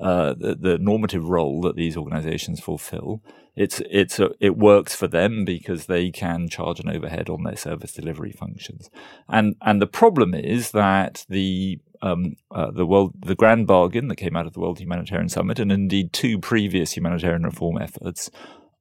uh, 0.00 0.34
the, 0.38 0.54
the 0.54 0.78
normative 0.78 1.28
role 1.28 1.60
that 1.62 1.74
these 1.74 1.96
organizations 1.96 2.60
fulfill, 2.60 3.20
it's 3.56 3.82
it's 3.90 4.20
a, 4.20 4.30
it 4.38 4.56
works 4.56 4.94
for 4.94 5.08
them 5.08 5.44
because 5.44 5.86
they 5.86 6.12
can 6.12 6.48
charge 6.48 6.78
an 6.78 6.88
overhead 6.88 7.28
on 7.28 7.42
their 7.42 7.56
service 7.56 7.92
delivery 7.92 8.30
functions, 8.30 8.88
and 9.28 9.56
and 9.62 9.82
the 9.82 9.86
problem 9.88 10.32
is 10.32 10.70
that 10.70 11.26
the 11.28 11.80
um, 12.02 12.36
uh, 12.50 12.70
the 12.70 12.86
world 12.86 13.14
the 13.20 13.34
grand 13.34 13.66
bargain 13.66 14.08
that 14.08 14.16
came 14.16 14.36
out 14.36 14.46
of 14.46 14.52
the 14.52 14.60
World 14.60 14.80
Humanitarian 14.80 15.28
Summit, 15.28 15.58
and 15.58 15.72
indeed 15.72 16.12
two 16.12 16.38
previous 16.38 16.96
humanitarian 16.96 17.42
reform 17.42 17.78
efforts, 17.80 18.30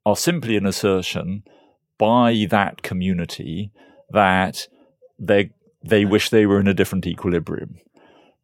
are 0.05 0.15
simply 0.15 0.57
an 0.57 0.65
assertion 0.65 1.43
by 1.97 2.45
that 2.49 2.81
community 2.81 3.71
that 4.11 4.67
they 5.19 5.51
they 5.83 6.05
wish 6.05 6.29
they 6.29 6.45
were 6.45 6.59
in 6.59 6.67
a 6.67 6.73
different 6.73 7.05
equilibrium 7.07 7.77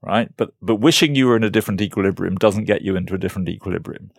right 0.02 0.30
but 0.38 0.54
but 0.62 0.76
wishing 0.76 1.16
you 1.16 1.28
were 1.28 1.36
in 1.36 1.44
a 1.44 1.50
different 1.50 1.82
equilibrium 1.82 2.36
doesn't 2.36 2.66
get 2.66 2.82
you 2.82 2.96
into 2.96 3.14
a 3.14 3.18
different 3.18 3.48
equilibrium 3.48 4.12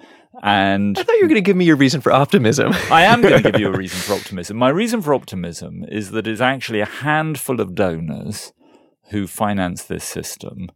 and 0.42 0.98
I 0.98 1.02
thought 1.02 1.14
you 1.16 1.22
were 1.22 1.28
going 1.28 1.42
to 1.42 1.48
give 1.48 1.56
me 1.56 1.64
your 1.64 1.76
reason 1.76 2.00
for 2.00 2.10
optimism. 2.10 2.72
I 2.90 3.04
am 3.04 3.22
going 3.22 3.40
to 3.40 3.52
give 3.52 3.60
you 3.60 3.68
a 3.68 3.76
reason 3.76 4.00
for 4.00 4.14
optimism. 4.14 4.56
My 4.56 4.68
reason 4.68 5.00
for 5.00 5.14
optimism 5.14 5.84
is 5.88 6.10
that 6.10 6.26
it's 6.26 6.40
actually 6.40 6.80
a 6.80 6.86
handful 6.86 7.60
of 7.60 7.76
donors 7.76 8.52
who 9.10 9.26
finance 9.26 9.84
this 9.84 10.04
system, 10.04 10.68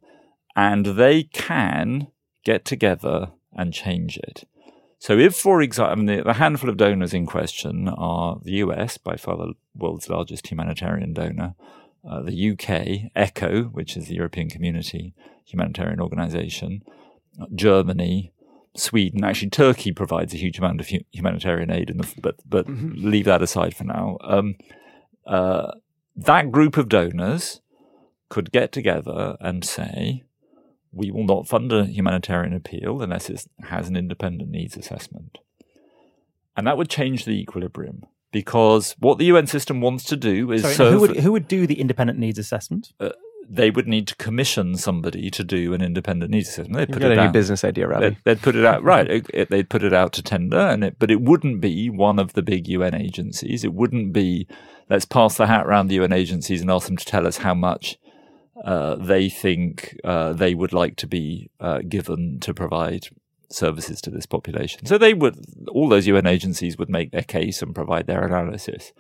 and 0.56 0.86
they 0.86 1.22
can 1.24 2.08
get 2.44 2.64
together 2.64 3.28
and 3.52 3.72
change 3.72 4.16
it. 4.18 4.44
So, 5.00 5.16
if, 5.16 5.36
for 5.36 5.62
example, 5.62 6.06
the, 6.06 6.22
the 6.22 6.34
handful 6.34 6.68
of 6.68 6.76
donors 6.76 7.14
in 7.14 7.26
question 7.26 7.88
are 7.88 8.38
the 8.42 8.52
US, 8.52 8.98
by 8.98 9.16
far 9.16 9.36
the 9.36 9.54
world's 9.74 10.08
largest 10.08 10.48
humanitarian 10.48 11.12
donor, 11.12 11.54
uh, 12.08 12.22
the 12.22 12.50
UK, 12.50 13.10
ECHO, 13.14 13.64
which 13.64 13.96
is 13.96 14.08
the 14.08 14.14
European 14.14 14.48
Community 14.48 15.14
Humanitarian 15.46 16.00
Organization, 16.00 16.82
Germany, 17.54 18.32
Sweden. 18.76 19.24
Actually, 19.24 19.50
Turkey 19.50 19.92
provides 19.92 20.34
a 20.34 20.38
huge 20.38 20.58
amount 20.58 20.80
of 20.80 20.88
hu- 20.88 21.04
humanitarian 21.12 21.70
aid, 21.70 21.90
in 21.90 21.98
the, 21.98 22.14
but 22.20 22.36
but 22.46 22.66
leave 22.68 23.24
that 23.24 23.42
aside 23.42 23.74
for 23.74 23.84
now. 23.84 24.18
Um, 24.22 24.56
uh, 25.26 25.72
that 26.16 26.50
group 26.50 26.76
of 26.76 26.88
donors 26.88 27.60
could 28.28 28.52
get 28.52 28.72
together 28.72 29.36
and 29.40 29.64
say, 29.64 30.24
"We 30.92 31.10
will 31.10 31.24
not 31.24 31.48
fund 31.48 31.72
a 31.72 31.84
humanitarian 31.86 32.52
appeal 32.54 33.00
unless 33.02 33.28
it 33.30 33.46
has 33.64 33.88
an 33.88 33.96
independent 33.96 34.50
needs 34.50 34.76
assessment," 34.76 35.38
and 36.56 36.66
that 36.66 36.76
would 36.76 36.88
change 36.90 37.24
the 37.24 37.40
equilibrium. 37.40 38.02
Because 38.30 38.94
what 38.98 39.16
the 39.18 39.24
UN 39.26 39.46
system 39.46 39.80
wants 39.80 40.04
to 40.04 40.16
do 40.16 40.52
is 40.52 40.60
Sorry, 40.62 40.74
serve 40.74 40.92
who 40.92 41.00
would 41.00 41.16
who 41.18 41.32
would 41.32 41.48
do 41.48 41.66
the 41.66 41.80
independent 41.80 42.18
needs 42.18 42.38
assessment? 42.38 42.92
Uh, 43.00 43.10
they 43.50 43.70
would 43.70 43.88
need 43.88 44.06
to 44.08 44.16
commission 44.16 44.76
somebody 44.76 45.30
to 45.30 45.42
do 45.42 45.72
an 45.72 45.80
independent 45.80 46.30
needs 46.30 46.50
assessment. 46.50 46.76
They'd 46.76 46.88
You 46.90 46.92
put 46.92 47.00
got 47.00 47.10
it 47.12 47.18
a 47.18 47.20
new 47.22 47.28
out. 47.28 47.32
business 47.32 47.64
idea, 47.64 47.88
Robbie. 47.88 48.10
They'd, 48.10 48.16
they'd 48.24 48.42
put 48.42 48.54
it 48.56 48.66
out 48.66 48.82
right. 48.82 49.08
It, 49.10 49.26
it- 49.32 49.48
they'd 49.48 49.70
put 49.70 49.82
it 49.82 49.94
out 49.94 50.12
to 50.14 50.22
tender, 50.22 50.58
and 50.58 50.84
it, 50.84 50.96
but 50.98 51.10
it 51.10 51.22
wouldn't 51.22 51.62
be 51.62 51.88
one 51.88 52.18
of 52.18 52.34
the 52.34 52.42
big 52.42 52.68
UN 52.68 52.94
agencies. 52.94 53.64
It 53.64 53.72
wouldn't 53.72 54.12
be 54.12 54.46
let's 54.90 55.06
pass 55.06 55.38
the 55.38 55.46
hat 55.46 55.66
around 55.66 55.86
the 55.86 55.94
UN 55.94 56.12
agencies 56.12 56.60
and 56.60 56.70
ask 56.70 56.86
them 56.88 56.98
to 56.98 57.04
tell 57.06 57.26
us 57.26 57.38
how 57.38 57.54
much 57.54 57.96
uh, 58.64 58.96
they 58.96 59.28
think 59.28 59.96
uh, 60.04 60.32
they 60.32 60.54
would 60.54 60.72
like 60.72 60.96
to 60.96 61.06
be 61.06 61.50
uh, 61.60 61.80
given 61.88 62.40
to 62.40 62.52
provide 62.54 63.08
services 63.50 64.00
to 64.02 64.10
this 64.10 64.26
population. 64.26 64.86
So 64.86 64.98
they 64.98 65.14
would 65.14 65.38
all 65.68 65.88
those 65.88 66.06
UN 66.06 66.26
agencies 66.26 66.76
would 66.78 66.90
make 66.90 67.12
their 67.12 67.22
case 67.22 67.62
and 67.62 67.74
provide 67.74 68.06
their 68.06 68.24
analysis, 68.24 68.92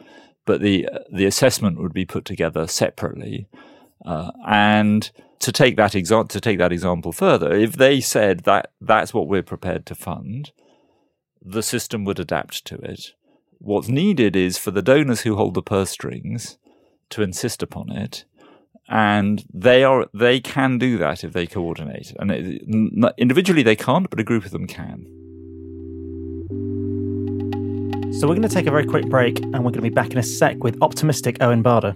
but 0.46 0.60
the 0.60 0.88
the 1.12 1.26
assessment 1.26 1.80
would 1.80 1.92
be 1.92 2.04
put 2.04 2.24
together 2.24 2.66
separately. 2.66 3.48
Uh, 4.04 4.30
and 4.46 5.10
to 5.40 5.52
take 5.52 5.76
that 5.76 5.94
example, 5.94 6.28
to 6.28 6.40
take 6.40 6.58
that 6.58 6.72
example 6.72 7.12
further, 7.12 7.54
if 7.54 7.72
they 7.72 8.00
said 8.00 8.40
that 8.44 8.72
that's 8.80 9.12
what 9.12 9.28
we're 9.28 9.42
prepared 9.42 9.86
to 9.86 9.94
fund, 9.94 10.52
the 11.42 11.62
system 11.62 12.04
would 12.04 12.18
adapt 12.18 12.64
to 12.66 12.76
it. 12.76 13.12
What's 13.58 13.88
needed 13.88 14.36
is 14.36 14.56
for 14.56 14.70
the 14.70 14.82
donors 14.82 15.22
who 15.22 15.36
hold 15.36 15.54
the 15.54 15.62
purse 15.62 15.90
strings 15.90 16.58
to 17.10 17.22
insist 17.22 17.62
upon 17.62 17.90
it, 17.90 18.24
and 18.88 19.44
they 19.52 19.84
are 19.84 20.06
they 20.14 20.40
can 20.40 20.78
do 20.78 20.98
that 20.98 21.22
if 21.24 21.32
they 21.32 21.46
coordinate. 21.46 22.12
And 22.18 22.30
it, 22.30 22.62
n- 22.66 23.12
individually 23.18 23.62
they 23.62 23.76
can't, 23.76 24.08
but 24.08 24.18
a 24.18 24.24
group 24.24 24.44
of 24.44 24.50
them 24.50 24.66
can. 24.66 25.06
So 28.14 28.26
we're 28.26 28.34
going 28.34 28.48
to 28.48 28.54
take 28.54 28.66
a 28.66 28.70
very 28.70 28.86
quick 28.86 29.08
break, 29.08 29.38
and 29.40 29.56
we're 29.58 29.70
going 29.70 29.74
to 29.74 29.82
be 29.82 29.90
back 29.90 30.10
in 30.10 30.18
a 30.18 30.22
sec 30.22 30.64
with 30.64 30.76
optimistic 30.82 31.36
Owen 31.40 31.62
Barder. 31.62 31.94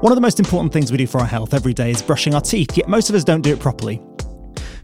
One 0.00 0.10
of 0.10 0.16
the 0.16 0.22
most 0.22 0.40
important 0.40 0.72
things 0.72 0.90
we 0.90 0.98
do 0.98 1.06
for 1.06 1.20
our 1.20 1.26
health 1.26 1.54
every 1.54 1.74
day 1.74 1.90
is 1.90 2.02
brushing 2.02 2.34
our 2.34 2.40
teeth, 2.40 2.76
yet 2.76 2.88
most 2.88 3.08
of 3.08 3.14
us 3.14 3.22
don't 3.22 3.42
do 3.42 3.52
it 3.52 3.60
properly. 3.60 4.00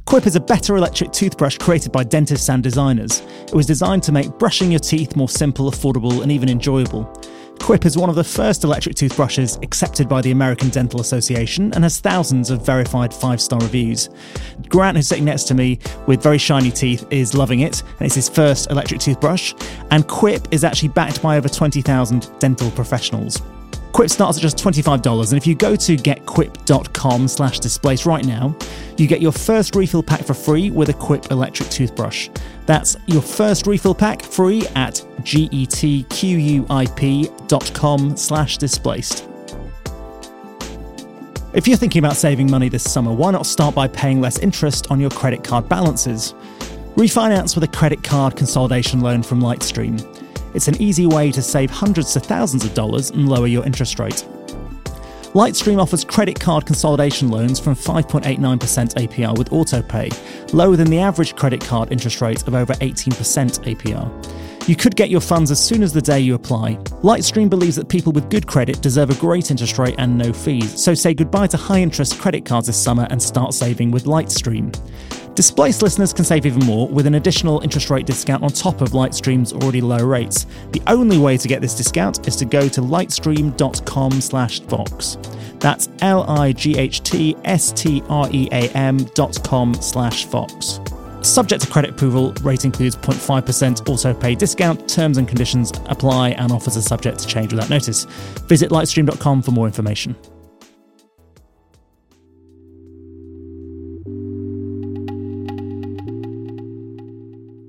Quip 0.05 0.26
is 0.26 0.37
a 0.37 0.41
better 0.41 0.76
electric 0.76 1.12
toothbrush 1.12 1.59
created 1.59 1.93
by 1.93 2.05
dentists 2.05 2.49
and 2.49 2.62
designers. 2.62 3.20
It 3.43 3.55
was 3.55 3.66
designed 3.66 4.03
to 4.05 4.12
make 4.12 4.31
brushing 4.39 4.70
your 4.70 4.79
teeth 4.79 5.16
more 5.16 5.29
simple, 5.29 5.70
affordable, 5.70 6.22
and 6.22 6.31
even 6.31 6.49
enjoyable. 6.49 7.12
Quip 7.61 7.85
is 7.85 7.99
one 7.99 8.09
of 8.09 8.17
the 8.17 8.25
first 8.25 8.65
electric 8.65 8.95
toothbrushes 8.95 9.59
accepted 9.63 10.09
by 10.09 10.21
the 10.21 10.31
American 10.31 10.71
Dental 10.71 11.01
Association 11.01 11.73
and 11.75 11.85
has 11.85 12.01
thousands 12.01 12.51
of 12.51 12.65
verified 12.65 13.13
five 13.13 13.41
star 13.41 13.59
reviews. 13.61 14.09
Grant, 14.69 14.97
who's 14.97 15.09
sitting 15.09 15.25
next 15.25 15.45
to 15.45 15.55
me 15.55 15.79
with 16.07 16.23
very 16.23 16.39
shiny 16.39 16.71
teeth, 16.71 17.07
is 17.11 17.35
loving 17.35 17.61
it, 17.61 17.83
and 17.99 18.07
it's 18.07 18.15
his 18.15 18.29
first 18.29 18.71
electric 18.71 19.01
toothbrush. 19.01 19.55
And 19.91 20.07
Quip 20.09 20.49
is 20.51 20.65
actually 20.65 20.89
backed 20.91 21.21
by 21.21 21.37
over 21.37 21.49
20,000 21.49 22.31
dental 22.39 22.71
professionals. 22.71 23.43
Quip 23.93 24.11
starts 24.11 24.39
at 24.39 24.43
just 24.43 24.57
$25, 24.59 25.28
and 25.30 25.36
if 25.36 25.47
you 25.47 25.55
go 25.55 25.74
to 25.74 25.97
getquip.com 25.97 27.28
slash 27.28 27.59
displace 27.59 28.07
right 28.07 28.24
now, 28.24 28.57
you 28.97 29.07
get 29.07 29.20
your 29.20 29.32
first 29.32 29.74
refill 29.74 30.03
pack 30.03 30.24
for 30.24 30.34
free 30.34 30.70
with 30.70 30.89
a 30.89 30.95
Quip 30.95 31.30
electric 31.30 31.68
toothbrush. 31.70 32.28
That's 32.66 32.97
your 33.07 33.22
first 33.22 33.66
refill 33.66 33.95
pack 33.95 34.22
free 34.22 34.66
at 34.74 34.95
getquip.com 35.20 35.76
slash 38.16 38.59
displaced. 38.59 39.24
If 41.55 41.66
you're 41.66 41.78
thinking 41.78 42.01
about 42.01 42.16
saving 42.16 42.51
money 42.51 42.68
this 42.68 42.89
summer, 42.89 43.11
why 43.11 43.30
not 43.30 43.47
start 43.47 43.74
by 43.74 43.89
paying 43.89 44.20
less 44.20 44.39
interest 44.39 44.91
on 44.91 45.01
your 45.01 45.11
credit 45.11 45.43
card 45.43 45.66
balances? 45.68 46.34
Refinance 46.95 47.55
with 47.55 47.64
a 47.64 47.68
credit 47.68 48.05
card 48.05 48.36
consolidation 48.36 49.01
loan 49.01 49.22
from 49.22 49.41
Lightstream. 49.41 50.18
It's 50.59 50.67
an 50.67 50.83
easy 50.83 51.07
way 51.07 51.31
to 51.31 51.41
save 51.41 51.71
hundreds 51.71 52.15
to 52.15 52.19
thousands 52.19 52.65
of 52.65 52.75
dollars 52.75 53.11
and 53.11 53.29
lower 53.29 53.47
your 53.47 53.65
interest 53.65 54.01
rate. 54.01 54.27
Lightstream 55.35 55.81
offers 55.81 56.05
credit 56.05 56.41
card 56.41 56.67
consolidation 56.67 57.29
loans 57.29 57.61
from 57.61 57.77
5.89% 57.77 58.35
APR 58.97 59.39
with 59.39 59.51
autopay, 59.51 60.53
lower 60.53 60.75
than 60.75 60.91
the 60.91 60.99
average 60.99 61.37
credit 61.37 61.61
card 61.61 61.93
interest 61.93 62.21
rate 62.21 62.45
of 62.49 62.57
over 62.57 62.73
18% 62.73 63.13
APR. 63.73 64.69
You 64.69 64.75
could 64.75 64.97
get 64.97 65.11
your 65.11 65.21
funds 65.21 65.53
as 65.53 65.65
soon 65.65 65.85
as 65.85 65.93
the 65.93 66.03
day 66.03 66.19
you 66.19 66.35
apply. 66.35 66.75
Lightstream 67.05 67.49
believes 67.49 67.77
that 67.77 67.89
people 67.89 68.11
with 68.11 68.29
good 68.29 68.49
credit 68.49 68.81
deserve 68.81 69.11
a 69.11 69.15
great 69.15 69.53
interest 69.53 69.79
rate 69.79 69.95
and 69.97 70.19
no 70.19 70.33
fees, 70.33 70.83
so 70.83 70.93
say 70.93 71.15
goodbye 71.15 71.47
to 71.47 71.57
high 71.57 71.81
interest 71.81 72.19
credit 72.19 72.45
cards 72.45 72.67
this 72.67 72.83
summer 72.83 73.07
and 73.11 73.23
start 73.23 73.55
saving 73.55 73.93
with 73.93 74.07
Lightstream. 74.07 74.75
Displaced 75.39 75.82
listeners 75.82 76.12
can 76.12 76.24
save 76.24 76.47
even 76.47 76.66
more 76.66 76.89
with 76.89 77.07
an 77.07 77.14
additional 77.14 77.61
interest 77.61 77.91
rate 77.91 78.07
discount 78.07 78.43
on 78.43 78.51
top 78.51 78.80
of 78.80 78.89
Lightstream's 78.89 79.53
already 79.53 79.80
low 79.80 80.05
rates. 80.05 80.47
The 80.72 80.82
only 80.89 81.16
way 81.16 81.36
to 81.36 81.47
get 81.47 81.61
this 81.61 81.76
discount 81.76 82.26
is 82.26 82.34
to 82.39 82.45
go 82.45 82.68
to 82.68 82.80
lightstream.com 82.80 84.20
slash 84.20 84.59
Vox. 84.59 85.16
That's 85.61 85.91
L-I-G-H-T-S-T-R-E-A-M 86.01 88.97
dot 89.14 89.45
com 89.45 89.74
slash 89.74 90.24
Vox. 90.24 90.80
Subject 91.22 91.62
to 91.62 91.70
credit 91.70 91.93
approval, 91.93 92.32
rate 92.43 92.64
includes 92.64 92.97
0.5% 92.97 93.89
auto 93.89 94.14
pay 94.14 94.34
discount. 94.34 94.89
Terms 94.89 95.18
and 95.18 95.28
conditions 95.28 95.72
apply 95.86 96.30
and 96.30 96.51
offers 96.51 96.76
are 96.76 96.82
subject 96.82 97.20
to 97.20 97.28
change 97.28 97.53
without 97.53 97.70
notice. 97.70 98.07
Visit 98.49 98.70
lightstream.com 98.70 99.43
for 99.43 99.53
more 99.53 99.66
information. 99.66 100.16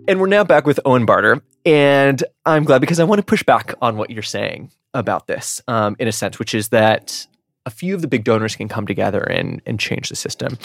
And 0.10 0.20
we're 0.20 0.26
now 0.26 0.44
back 0.44 0.66
with 0.66 0.80
Owen 0.86 1.06
Barder. 1.06 1.44
And 1.66 2.24
I'm 2.44 2.64
glad 2.64 2.82
because 2.82 3.00
I 3.00 3.04
want 3.04 3.20
to 3.20 3.24
push 3.24 3.44
back 3.44 3.76
on 3.80 3.96
what 3.96 4.10
you're 4.10 4.24
saying 4.24 4.72
about 4.96 5.28
this 5.28 5.62
um, 5.68 5.96
in 6.00 6.08
a 6.08 6.12
sense, 6.12 6.40
which 6.40 6.56
is 6.56 6.70
that 6.70 7.28
a 7.68 7.70
few 7.70 7.94
of 7.94 8.02
the 8.02 8.08
big 8.08 8.24
donors 8.24 8.56
can 8.56 8.68
come 8.68 8.88
together 8.88 9.22
and, 9.22 9.62
and 9.68 9.80
change 9.80 10.10
the 10.10 10.16
system. 10.16 10.58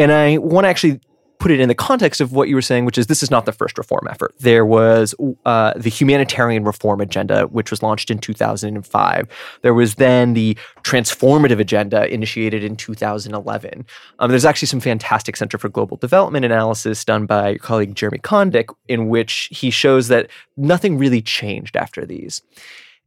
And 0.00 0.10
I 0.10 0.38
want 0.38 0.64
to 0.64 0.68
actually 0.68 1.00
put 1.42 1.50
it 1.50 1.58
in 1.58 1.68
the 1.68 1.74
context 1.74 2.20
of 2.20 2.32
what 2.32 2.48
you 2.48 2.54
were 2.54 2.62
saying, 2.62 2.84
which 2.84 2.96
is 2.96 3.08
this 3.08 3.20
is 3.20 3.30
not 3.30 3.46
the 3.46 3.52
first 3.52 3.76
reform 3.76 4.06
effort. 4.08 4.32
There 4.38 4.64
was 4.64 5.12
uh, 5.44 5.72
the 5.74 5.90
humanitarian 5.90 6.62
reform 6.62 7.00
agenda, 7.00 7.48
which 7.48 7.72
was 7.72 7.82
launched 7.82 8.12
in 8.12 8.18
2005. 8.18 9.28
There 9.62 9.74
was 9.74 9.96
then 9.96 10.34
the 10.34 10.56
transformative 10.84 11.58
agenda 11.58 12.06
initiated 12.14 12.62
in 12.62 12.76
2011. 12.76 13.84
Um, 14.20 14.30
there's 14.30 14.44
actually 14.44 14.68
some 14.68 14.78
fantastic 14.78 15.36
Center 15.36 15.58
for 15.58 15.68
Global 15.68 15.96
Development 15.96 16.44
analysis 16.44 17.04
done 17.04 17.26
by 17.26 17.50
your 17.50 17.58
colleague 17.58 17.96
Jeremy 17.96 18.18
Konyndyk, 18.18 18.72
in 18.86 19.08
which 19.08 19.48
he 19.50 19.70
shows 19.70 20.06
that 20.06 20.30
nothing 20.56 20.96
really 20.96 21.20
changed 21.20 21.76
after 21.76 22.06
these. 22.06 22.40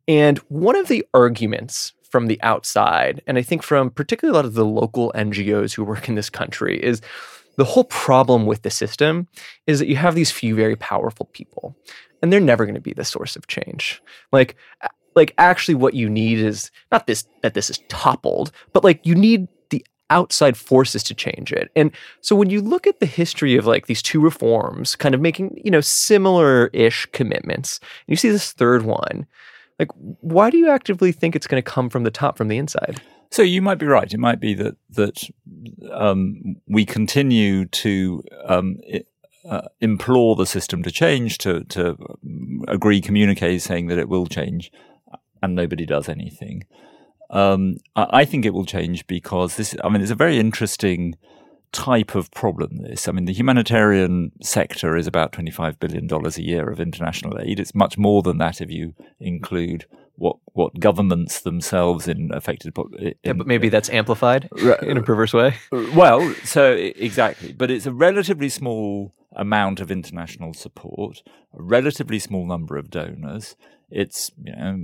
And 0.09 0.39
one 0.49 0.75
of 0.75 0.89
the 0.89 1.05
arguments 1.13 1.93
from 2.03 2.27
the 2.27 2.41
outside, 2.43 3.21
and 3.27 3.37
I 3.37 3.41
think 3.41 3.63
from 3.63 3.91
particularly 3.91 4.33
a 4.33 4.35
lot 4.35 4.45
of 4.45 4.55
the 4.55 4.65
local 4.65 5.13
NGOs 5.15 5.73
who 5.73 5.85
work 5.85 6.09
in 6.09 6.15
this 6.15 6.29
country, 6.29 6.83
is 6.83 7.01
the 7.57 7.65
whole 7.65 7.85
problem 7.85 8.45
with 8.45 8.61
the 8.61 8.69
system 8.69 9.27
is 9.67 9.79
that 9.79 9.87
you 9.87 9.95
have 9.95 10.15
these 10.15 10.31
few 10.31 10.55
very 10.55 10.75
powerful 10.75 11.29
people 11.33 11.75
and 12.21 12.31
they're 12.31 12.39
never 12.39 12.65
going 12.65 12.75
to 12.75 12.81
be 12.81 12.93
the 12.93 13.05
source 13.05 13.35
of 13.35 13.47
change. 13.47 14.01
Like 14.31 14.55
like 15.15 15.33
actually 15.37 15.75
what 15.75 15.93
you 15.93 16.09
need 16.09 16.39
is 16.39 16.71
not 16.91 17.07
this 17.07 17.25
that 17.41 17.53
this 17.53 17.69
is 17.69 17.79
toppled 17.87 18.51
but 18.73 18.83
like 18.83 19.05
you 19.05 19.15
need 19.15 19.47
the 19.69 19.85
outside 20.09 20.57
forces 20.57 21.01
to 21.03 21.15
change 21.15 21.51
it. 21.51 21.71
And 21.75 21.91
so 22.21 22.35
when 22.35 22.49
you 22.49 22.61
look 22.61 22.85
at 22.85 22.99
the 22.99 23.05
history 23.05 23.55
of 23.55 23.65
like 23.65 23.87
these 23.87 24.01
two 24.01 24.19
reforms 24.19 24.95
kind 24.95 25.15
of 25.15 25.21
making 25.21 25.59
you 25.63 25.71
know 25.71 25.81
similar-ish 25.81 27.07
commitments 27.07 27.79
and 27.79 28.13
you 28.13 28.15
see 28.15 28.29
this 28.29 28.51
third 28.51 28.83
one 28.83 29.25
like 29.79 29.89
why 30.21 30.49
do 30.49 30.57
you 30.57 30.69
actively 30.69 31.11
think 31.11 31.35
it's 31.35 31.47
going 31.47 31.61
to 31.61 31.71
come 31.71 31.89
from 31.89 32.03
the 32.03 32.11
top 32.11 32.37
from 32.37 32.47
the 32.47 32.57
inside 32.57 33.01
so 33.35 33.41
you 33.41 33.61
might 33.61 33.79
be 33.79 33.85
right. 33.85 34.13
It 34.13 34.17
might 34.17 34.39
be 34.39 34.53
that 34.53 34.75
that 34.91 35.29
um, 35.91 36.55
we 36.67 36.85
continue 36.85 37.65
to 37.65 38.23
um, 38.45 38.77
uh, 39.49 39.67
implore 39.81 40.37
the 40.37 40.45
system 40.45 40.83
to 40.83 40.91
change, 40.91 41.37
to 41.39 41.65
to 41.65 41.97
agree, 42.69 43.01
communicate, 43.01 43.61
saying 43.61 43.87
that 43.87 43.97
it 43.97 44.07
will 44.07 44.25
change, 44.25 44.71
and 45.43 45.53
nobody 45.53 45.85
does 45.85 46.07
anything. 46.07 46.63
Um, 47.29 47.75
I, 47.97 48.21
I 48.21 48.25
think 48.25 48.45
it 48.45 48.53
will 48.53 48.65
change 48.65 49.05
because 49.05 49.57
this. 49.57 49.75
I 49.83 49.89
mean, 49.89 50.01
it's 50.01 50.11
a 50.11 50.15
very 50.15 50.39
interesting 50.39 51.15
type 51.75 52.15
of 52.15 52.31
problem 52.31 52.77
this. 52.77 53.07
I 53.07 53.11
mean, 53.11 53.25
the 53.25 53.33
humanitarian 53.33 54.31
sector 54.41 54.95
is 54.95 55.07
about 55.07 55.33
$25 55.33 55.77
billion 55.77 56.09
a 56.09 56.41
year 56.41 56.69
of 56.69 56.79
international 56.79 57.37
aid. 57.39 57.59
It's 57.59 57.75
much 57.75 57.97
more 57.97 58.21
than 58.21 58.37
that 58.37 58.61
if 58.61 58.71
you 58.71 58.95
include 59.19 59.85
what 60.17 60.37
what 60.53 60.79
governments 60.79 61.41
themselves 61.41 62.07
in 62.07 62.31
affected. 62.33 62.73
In, 62.97 63.15
yeah, 63.25 63.33
but 63.33 63.47
maybe 63.47 63.67
that's 63.67 63.89
amplified 63.89 64.47
in 64.81 64.95
a 64.95 65.03
perverse 65.03 65.33
way. 65.33 65.55
Uh, 65.73 65.85
well, 65.93 66.33
so 66.45 66.71
exactly, 66.71 67.51
but 67.51 67.69
it's 67.69 67.85
a 67.85 67.91
relatively 67.91 68.47
small 68.47 69.13
amount 69.35 69.81
of 69.81 69.91
international 69.91 70.53
support, 70.53 71.21
a 71.53 71.61
relatively 71.61 72.19
small 72.19 72.47
number 72.47 72.77
of 72.77 72.89
donors. 72.89 73.57
It's 73.89 74.31
you 74.41 74.55
know 74.55 74.79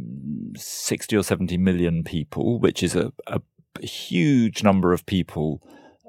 sixty 0.57 1.15
or 1.15 1.23
seventy 1.23 1.57
million 1.57 2.03
people, 2.03 2.59
which 2.59 2.83
is 2.83 2.93
a, 2.93 3.13
a 3.27 3.41
huge 3.81 4.63
number 4.63 4.91
of 4.91 5.05
people 5.05 5.61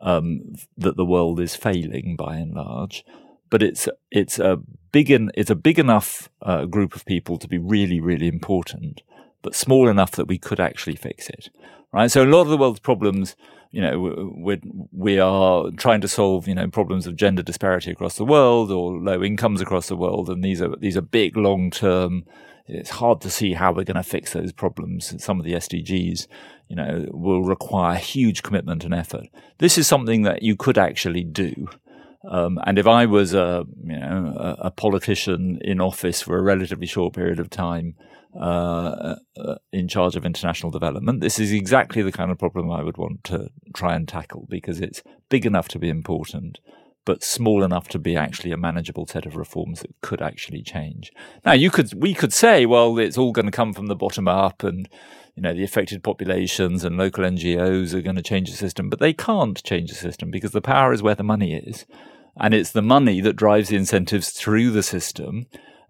um, 0.02 0.54
that 0.76 0.96
the 0.96 1.04
world 1.04 1.40
is 1.40 1.56
failing 1.56 2.16
by 2.16 2.36
and 2.36 2.54
large. 2.54 3.04
But 3.50 3.62
it's 3.62 3.88
it's 4.10 4.38
a 4.38 4.58
big 4.92 5.10
en- 5.10 5.32
it's 5.34 5.50
a 5.50 5.54
big 5.54 5.78
enough 5.78 6.28
uh, 6.42 6.66
group 6.66 6.94
of 6.94 7.04
people 7.04 7.38
to 7.38 7.48
be 7.48 7.58
really 7.58 8.00
really 8.00 8.28
important 8.28 9.02
but 9.42 9.54
small 9.54 9.88
enough 9.88 10.12
that 10.12 10.28
we 10.28 10.38
could 10.38 10.60
actually 10.60 10.96
fix 10.96 11.28
it. 11.28 11.50
Right. 11.92 12.10
So 12.10 12.22
a 12.22 12.24
lot 12.24 12.42
of 12.42 12.48
the 12.48 12.56
world's 12.56 12.80
problems, 12.80 13.36
you 13.70 13.82
know, 13.82 13.98
we 14.34 14.60
we 14.92 15.18
are 15.18 15.70
trying 15.76 16.00
to 16.00 16.08
solve, 16.08 16.48
you 16.48 16.54
know, 16.54 16.68
problems 16.68 17.06
of 17.06 17.16
gender 17.16 17.42
disparity 17.42 17.90
across 17.90 18.16
the 18.16 18.24
world 18.24 18.70
or 18.70 18.96
low 18.96 19.22
incomes 19.22 19.60
across 19.60 19.88
the 19.88 19.96
world, 19.96 20.30
and 20.30 20.42
these 20.42 20.62
are 20.62 20.74
these 20.76 20.96
are 20.96 21.02
big, 21.02 21.36
long 21.36 21.70
term. 21.70 22.24
It's 22.66 22.90
hard 22.90 23.20
to 23.22 23.30
see 23.30 23.54
how 23.54 23.72
we're 23.72 23.84
going 23.84 23.96
to 23.96 24.02
fix 24.02 24.32
those 24.32 24.52
problems. 24.52 25.22
Some 25.22 25.38
of 25.38 25.44
the 25.44 25.54
SDGs, 25.54 26.26
you 26.68 26.76
know, 26.76 27.06
will 27.10 27.42
require 27.42 27.96
huge 27.96 28.42
commitment 28.42 28.84
and 28.84 28.94
effort. 28.94 29.26
This 29.58 29.76
is 29.76 29.86
something 29.86 30.22
that 30.22 30.42
you 30.42 30.56
could 30.56 30.78
actually 30.78 31.24
do. 31.24 31.68
Um, 32.28 32.60
and 32.64 32.78
if 32.78 32.86
I 32.86 33.06
was 33.06 33.34
a, 33.34 33.64
you 33.84 33.98
know, 33.98 34.34
a, 34.36 34.66
a 34.66 34.70
politician 34.70 35.58
in 35.62 35.80
office 35.80 36.22
for 36.22 36.38
a 36.38 36.42
relatively 36.42 36.86
short 36.86 37.14
period 37.14 37.40
of 37.40 37.50
time, 37.50 37.96
uh, 38.34 39.16
uh, 39.36 39.56
in 39.72 39.86
charge 39.86 40.16
of 40.16 40.24
international 40.24 40.70
development. 40.70 41.20
This 41.20 41.38
is 41.38 41.52
exactly 41.52 42.00
the 42.00 42.10
kind 42.12 42.30
of 42.30 42.38
problem 42.38 42.70
I 42.70 42.82
would 42.82 42.96
want 42.96 43.24
to 43.24 43.50
try 43.74 43.94
and 43.94 44.08
tackle 44.08 44.46
because 44.48 44.80
it's 44.80 45.02
big 45.28 45.44
enough 45.44 45.68
to 45.68 45.78
be 45.78 45.90
important, 45.90 46.58
but 47.04 47.22
small 47.22 47.62
enough 47.62 47.88
to 47.88 47.98
be 47.98 48.16
actually 48.16 48.52
a 48.52 48.56
manageable 48.56 49.06
set 49.06 49.26
of 49.26 49.36
reforms 49.36 49.80
that 49.80 50.00
could 50.00 50.22
actually 50.22 50.62
change. 50.62 51.12
Now, 51.44 51.52
you 51.52 51.70
could 51.70 51.92
we 51.94 52.14
could 52.14 52.32
say, 52.32 52.66
well, 52.66 52.98
it's 52.98 53.18
all 53.18 53.32
going 53.32 53.46
to 53.46 53.52
come 53.52 53.72
from 53.72 53.86
the 53.86 53.96
bottom 53.96 54.28
up, 54.28 54.62
and 54.62 54.88
you 55.34 55.42
know 55.42 55.54
the 55.54 55.64
affected 55.64 56.02
populations 56.02 56.84
and 56.84 56.96
local 56.96 57.24
NGOs 57.24 57.94
are 57.94 58.02
going 58.02 58.16
to 58.16 58.22
change 58.22 58.50
the 58.50 58.56
system, 58.56 58.88
but 58.88 59.00
they 59.00 59.12
can't 59.12 59.62
change 59.64 59.90
the 59.90 59.96
system 59.96 60.30
because 60.30 60.52
the 60.52 60.60
power 60.60 60.92
is 60.92 61.02
where 61.02 61.14
the 61.14 61.22
money 61.22 61.54
is. 61.54 61.86
And 62.36 62.54
it's 62.54 62.72
the 62.72 62.82
money 62.82 63.20
that 63.20 63.36
drives 63.36 63.68
the 63.68 63.76
incentives 63.76 64.30
through 64.30 64.70
the 64.70 64.82
system 64.82 65.46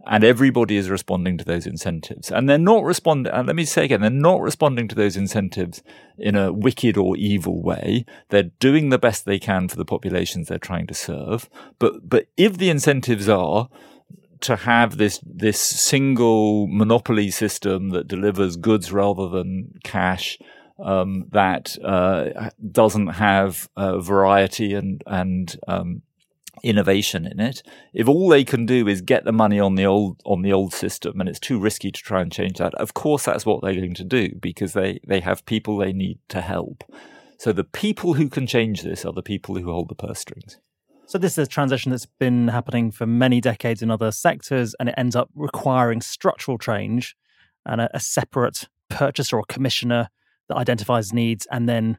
and 0.07 0.24
everybody 0.24 0.76
is 0.76 0.90
responding 0.90 1.38
to 1.38 1.44
those 1.44 1.66
incentives. 1.66 2.30
And 2.30 2.48
they're 2.48 2.59
not 2.59 2.84
responding, 2.84 3.32
and 3.32 3.46
let 3.46 3.57
me 3.57 3.64
say 3.64 3.84
again, 3.84 4.00
they're 4.00 4.11
not 4.11 4.40
responding 4.40 4.88
to 4.88 4.94
those 4.94 5.16
incentives 5.16 5.82
in 6.18 6.34
a 6.34 6.53
wicked 6.53 6.96
or 6.96 7.16
evil 7.16 7.62
way. 7.62 8.05
They're 8.30 8.50
doing 8.59 8.88
the 8.88 8.98
best 8.98 9.24
they 9.24 9.38
can 9.38 9.68
for 9.68 9.76
the 9.76 9.84
populations 9.84 10.48
they're 10.48 10.59
trying 10.59 10.86
to 10.88 10.94
serve. 10.94 11.48
But, 11.78 12.09
but 12.09 12.26
if 12.36 12.59
the 12.59 12.70
incentives 12.70 13.28
are 13.28 13.68
to 14.40 14.57
have 14.57 14.96
this, 14.96 15.20
this 15.24 15.61
single 15.61 16.66
monopoly 16.66 17.30
system 17.30 17.90
that 17.90 18.09
delivers 18.09 18.57
goods 18.57 18.90
rather 18.90 19.28
than 19.28 19.74
cash, 19.84 20.36
um, 20.82 21.26
that 21.30 21.76
uh, 21.84 22.50
doesn't 22.72 23.07
have 23.09 23.68
uh, 23.76 23.98
variety 23.98 24.74
and, 24.74 25.00
and 25.07 25.57
um, 25.68 26.03
innovation 26.62 27.26
in 27.26 27.40
it. 27.40 27.62
If 27.92 28.09
all 28.09 28.28
they 28.28 28.44
can 28.44 28.66
do 28.66 28.86
is 28.86 29.00
get 29.00 29.24
the 29.24 29.32
money 29.32 29.59
on 29.59 29.74
the 29.74 29.86
old 29.86 30.20
on 30.24 30.42
the 30.42 30.53
old 30.53 30.72
system 30.72 31.20
and 31.20 31.28
it's 31.28 31.40
too 31.40 31.59
risky 31.59 31.90
to 31.90 32.00
try 32.03 32.20
and 32.20 32.30
change 32.30 32.59
that, 32.59 32.74
of 32.74 32.94
course 32.94 33.24
that's 33.24 33.46
what 33.46 33.62
they're 33.62 33.74
going 33.74 33.94
to 33.94 34.05
do 34.05 34.34
because 34.40 34.72
they, 34.72 35.00
they 35.07 35.20
have 35.20 35.46
people 35.46 35.76
they 35.76 35.92
need 35.92 36.18
to 36.28 36.40
help. 36.40 36.84
So 37.38 37.53
the 37.53 37.64
people 37.64 38.14
who 38.14 38.28
can 38.28 38.46
change 38.46 38.82
this 38.82 39.05
are 39.05 39.12
the 39.12 39.22
people 39.22 39.57
who 39.57 39.72
hold 39.72 39.88
the 39.88 39.94
purse 39.94 40.20
strings. 40.20 40.59
So 41.07 41.18
this 41.18 41.32
is 41.36 41.46
a 41.46 41.50
transition 41.50 41.90
that's 41.90 42.07
been 42.07 42.48
happening 42.48 42.90
for 42.90 43.05
many 43.05 43.40
decades 43.40 43.82
in 43.82 43.90
other 43.90 44.12
sectors, 44.12 44.74
and 44.78 44.88
it 44.88 44.94
ends 44.96 45.16
up 45.16 45.28
requiring 45.34 46.00
structural 46.00 46.57
change 46.57 47.16
and 47.66 47.80
a, 47.80 47.90
a 47.94 48.00
separate 48.00 48.68
purchaser 48.88 49.36
or 49.36 49.44
commissioner 49.48 50.09
that 50.48 50.57
identifies 50.57 51.12
needs 51.12 51.46
and 51.50 51.68
then 51.68 51.98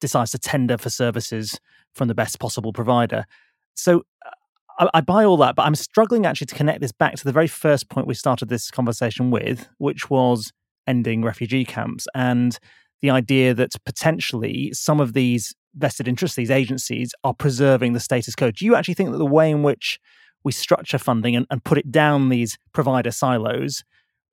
decides 0.00 0.30
to 0.30 0.38
tender 0.38 0.78
for 0.78 0.90
services 0.90 1.58
from 1.92 2.08
the 2.08 2.14
best 2.14 2.38
possible 2.38 2.72
provider. 2.72 3.26
So 3.74 4.04
uh, 4.26 4.30
I, 4.78 4.98
I, 4.98 5.00
buy 5.00 5.24
all 5.24 5.36
that, 5.38 5.54
but 5.54 5.62
I'm 5.62 5.74
struggling 5.74 6.26
actually 6.26 6.46
to 6.46 6.54
connect 6.54 6.80
this 6.80 6.92
back 6.92 7.14
to 7.16 7.24
the 7.24 7.32
very 7.32 7.48
first 7.48 7.88
point 7.88 8.06
we 8.06 8.14
started 8.14 8.48
this 8.48 8.70
conversation 8.70 9.30
with, 9.30 9.68
which 9.78 10.10
was 10.10 10.52
ending 10.86 11.22
refugee 11.22 11.64
camps 11.64 12.06
and 12.14 12.58
the 13.00 13.10
idea 13.10 13.52
that 13.54 13.72
potentially 13.84 14.72
some 14.72 15.00
of 15.00 15.12
these 15.12 15.54
vested 15.74 16.08
interests, 16.08 16.36
these 16.36 16.50
agencies, 16.50 17.12
are 17.24 17.34
preserving 17.34 17.92
the 17.92 18.00
status 18.00 18.34
quo. 18.34 18.50
Do 18.50 18.64
you 18.64 18.74
actually 18.74 18.94
think 18.94 19.10
that 19.10 19.18
the 19.18 19.26
way 19.26 19.50
in 19.50 19.62
which 19.62 19.98
we 20.44 20.52
structure 20.52 20.98
funding 20.98 21.36
and, 21.36 21.46
and 21.50 21.62
put 21.64 21.78
it 21.78 21.90
down 21.90 22.28
these 22.28 22.58
provider 22.72 23.10
silos 23.10 23.84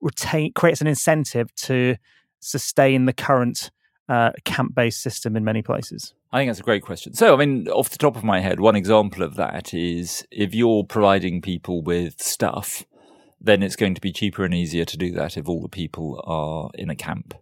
retain, 0.01 0.53
creates 0.53 0.81
an 0.81 0.87
incentive 0.87 1.53
to 1.55 1.95
sustain 2.39 3.05
the 3.05 3.13
current 3.13 3.71
uh, 4.11 4.33
camp 4.43 4.75
based 4.75 5.01
system 5.01 5.37
in 5.37 5.43
many 5.45 5.61
places? 5.61 6.13
I 6.33 6.39
think 6.39 6.49
that's 6.49 6.59
a 6.59 6.63
great 6.63 6.83
question. 6.83 7.13
So, 7.13 7.33
I 7.33 7.37
mean, 7.37 7.69
off 7.69 7.89
the 7.89 7.97
top 7.97 8.17
of 8.17 8.25
my 8.25 8.41
head, 8.41 8.59
one 8.59 8.75
example 8.75 9.23
of 9.23 9.35
that 9.35 9.73
is 9.73 10.27
if 10.31 10.53
you're 10.53 10.83
providing 10.83 11.41
people 11.41 11.81
with 11.81 12.21
stuff, 12.21 12.83
then 13.39 13.63
it's 13.63 13.77
going 13.77 13.95
to 13.95 14.01
be 14.01 14.11
cheaper 14.11 14.43
and 14.43 14.53
easier 14.53 14.83
to 14.83 14.97
do 14.97 15.13
that 15.13 15.37
if 15.37 15.47
all 15.47 15.61
the 15.61 15.69
people 15.69 16.21
are 16.25 16.69
in 16.77 16.89
a 16.89 16.95
camp. 16.95 17.33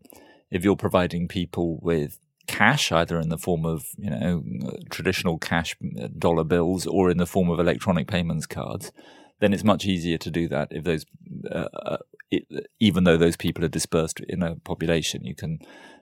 If 0.51 0.63
you're 0.63 0.75
providing 0.75 1.27
people 1.27 1.79
with 1.81 2.19
cash, 2.45 2.91
either 2.91 3.19
in 3.19 3.29
the 3.29 3.37
form 3.37 3.65
of 3.65 3.87
you 3.97 4.11
know 4.11 4.43
traditional 4.91 5.39
cash 5.39 5.75
uh, 5.99 6.07
dollar 6.17 6.43
bills 6.43 6.85
or 6.85 7.09
in 7.09 7.17
the 7.17 7.25
form 7.25 7.49
of 7.49 7.59
electronic 7.59 8.07
payments 8.07 8.45
cards, 8.45 8.91
then 9.39 9.53
it's 9.53 9.63
much 9.63 9.85
easier 9.85 10.19
to 10.19 10.29
do 10.29 10.47
that 10.47 10.67
if 10.69 10.83
those, 10.83 11.05
uh, 11.51 11.67
uh 11.73 11.97
it, 12.31 12.45
even 12.79 13.05
though 13.05 13.17
those 13.17 13.37
people 13.37 13.65
are 13.65 13.69
dispersed 13.69 14.19
in 14.19 14.43
a 14.43 14.55
population, 14.57 15.25
you 15.25 15.33
can 15.33 15.59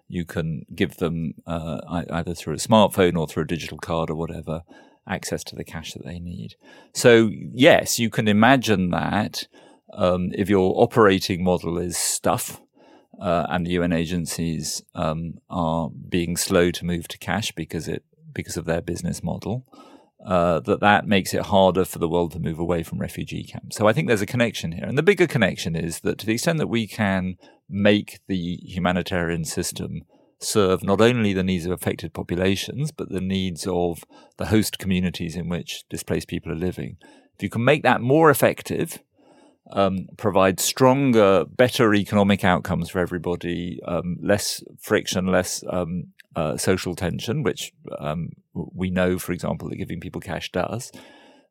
you 0.08 0.26
can 0.26 0.66
give 0.74 0.98
them 0.98 1.34
uh, 1.46 1.80
either 2.12 2.34
through 2.34 2.54
a 2.54 2.58
smartphone 2.58 3.18
or 3.18 3.28
through 3.28 3.44
a 3.44 3.48
digital 3.48 3.78
card 3.78 4.10
or 4.10 4.16
whatever 4.16 4.64
access 5.08 5.44
to 5.46 5.56
the 5.56 5.64
cash 5.64 5.94
that 5.94 6.06
they 6.06 6.20
need. 6.20 6.56
So 6.94 7.30
yes, 7.32 8.00
you 8.00 8.10
can 8.10 8.28
imagine 8.28 8.92
that 8.92 9.48
um, 9.94 10.32
if 10.34 10.50
your 10.50 10.74
operating 10.82 11.44
model 11.44 11.78
is 11.78 11.98
stuff. 11.98 12.62
Uh, 13.20 13.48
and 13.50 13.66
the 13.66 13.72
UN 13.72 13.94
agencies 13.94 14.84
um, 14.94 15.40
are 15.50 15.90
being 15.90 16.38
slow 16.38 16.70
to 16.70 16.86
move 16.86 17.08
to 17.08 17.18
cash 17.18 17.52
because 17.52 17.88
it 17.88 18.04
because 18.32 18.58
of 18.58 18.66
their 18.66 18.82
business 18.82 19.24
model. 19.24 19.66
Uh, 20.24 20.60
that 20.60 20.82
that 20.82 21.08
makes 21.08 21.34
it 21.34 21.44
harder 21.44 21.86
for 21.86 22.00
the 22.00 22.08
world 22.08 22.32
to 22.32 22.40
move 22.40 22.60
away 22.60 22.84
from 22.84 23.00
refugee 23.00 23.44
camps. 23.44 23.76
So 23.76 23.88
I 23.88 23.94
think 23.94 24.08
there's 24.08 24.22
a 24.22 24.28
connection 24.28 24.72
here, 24.72 24.86
and 24.86 24.98
the 24.98 25.04
bigger 25.04 25.26
connection 25.26 25.76
is 25.76 26.02
that 26.02 26.18
to 26.20 26.26
the 26.26 26.34
extent 26.34 26.60
that 26.60 26.68
we 26.68 26.86
can 26.86 27.38
make 27.70 28.20
the 28.28 28.60
humanitarian 28.64 29.44
system 29.44 30.02
serve 30.40 30.84
not 30.84 31.02
only 31.02 31.34
the 31.34 31.44
needs 31.44 31.66
of 31.66 31.72
affected 31.72 32.14
populations, 32.14 32.92
but 32.92 33.10
the 33.10 33.22
needs 33.22 33.66
of 33.68 34.04
the 34.38 34.48
host 34.48 34.78
communities 34.78 35.36
in 35.36 35.50
which 35.50 35.84
displaced 35.90 36.28
people 36.28 36.52
are 36.52 36.56
living. 36.56 36.98
If 37.36 37.44
you 37.44 37.50
can 37.50 37.64
make 37.64 37.84
that 37.84 38.02
more 38.02 38.30
effective, 38.30 39.00
um, 39.72 40.08
provide 40.18 40.60
stronger, 40.60 41.46
better 41.46 41.94
economic 41.94 42.44
outcomes 42.44 42.90
for 42.90 43.00
everybody, 43.00 43.80
um, 43.86 44.18
less 44.22 44.64
friction, 44.80 45.28
less 45.28 45.64
um, 45.70 46.14
uh, 46.36 46.56
social 46.58 46.96
tension, 46.96 47.44
which 47.44 47.74
um, 48.00 48.30
we 48.54 48.90
know, 48.90 49.20
for 49.20 49.34
example, 49.34 49.70
that 49.70 49.76
giving 49.76 50.00
people 50.00 50.22
cash 50.22 50.52
does, 50.52 50.92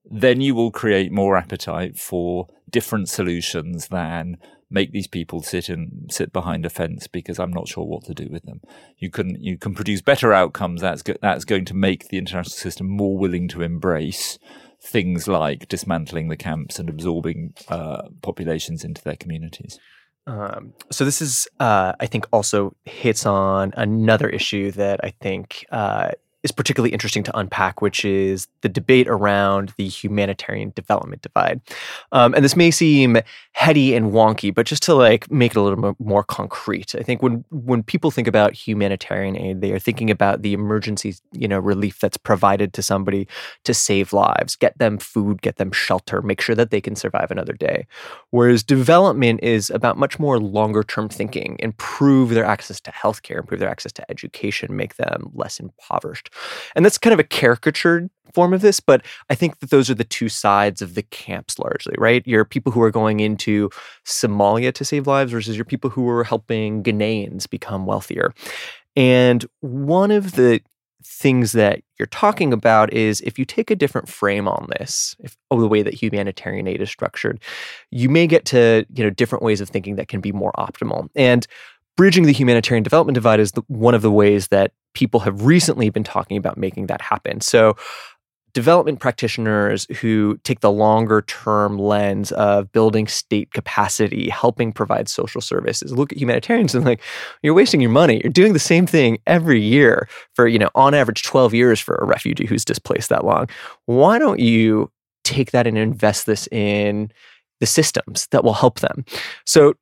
then 0.04 0.40
you 0.40 0.54
will 0.54 0.70
create 0.70 1.10
more 1.12 1.36
appetite 1.36 1.98
for 1.98 2.46
different 2.70 3.08
solutions 3.08 3.88
than 3.88 4.36
make 4.70 4.92
these 4.92 5.06
people 5.06 5.42
sit 5.42 5.68
and 5.68 6.10
sit 6.10 6.32
behind 6.32 6.66
a 6.66 6.70
fence 6.70 7.06
because 7.06 7.38
I'm 7.38 7.52
not 7.52 7.68
sure 7.68 7.84
what 7.84 8.04
to 8.04 8.14
do 8.14 8.28
with 8.30 8.44
them. 8.44 8.60
You 8.98 9.10
can 9.10 9.40
you 9.40 9.58
can 9.58 9.74
produce 9.74 10.02
better 10.02 10.32
outcomes. 10.32 10.80
That's 10.80 11.02
go- 11.02 11.16
that's 11.22 11.44
going 11.44 11.64
to 11.66 11.74
make 11.74 12.08
the 12.08 12.18
international 12.18 12.50
system 12.50 12.88
more 12.88 13.16
willing 13.16 13.48
to 13.48 13.62
embrace 13.62 14.38
things 14.82 15.26
like 15.26 15.68
dismantling 15.68 16.28
the 16.28 16.36
camps 16.36 16.78
and 16.78 16.88
absorbing 16.88 17.54
uh, 17.68 18.02
populations 18.22 18.84
into 18.84 19.02
their 19.02 19.16
communities. 19.16 19.78
Um, 20.26 20.72
so 20.90 21.04
this 21.04 21.22
is, 21.22 21.46
uh, 21.60 21.92
I 22.00 22.06
think, 22.06 22.26
also 22.32 22.74
hits 22.84 23.26
on 23.26 23.72
another 23.76 24.28
issue 24.28 24.72
that 24.72 25.00
I 25.04 25.10
think 25.10 25.64
uh, 25.70 26.10
is 26.42 26.52
particularly 26.52 26.92
interesting 26.92 27.22
to 27.24 27.36
unpack, 27.36 27.82
which 27.82 28.04
is 28.04 28.46
the 28.60 28.68
debate 28.68 29.08
around 29.08 29.72
the 29.78 29.88
humanitarian 29.88 30.72
development 30.76 31.22
divide. 31.22 31.60
Um, 32.12 32.34
and 32.34 32.44
this 32.44 32.56
may 32.56 32.70
seem 32.70 33.18
heady 33.52 33.94
and 33.94 34.12
wonky, 34.12 34.54
but 34.54 34.66
just 34.66 34.82
to 34.84 34.94
like 34.94 35.30
make 35.30 35.52
it 35.52 35.58
a 35.58 35.62
little 35.62 35.96
more 35.98 36.22
concrete, 36.22 36.94
I 36.94 37.02
think 37.02 37.22
when 37.22 37.44
when 37.50 37.82
people 37.82 38.10
think 38.10 38.28
about 38.28 38.54
humanitarian 38.54 39.36
aid, 39.36 39.60
they 39.60 39.72
are 39.72 39.78
thinking 39.78 40.10
about 40.10 40.42
the 40.42 40.52
emergency, 40.52 41.16
you 41.32 41.48
know, 41.48 41.58
relief 41.58 42.00
that's 42.00 42.16
provided 42.16 42.72
to 42.74 42.82
somebody 42.82 43.26
to 43.64 43.74
save 43.74 44.12
lives, 44.12 44.56
get 44.56 44.78
them 44.78 44.98
food, 44.98 45.42
get 45.42 45.56
them 45.56 45.72
shelter, 45.72 46.22
make 46.22 46.40
sure 46.40 46.54
that 46.54 46.70
they 46.70 46.80
can 46.80 46.94
survive 46.94 47.30
another 47.30 47.54
day. 47.54 47.86
Whereas 48.30 48.62
development 48.62 49.40
is 49.42 49.70
about 49.70 49.98
much 49.98 50.18
more 50.18 50.38
longer 50.38 50.82
term 50.82 51.08
thinking, 51.08 51.56
improve 51.58 52.30
their 52.30 52.44
access 52.44 52.80
to 52.82 52.90
healthcare, 52.90 53.38
improve 53.38 53.60
their 53.60 53.68
access 53.68 53.92
to 53.92 54.10
education, 54.10 54.76
make 54.76 54.96
them 54.96 55.30
less 55.34 55.58
impoverished. 55.58 56.30
And 56.74 56.84
that's 56.84 56.98
kind 56.98 57.14
of 57.14 57.20
a 57.20 57.24
caricatured 57.24 58.10
form 58.34 58.52
of 58.52 58.60
this, 58.60 58.80
but 58.80 59.02
I 59.30 59.34
think 59.34 59.60
that 59.60 59.70
those 59.70 59.88
are 59.88 59.94
the 59.94 60.04
two 60.04 60.28
sides 60.28 60.82
of 60.82 60.94
the 60.94 61.02
camps 61.02 61.58
largely, 61.58 61.94
right? 61.96 62.26
Your 62.26 62.44
people 62.44 62.70
who 62.70 62.82
are 62.82 62.90
going 62.90 63.20
into 63.20 63.70
Somalia 64.04 64.74
to 64.74 64.84
save 64.84 65.06
lives 65.06 65.32
versus 65.32 65.56
your 65.56 65.64
people 65.64 65.90
who 65.90 66.08
are 66.10 66.24
helping 66.24 66.82
Ghanaians 66.82 67.48
become 67.48 67.86
wealthier. 67.86 68.34
And 68.94 69.46
one 69.60 70.10
of 70.10 70.32
the 70.32 70.60
things 71.02 71.52
that 71.52 71.80
you're 71.98 72.06
talking 72.06 72.52
about 72.52 72.92
is 72.92 73.20
if 73.20 73.38
you 73.38 73.44
take 73.44 73.70
a 73.70 73.76
different 73.76 74.08
frame 74.08 74.48
on 74.48 74.68
this, 74.78 75.14
if 75.20 75.36
oh, 75.50 75.60
the 75.60 75.68
way 75.68 75.82
that 75.82 75.94
humanitarian 75.94 76.66
aid 76.66 76.82
is 76.82 76.90
structured, 76.90 77.40
you 77.90 78.08
may 78.08 78.26
get 78.26 78.44
to 78.46 78.84
you 78.92 79.04
know 79.04 79.10
different 79.10 79.44
ways 79.44 79.60
of 79.60 79.68
thinking 79.68 79.96
that 79.96 80.08
can 80.08 80.20
be 80.20 80.32
more 80.32 80.52
optimal. 80.58 81.08
And 81.14 81.46
bridging 81.96 82.24
the 82.24 82.32
humanitarian 82.32 82.82
development 82.82 83.14
divide 83.14 83.40
is 83.40 83.52
the, 83.52 83.62
one 83.68 83.94
of 83.94 84.02
the 84.02 84.10
ways 84.10 84.48
that 84.48 84.72
people 84.94 85.20
have 85.20 85.44
recently 85.44 85.90
been 85.90 86.04
talking 86.04 86.36
about 86.36 86.56
making 86.56 86.86
that 86.86 87.00
happen. 87.00 87.40
So, 87.40 87.76
development 88.56 89.00
practitioners 89.00 89.86
who 90.00 90.38
take 90.42 90.60
the 90.60 90.72
longer 90.72 91.20
term 91.20 91.78
lens 91.78 92.32
of 92.32 92.72
building 92.72 93.06
state 93.06 93.52
capacity, 93.52 94.30
helping 94.30 94.72
provide 94.72 95.10
social 95.10 95.42
services, 95.42 95.92
look 95.92 96.10
at 96.10 96.16
humanitarians 96.16 96.74
and 96.74 96.82
like, 96.82 97.02
you're 97.42 97.52
wasting 97.52 97.82
your 97.82 97.90
money. 97.90 98.18
You're 98.24 98.32
doing 98.32 98.54
the 98.54 98.58
same 98.58 98.86
thing 98.86 99.18
every 99.26 99.60
year 99.60 100.08
for, 100.32 100.48
you 100.48 100.58
know, 100.58 100.70
on 100.74 100.94
average 100.94 101.22
12 101.22 101.52
years 101.52 101.78
for 101.78 101.96
a 101.96 102.06
refugee 102.06 102.46
who's 102.46 102.64
displaced 102.64 103.10
that 103.10 103.26
long. 103.26 103.50
Why 103.84 104.18
don't 104.18 104.40
you 104.40 104.90
take 105.22 105.50
that 105.50 105.66
and 105.66 105.76
invest 105.76 106.24
this 106.24 106.48
in 106.50 107.12
the 107.60 107.66
systems 107.66 108.26
that 108.30 108.42
will 108.42 108.54
help 108.54 108.80
them? 108.80 109.04
So, 109.44 109.74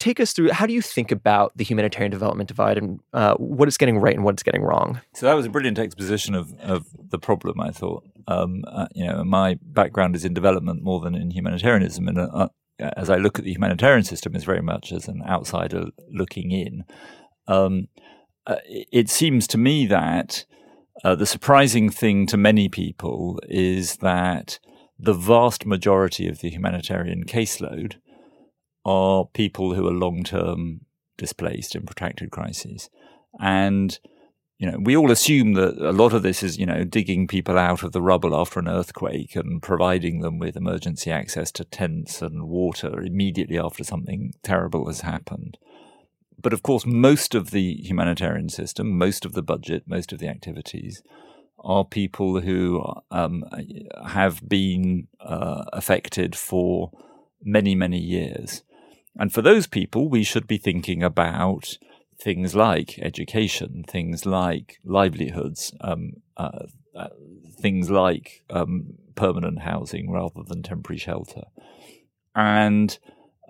take 0.00 0.18
us 0.18 0.32
through 0.32 0.50
how 0.50 0.66
do 0.66 0.72
you 0.72 0.82
think 0.82 1.12
about 1.12 1.56
the 1.56 1.62
humanitarian 1.62 2.10
development 2.10 2.48
divide 2.48 2.78
and 2.78 2.98
uh, 3.12 3.34
what 3.34 3.68
it's 3.68 3.76
getting 3.76 3.98
right 3.98 4.14
and 4.14 4.24
what 4.24 4.34
it's 4.34 4.42
getting 4.42 4.62
wrong? 4.62 5.00
So 5.14 5.26
that 5.26 5.34
was 5.34 5.46
a 5.46 5.50
brilliant 5.50 5.78
exposition 5.78 6.34
of, 6.34 6.52
of 6.60 6.86
the 7.10 7.18
problem. 7.18 7.60
I 7.60 7.70
thought, 7.70 8.02
um, 8.26 8.64
uh, 8.66 8.88
you 8.94 9.06
know, 9.06 9.22
my 9.22 9.58
background 9.62 10.16
is 10.16 10.24
in 10.24 10.34
development 10.34 10.82
more 10.82 11.00
than 11.00 11.14
in 11.14 11.30
humanitarianism, 11.30 12.08
and 12.08 12.18
uh, 12.18 12.48
as 12.96 13.10
I 13.10 13.16
look 13.16 13.38
at 13.38 13.44
the 13.44 13.52
humanitarian 13.52 14.04
system, 14.04 14.34
is 14.34 14.44
very 14.44 14.62
much 14.62 14.90
as 14.90 15.06
an 15.06 15.22
outsider 15.28 15.86
looking 16.10 16.50
in. 16.50 16.84
Um, 17.46 17.88
uh, 18.46 18.56
it 18.66 19.10
seems 19.10 19.46
to 19.48 19.58
me 19.58 19.86
that 19.86 20.46
uh, 21.04 21.14
the 21.14 21.26
surprising 21.26 21.90
thing 21.90 22.26
to 22.26 22.36
many 22.36 22.68
people 22.68 23.38
is 23.48 23.96
that 23.96 24.58
the 24.98 25.14
vast 25.14 25.66
majority 25.66 26.26
of 26.26 26.40
the 26.40 26.50
humanitarian 26.50 27.24
caseload 27.24 27.96
are 28.84 29.26
people 29.26 29.74
who 29.74 29.86
are 29.86 29.92
long 29.92 30.22
term 30.22 30.80
displaced 31.16 31.74
in 31.74 31.84
protracted 31.84 32.30
crises. 32.30 32.88
And, 33.38 33.98
you 34.58 34.70
know, 34.70 34.78
we 34.80 34.96
all 34.96 35.10
assume 35.10 35.52
that 35.54 35.76
a 35.76 35.92
lot 35.92 36.12
of 36.12 36.22
this 36.22 36.42
is, 36.42 36.58
you 36.58 36.66
know, 36.66 36.84
digging 36.84 37.28
people 37.28 37.58
out 37.58 37.82
of 37.82 37.92
the 37.92 38.02
rubble 38.02 38.34
after 38.34 38.58
an 38.58 38.68
earthquake 38.68 39.36
and 39.36 39.62
providing 39.62 40.20
them 40.20 40.38
with 40.38 40.56
emergency 40.56 41.10
access 41.10 41.52
to 41.52 41.64
tents 41.64 42.22
and 42.22 42.48
water 42.48 43.00
immediately 43.02 43.58
after 43.58 43.84
something 43.84 44.32
terrible 44.42 44.86
has 44.86 45.02
happened. 45.02 45.58
But 46.42 46.54
of 46.54 46.62
course, 46.62 46.86
most 46.86 47.34
of 47.34 47.50
the 47.50 47.74
humanitarian 47.82 48.48
system, 48.48 48.96
most 48.96 49.24
of 49.26 49.34
the 49.34 49.42
budget, 49.42 49.84
most 49.86 50.12
of 50.12 50.18
the 50.18 50.28
activities 50.28 51.02
are 51.58 51.84
people 51.84 52.40
who 52.40 52.82
um, 53.10 53.44
have 54.06 54.48
been 54.48 55.06
uh, 55.20 55.64
affected 55.74 56.34
for 56.34 56.90
many, 57.42 57.74
many 57.74 57.98
years. 57.98 58.62
And 59.18 59.32
for 59.32 59.42
those 59.42 59.66
people, 59.66 60.08
we 60.08 60.22
should 60.22 60.46
be 60.46 60.58
thinking 60.58 61.02
about 61.02 61.78
things 62.20 62.54
like 62.54 62.98
education, 63.00 63.84
things 63.86 64.26
like 64.26 64.78
livelihoods, 64.84 65.74
um, 65.80 66.12
uh, 66.36 66.66
uh, 66.94 67.08
things 67.60 67.90
like 67.90 68.44
um, 68.50 68.94
permanent 69.14 69.60
housing 69.60 70.10
rather 70.10 70.42
than 70.46 70.62
temporary 70.62 70.98
shelter. 70.98 71.44
And 72.34 72.96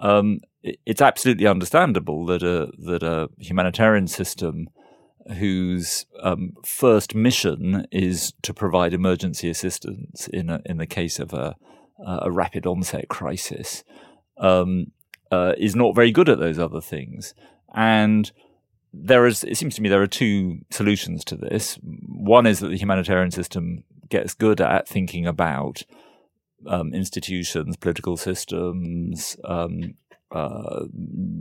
um, 0.01 0.41
it's 0.63 1.03
absolutely 1.03 1.47
understandable 1.47 2.27
that 2.27 2.43
a 2.43 2.71
that 2.79 3.03
a 3.03 3.29
humanitarian 3.39 4.07
system 4.07 4.69
whose 5.37 6.07
um, 6.23 6.53
first 6.65 7.15
mission 7.15 7.87
is 7.93 8.33
to 8.43 8.55
provide 8.55 8.95
emergency 8.95 9.51
assistance 9.51 10.29
in 10.29 10.49
a, 10.49 10.61
in 10.65 10.79
the 10.79 10.87
case 10.87 11.19
of 11.19 11.33
a, 11.33 11.55
a 12.05 12.31
rapid 12.31 12.67
onset 12.67 13.09
crisis 13.09 13.85
um, 14.39 14.87
uh, 15.31 15.55
is 15.59 15.77
not 15.77 15.95
very 15.95 16.11
good 16.11 16.29
at 16.29 16.39
those 16.39 16.59
other 16.59 16.81
things. 16.81 17.35
And 17.75 18.31
there 18.93 19.27
is, 19.27 19.45
it 19.45 19.57
seems 19.57 19.77
to 19.77 19.83
me, 19.83 19.89
there 19.89 20.03
are 20.03 20.07
two 20.09 20.61
solutions 20.71 21.25
to 21.27 21.37
this. 21.37 21.79
One 21.83 22.47
is 22.47 22.61
that 22.61 22.69
the 22.69 22.77
humanitarian 22.77 23.31
system 23.31 23.85
gets 24.09 24.35
good 24.35 24.61
at 24.61 24.89
thinking 24.89 25.27
about 25.27 25.83
um, 26.67 26.93
institutions, 26.93 27.77
political 27.77 28.17
systems, 28.17 29.37
um, 29.45 29.95
uh, 30.33 30.85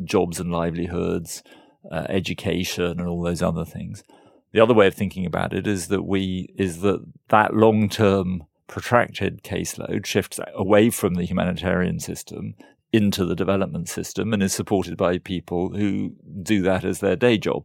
jobs 0.04 0.40
and 0.40 0.52
livelihoods, 0.52 1.44
uh, 1.92 2.06
education, 2.10 3.00
and 3.00 3.08
all 3.08 3.22
those 3.22 3.42
other 3.42 3.66
things. 3.66 4.04
The 4.52 4.60
other 4.60 4.74
way 4.74 4.88
of 4.88 4.96
thinking 4.96 5.26
about 5.26 5.54
it 5.54 5.68
is 5.68 5.88
that 5.88 6.04
we 6.04 6.54
is 6.58 6.82
that 6.82 7.06
that 7.28 7.54
long 7.54 7.88
term 7.90 8.44
protracted 8.68 9.44
caseload 9.44 10.06
shifts 10.06 10.40
away 10.56 10.90
from 10.90 11.16
the 11.16 11.26
humanitarian 11.26 12.00
system 12.00 12.56
into 12.92 13.26
the 13.26 13.36
development 13.36 13.88
system 13.88 14.34
and 14.34 14.42
is 14.42 14.54
supported 14.54 14.98
by 14.98 15.18
people 15.20 15.70
who 15.70 16.14
do 16.42 16.62
that 16.64 16.84
as 16.84 17.00
their 17.00 17.16
day 17.16 17.38
job 17.38 17.64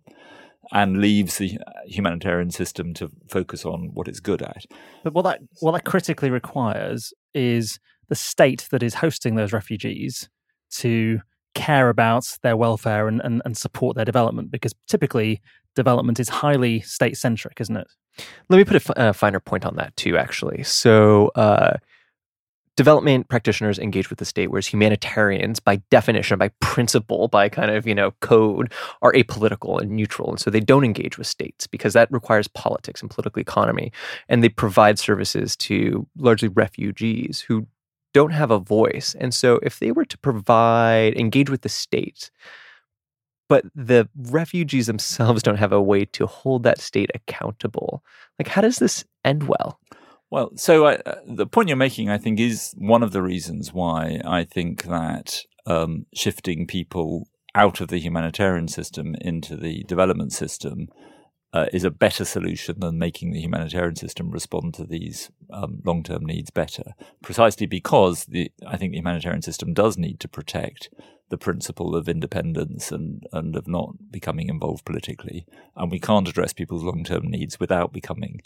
and 0.73 0.99
leaves 0.99 1.39
the 1.39 1.59
humanitarian 1.87 2.51
system 2.51 2.95
to 2.95 3.11
focus 3.29 3.65
on 3.65 3.91
what 3.95 4.09
it's 4.09 4.21
good 4.21 4.43
at. 4.43 4.65
But 5.03 5.15
what 5.15 5.23
that 5.23 5.41
what 5.61 5.73
that 5.73 5.85
critically 5.85 6.31
requires 6.31 7.13
is 7.35 7.79
the 8.09 8.15
state 8.15 8.69
that 8.71 8.83
is 8.83 8.95
hosting 8.95 9.35
those 9.35 9.53
refugees 9.53 10.29
to 10.71 11.21
care 11.55 11.89
about 11.89 12.37
their 12.43 12.57
welfare 12.57 13.09
and, 13.09 13.21
and, 13.23 13.41
and 13.45 13.57
support 13.57 13.97
their 13.97 14.05
development 14.05 14.51
because 14.51 14.75
typically 14.89 15.41
development 15.75 16.21
is 16.21 16.29
highly 16.29 16.81
state 16.81 17.17
centric, 17.17 17.61
isn't 17.61 17.77
it? 17.77 17.87
Let 18.49 18.59
me 18.59 18.65
put 18.65 18.75
a, 18.75 18.77
f- 18.77 18.97
a 18.97 19.13
finer 19.13 19.41
point 19.41 19.65
on 19.65 19.77
that 19.77 19.97
too, 19.97 20.17
actually. 20.17 20.63
So, 20.65 21.29
uh, 21.35 21.77
development 22.77 23.29
practitioners 23.29 23.79
engage 23.79 24.11
with 24.11 24.19
the 24.19 24.25
state, 24.25 24.49
whereas 24.49 24.67
humanitarians, 24.67 25.61
by 25.61 25.77
definition, 25.91 26.39
by 26.39 26.49
principle, 26.61 27.29
by 27.29 27.49
kind 27.49 27.71
of 27.71 27.87
you 27.87 27.95
know 27.95 28.13
code, 28.21 28.73
are 29.03 29.13
apolitical 29.13 29.81
and 29.81 29.91
neutral, 29.93 30.31
and 30.31 30.41
so 30.41 30.51
they 30.51 30.61
don't 30.61 30.85
engage 30.85 31.19
with 31.19 31.27
states 31.27 31.67
because 31.67 31.93
that 31.93 32.11
requires 32.11 32.49
politics 32.49 33.01
and 33.01 33.11
political 33.11 33.41
economy, 33.41 33.93
and 34.29 34.43
they 34.43 34.49
provide 34.49 34.99
services 34.99 35.57
to 35.57 36.07
largely 36.17 36.49
refugees 36.49 37.41
who 37.41 37.67
don't 38.13 38.33
have 38.33 38.51
a 38.51 38.59
voice, 38.59 39.15
and 39.19 39.35
so 39.35 39.59
if 39.63 39.79
they 39.79 39.93
were 39.93 40.05
to 40.05 40.19
provide 40.19 41.15
engage 41.17 41.51
with 41.51 41.63
the 41.63 41.69
state 41.69 42.31
but 43.49 43.65
the 43.75 44.09
refugees 44.17 44.87
themselves 44.87 45.43
don't 45.43 45.59
have 45.59 45.73
a 45.73 45.83
way 45.83 46.05
to 46.07 46.27
hold 46.27 46.63
that 46.63 46.81
state 46.81 47.11
accountable. 47.15 48.03
Like, 48.39 48.49
how 48.49 48.63
does 48.63 48.79
this 48.79 49.05
end 49.25 49.45
well? 49.49 49.79
Well, 50.35 50.51
so 50.57 50.87
I, 50.87 50.95
uh, 50.97 51.21
the 51.29 51.47
point 51.47 51.69
you're 51.69 51.77
making, 51.77 52.11
I 52.11 52.19
think, 52.19 52.41
is 52.41 52.75
one 52.77 53.05
of 53.05 53.13
the 53.13 53.23
reasons 53.23 53.73
why 53.73 54.21
I 54.25 54.43
think 54.43 54.83
that 54.83 55.43
um, 55.65 56.07
shifting 56.13 56.67
people 56.67 57.29
out 57.55 57.81
of 57.81 57.87
the 57.87 58.01
humanitarian 58.01 58.67
system 58.67 59.15
into 59.21 59.55
the 59.55 59.85
development 59.85 60.33
system 60.33 60.89
uh, 61.53 61.67
is 61.73 61.85
a 61.85 61.91
better 61.93 62.25
solution 62.25 62.81
than 62.81 62.99
making 62.99 63.31
the 63.31 63.41
humanitarian 63.41 63.95
system 63.95 64.33
respond 64.33 64.75
to 64.75 64.85
these 64.85 65.31
um, 65.53 65.81
long-term 65.85 66.27
needs 66.27 66.51
better. 66.51 66.95
Precisely 67.23 67.69
because 67.69 68.25
the, 68.25 68.51
I 68.67 68.77
think 68.77 68.91
the 68.91 68.99
humanitarian 68.99 69.43
system 69.43 69.73
does 69.73 69.97
need 69.97 70.19
to 70.19 70.27
protect 70.27 70.89
the 71.29 71.39
principle 71.39 71.95
of 71.95 72.09
independence 72.09 72.91
and, 72.91 73.23
and 73.33 73.55
of 73.55 73.69
not 73.69 74.11
becoming 74.11 74.49
involved 74.49 74.85
politically, 74.85 75.47
and 75.77 75.93
we 75.93 76.01
can't 76.01 76.29
address 76.29 76.53
people's 76.53 76.83
long-term 76.83 77.29
needs 77.29 77.61
without 77.61 77.93
becoming 77.93 78.41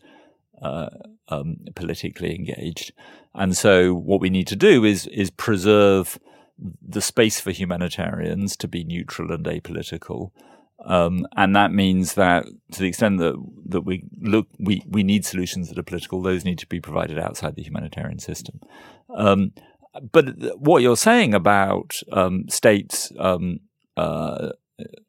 uh, 0.63 0.91
um, 1.29 1.57
politically 1.75 2.35
engaged. 2.35 2.93
And 3.35 3.57
so, 3.57 3.95
what 3.95 4.21
we 4.21 4.31
need 4.31 4.47
to 4.49 4.57
do 4.57 4.85
is 4.85 5.07
is 5.09 5.31
preserve 5.31 6.19
the 6.83 7.01
space 7.01 7.41
for 7.41 7.53
humanitarians 7.53 8.57
to 8.57 8.67
be 8.67 8.83
neutral 8.83 9.31
and 9.31 9.45
apolitical 9.45 10.33
um, 10.85 11.27
and 11.37 11.57
that 11.57 11.73
means 11.73 12.15
that 12.15 12.47
to 12.73 12.79
the 12.79 12.87
extent 12.87 13.19
that, 13.19 13.35
that 13.67 13.81
we 13.81 14.05
look, 14.21 14.47
we, 14.59 14.83
we 14.89 15.03
need 15.03 15.25
solutions 15.25 15.69
that 15.69 15.79
are 15.79 15.83
political, 15.83 16.23
those 16.23 16.45
need 16.45 16.59
to 16.59 16.67
be 16.67 16.81
provided 16.81 17.19
outside 17.19 17.57
the 17.57 17.63
humanitarian 17.63 18.21
system. 18.21 18.61
Um, 19.15 19.53
but 20.13 20.27
what 20.59 20.83
you're 20.83 20.97
saying 20.97 21.35
about 21.35 21.97
um, 22.13 22.49
states 22.49 23.11
um, 23.19 23.61
uh, 23.97 24.51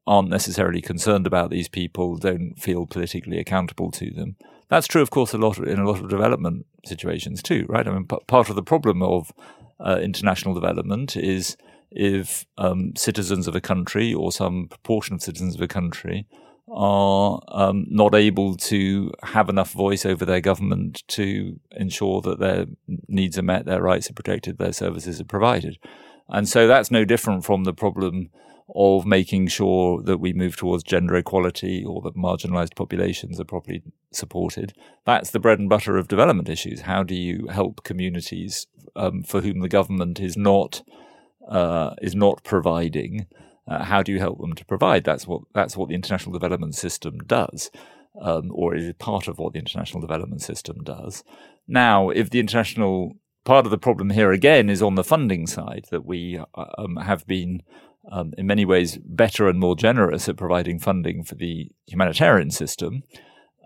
aren't 0.08 0.30
necessarily 0.30 0.82
concerned 0.82 1.28
about 1.28 1.52
these 1.52 1.70
people, 1.70 2.18
don't 2.18 2.56
feel 2.58 2.88
politically 2.88 3.38
accountable 3.38 3.91
to 3.91 4.10
them. 4.10 4.38
That's 4.70 4.88
true, 4.88 5.01
of 5.01 5.09
course, 5.09 5.34
a 5.34 5.38
lot 5.38 5.57
in 5.57 5.80
a 5.80 5.88
lot 5.88 5.99
of 5.99 6.09
development 6.09 6.65
situations 6.86 7.41
too, 7.41 7.65
right? 7.67 7.88
I 7.88 7.91
mean, 7.91 8.05
p- 8.05 8.17
part 8.28 8.49
of 8.49 8.55
the 8.55 8.63
problem 8.63 9.01
of 9.01 9.32
uh, 9.80 9.99
international 10.01 10.53
development 10.53 11.15
is 11.17 11.57
if 11.91 12.45
um, 12.57 12.95
citizens 12.95 13.47
of 13.47 13.55
a 13.55 13.61
country 13.61 14.13
or 14.13 14.32
some 14.32 14.67
proportion 14.67 15.15
of 15.15 15.24
citizens 15.24 15.55
of 15.55 15.61
a 15.61 15.67
country 15.67 16.28
are 16.72 17.39
um, 17.47 17.88
not 17.89 18.13
able 18.13 18.55
to 18.55 19.11
have 19.24 19.49
enough 19.49 19.72
voice 19.72 20.05
over 20.05 20.24
their 20.24 20.41
government 20.41 21.03
to 21.07 21.59
ensure 21.72 22.22
that 22.22 22.39
their 22.39 22.67
needs 23.07 23.39
are 23.39 23.43
met, 23.43 23.65
their 23.65 23.82
rights 23.82 24.07
are 24.09 24.13
protected, 24.13 24.59
their 24.59 24.74
services 24.74 25.20
are 25.20 25.26
provided. 25.26 25.80
And 26.28 26.47
so 26.47 26.67
that's 26.67 26.91
no 26.91 27.05
different 27.05 27.43
from 27.43 27.63
the 27.63 27.74
problem 27.74 28.30
of 28.76 29.05
making 29.05 29.47
sure 29.47 30.01
that 30.03 30.20
we 30.20 30.34
move 30.34 30.55
towards 30.55 30.84
gender 30.84 31.15
equality 31.15 31.84
or 31.84 32.01
that 32.01 32.15
marginalized 32.15 32.76
populations 32.76 33.39
are 33.39 33.45
properly 33.45 33.82
supported. 34.11 34.74
That's 35.05 35.32
the 35.32 35.39
bread 35.39 35.59
and 35.59 35.70
butter 35.70 35.97
of 35.97 36.07
development 36.07 36.49
issues. 36.49 36.82
How 36.82 37.03
do 37.03 37.15
you 37.15 37.47
help 37.47 37.84
communities 37.84 38.67
um, 38.95 39.24
for 39.24 39.41
whom 39.41 39.59
the 39.59 39.70
government 39.70 40.20
is 40.20 40.38
not 40.38 40.84
uh, 41.47 41.95
is 42.01 42.13
not 42.15 42.43
providing, 42.43 43.26
uh, 43.67 43.84
how 43.84 44.03
do 44.03 44.11
you 44.11 44.20
help 44.20 44.39
them 44.39 44.53
to 44.53 44.65
provide? 44.65 45.03
That's 45.03 45.28
what 45.28 45.41
that's 45.53 45.76
what 45.76 45.89
the 45.89 45.95
international 45.95 46.34
development 46.34 46.76
system 46.76 47.17
does, 47.20 47.72
um, 48.22 48.51
or 48.53 48.76
is 48.76 48.93
part 48.99 49.28
of 49.28 49.39
what 49.39 49.53
the 49.53 49.59
international 49.59 50.01
development 50.01 50.41
system 50.41 50.84
does. 50.84 51.24
Now, 51.67 52.09
if 52.09 52.30
the 52.30 52.39
international 52.39 53.13
part 53.45 53.65
of 53.65 53.72
the 53.72 53.78
problem 53.78 54.11
here 54.11 54.32
again 54.32 54.70
is 54.70 54.82
on 54.82 54.95
the 54.95 55.03
funding 55.03 55.47
side 55.47 55.86
that 55.91 56.05
we 56.05 56.39
uh, 56.55 56.65
um, 56.78 56.97
have 56.97 57.26
been. 57.26 57.61
Um, 58.12 58.34
in 58.38 58.47
many 58.47 58.66
ways, 58.66 58.97
better 58.97 59.47
and 59.47 59.60
more 59.60 59.76
generous 59.76 60.28
at 60.28 60.38
providing 60.38 60.80
funding 60.80 61.24
for 61.24 61.36
the 61.36 61.70
humanitarian 61.86 62.49
system, 62.49 63.03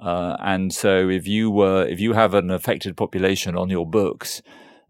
uh, 0.01 0.35
and 0.39 0.73
so 0.73 1.07
if 1.09 1.27
you 1.27 1.49
were 1.49 1.85
if 1.85 1.99
you 2.01 2.13
have 2.13 2.33
an 2.33 2.51
affected 2.51 2.97
population 2.97 3.55
on 3.55 3.69
your 3.69 3.85
books, 3.85 4.41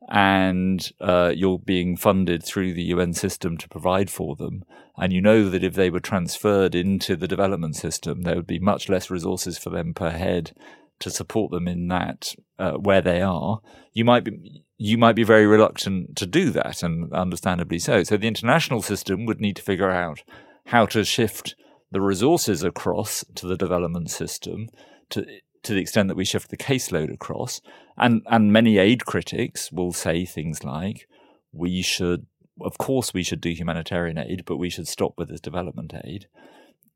and 0.09 0.91
uh, 0.99 1.31
you're 1.35 1.59
being 1.59 1.95
funded 1.95 2.43
through 2.43 2.73
the 2.73 2.83
UN 2.83 3.13
system 3.13 3.57
to 3.57 3.69
provide 3.69 4.09
for 4.09 4.35
them. 4.35 4.63
And 4.97 5.11
you 5.11 5.21
know 5.21 5.49
that 5.49 5.63
if 5.63 5.73
they 5.73 5.89
were 5.89 5.99
transferred 5.99 6.75
into 6.75 7.15
the 7.15 7.27
development 7.27 7.75
system, 7.75 8.21
there 8.21 8.35
would 8.35 8.47
be 8.47 8.59
much 8.59 8.89
less 8.89 9.09
resources 9.09 9.57
for 9.57 9.69
them 9.69 9.93
per 9.93 10.11
head 10.11 10.55
to 10.99 11.09
support 11.09 11.51
them 11.51 11.67
in 11.67 11.87
that 11.87 12.35
uh, 12.59 12.73
where 12.73 13.01
they 13.01 13.21
are. 13.21 13.59
You 13.91 14.05
might 14.05 14.23
be 14.23 14.62
you 14.77 14.97
might 14.97 15.15
be 15.15 15.23
very 15.23 15.45
reluctant 15.45 16.15
to 16.17 16.25
do 16.25 16.49
that, 16.51 16.83
and 16.83 17.11
understandably 17.13 17.79
so. 17.79 18.03
So 18.03 18.17
the 18.17 18.27
international 18.27 18.81
system 18.81 19.25
would 19.25 19.39
need 19.39 19.55
to 19.57 19.61
figure 19.61 19.91
out 19.91 20.23
how 20.67 20.85
to 20.87 21.03
shift 21.03 21.55
the 21.91 22.01
resources 22.01 22.63
across 22.63 23.23
to 23.35 23.47
the 23.47 23.57
development 23.57 24.09
system 24.09 24.69
to 25.09 25.25
to 25.63 25.73
the 25.73 25.79
extent 25.79 26.09
that 26.09 26.17
we 26.17 26.25
shift 26.25 26.49
the 26.49 26.57
caseload 26.57 27.11
across. 27.13 27.61
And, 27.97 28.21
and 28.27 28.51
many 28.51 28.77
aid 28.77 29.05
critics 29.05 29.71
will 29.71 29.93
say 29.93 30.25
things 30.25 30.63
like, 30.63 31.07
we 31.53 31.81
should, 31.81 32.25
of 32.61 32.77
course, 32.77 33.13
we 33.13 33.23
should 33.23 33.41
do 33.41 33.51
humanitarian 33.51 34.17
aid, 34.17 34.43
but 34.45 34.57
we 34.57 34.69
should 34.69 34.87
stop 34.87 35.13
with 35.17 35.29
this 35.29 35.39
development 35.39 35.93
aid 36.03 36.27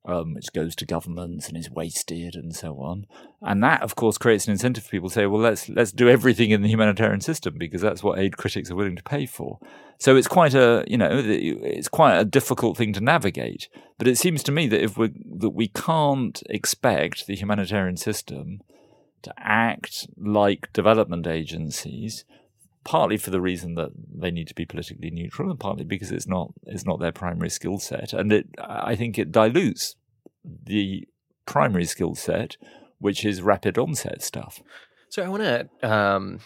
um, 0.05 0.33
which 0.33 0.53
goes 0.53 0.75
to 0.75 0.85
governments 0.85 1.47
and 1.47 1.57
is 1.57 1.69
wasted 1.69 2.35
and 2.35 2.55
so 2.55 2.75
on. 2.79 3.05
And 3.41 3.63
that, 3.63 3.81
of 3.81 3.95
course, 3.95 4.17
creates 4.17 4.45
an 4.45 4.53
incentive 4.53 4.85
for 4.85 4.89
people 4.89 5.09
to 5.09 5.15
say, 5.15 5.25
well, 5.25 5.41
let's 5.41 5.67
let's 5.69 5.91
do 5.91 6.09
everything 6.09 6.51
in 6.51 6.61
the 6.61 6.69
humanitarian 6.69 7.21
system 7.21 7.55
because 7.57 7.81
that's 7.81 8.03
what 8.03 8.17
aid 8.17 8.37
critics 8.37 8.71
are 8.71 8.75
willing 8.75 8.95
to 8.95 9.03
pay 9.03 9.25
for. 9.25 9.59
So 9.99 10.15
it's 10.15 10.27
quite 10.27 10.53
a 10.53 10.85
you 10.87 10.97
know 10.97 11.09
it's 11.11 11.89
quite 11.89 12.17
a 12.17 12.25
difficult 12.25 12.77
thing 12.77 12.93
to 12.93 13.01
navigate. 13.01 13.67
But 13.97 14.07
it 14.07 14.17
seems 14.17 14.43
to 14.43 14.51
me 14.51 14.67
that 14.67 14.83
if 14.83 14.97
we 14.97 15.11
that 15.39 15.49
we 15.49 15.67
can't 15.67 16.41
expect 16.49 17.27
the 17.27 17.35
humanitarian 17.35 17.97
system 17.97 18.61
to 19.23 19.33
act 19.37 20.07
like 20.17 20.71
development 20.73 21.27
agencies 21.27 22.23
partly 22.87 23.17
for 23.17 23.31
the 23.31 23.41
reason 23.41 23.75
that 23.75 23.91
they 24.15 24.31
need 24.31 24.47
to 24.47 24.55
be 24.55 24.65
politically 24.65 25.11
neutral, 25.11 25.51
and 25.51 25.59
partly 25.59 25.83
because 25.83 26.09
it's 26.09 26.27
not 26.27 26.53
it's 26.63 26.85
not 26.85 27.01
their 27.01 27.11
primary 27.11 27.49
skill 27.49 27.79
set, 27.79 28.13
and 28.13 28.31
it 28.31 28.47
I 28.57 28.95
think 28.95 29.19
it 29.19 29.31
dilutes 29.31 29.97
the 30.43 31.05
primary 31.45 31.83
skill 31.83 32.15
set, 32.15 32.55
which 32.99 33.25
is 33.25 33.41
rapid 33.41 33.77
onset 33.77 34.23
stuff. 34.23 34.61
So 35.09 35.21
I 35.21 35.27
want 35.27 35.43
to 35.43 35.89
um, 35.89 36.39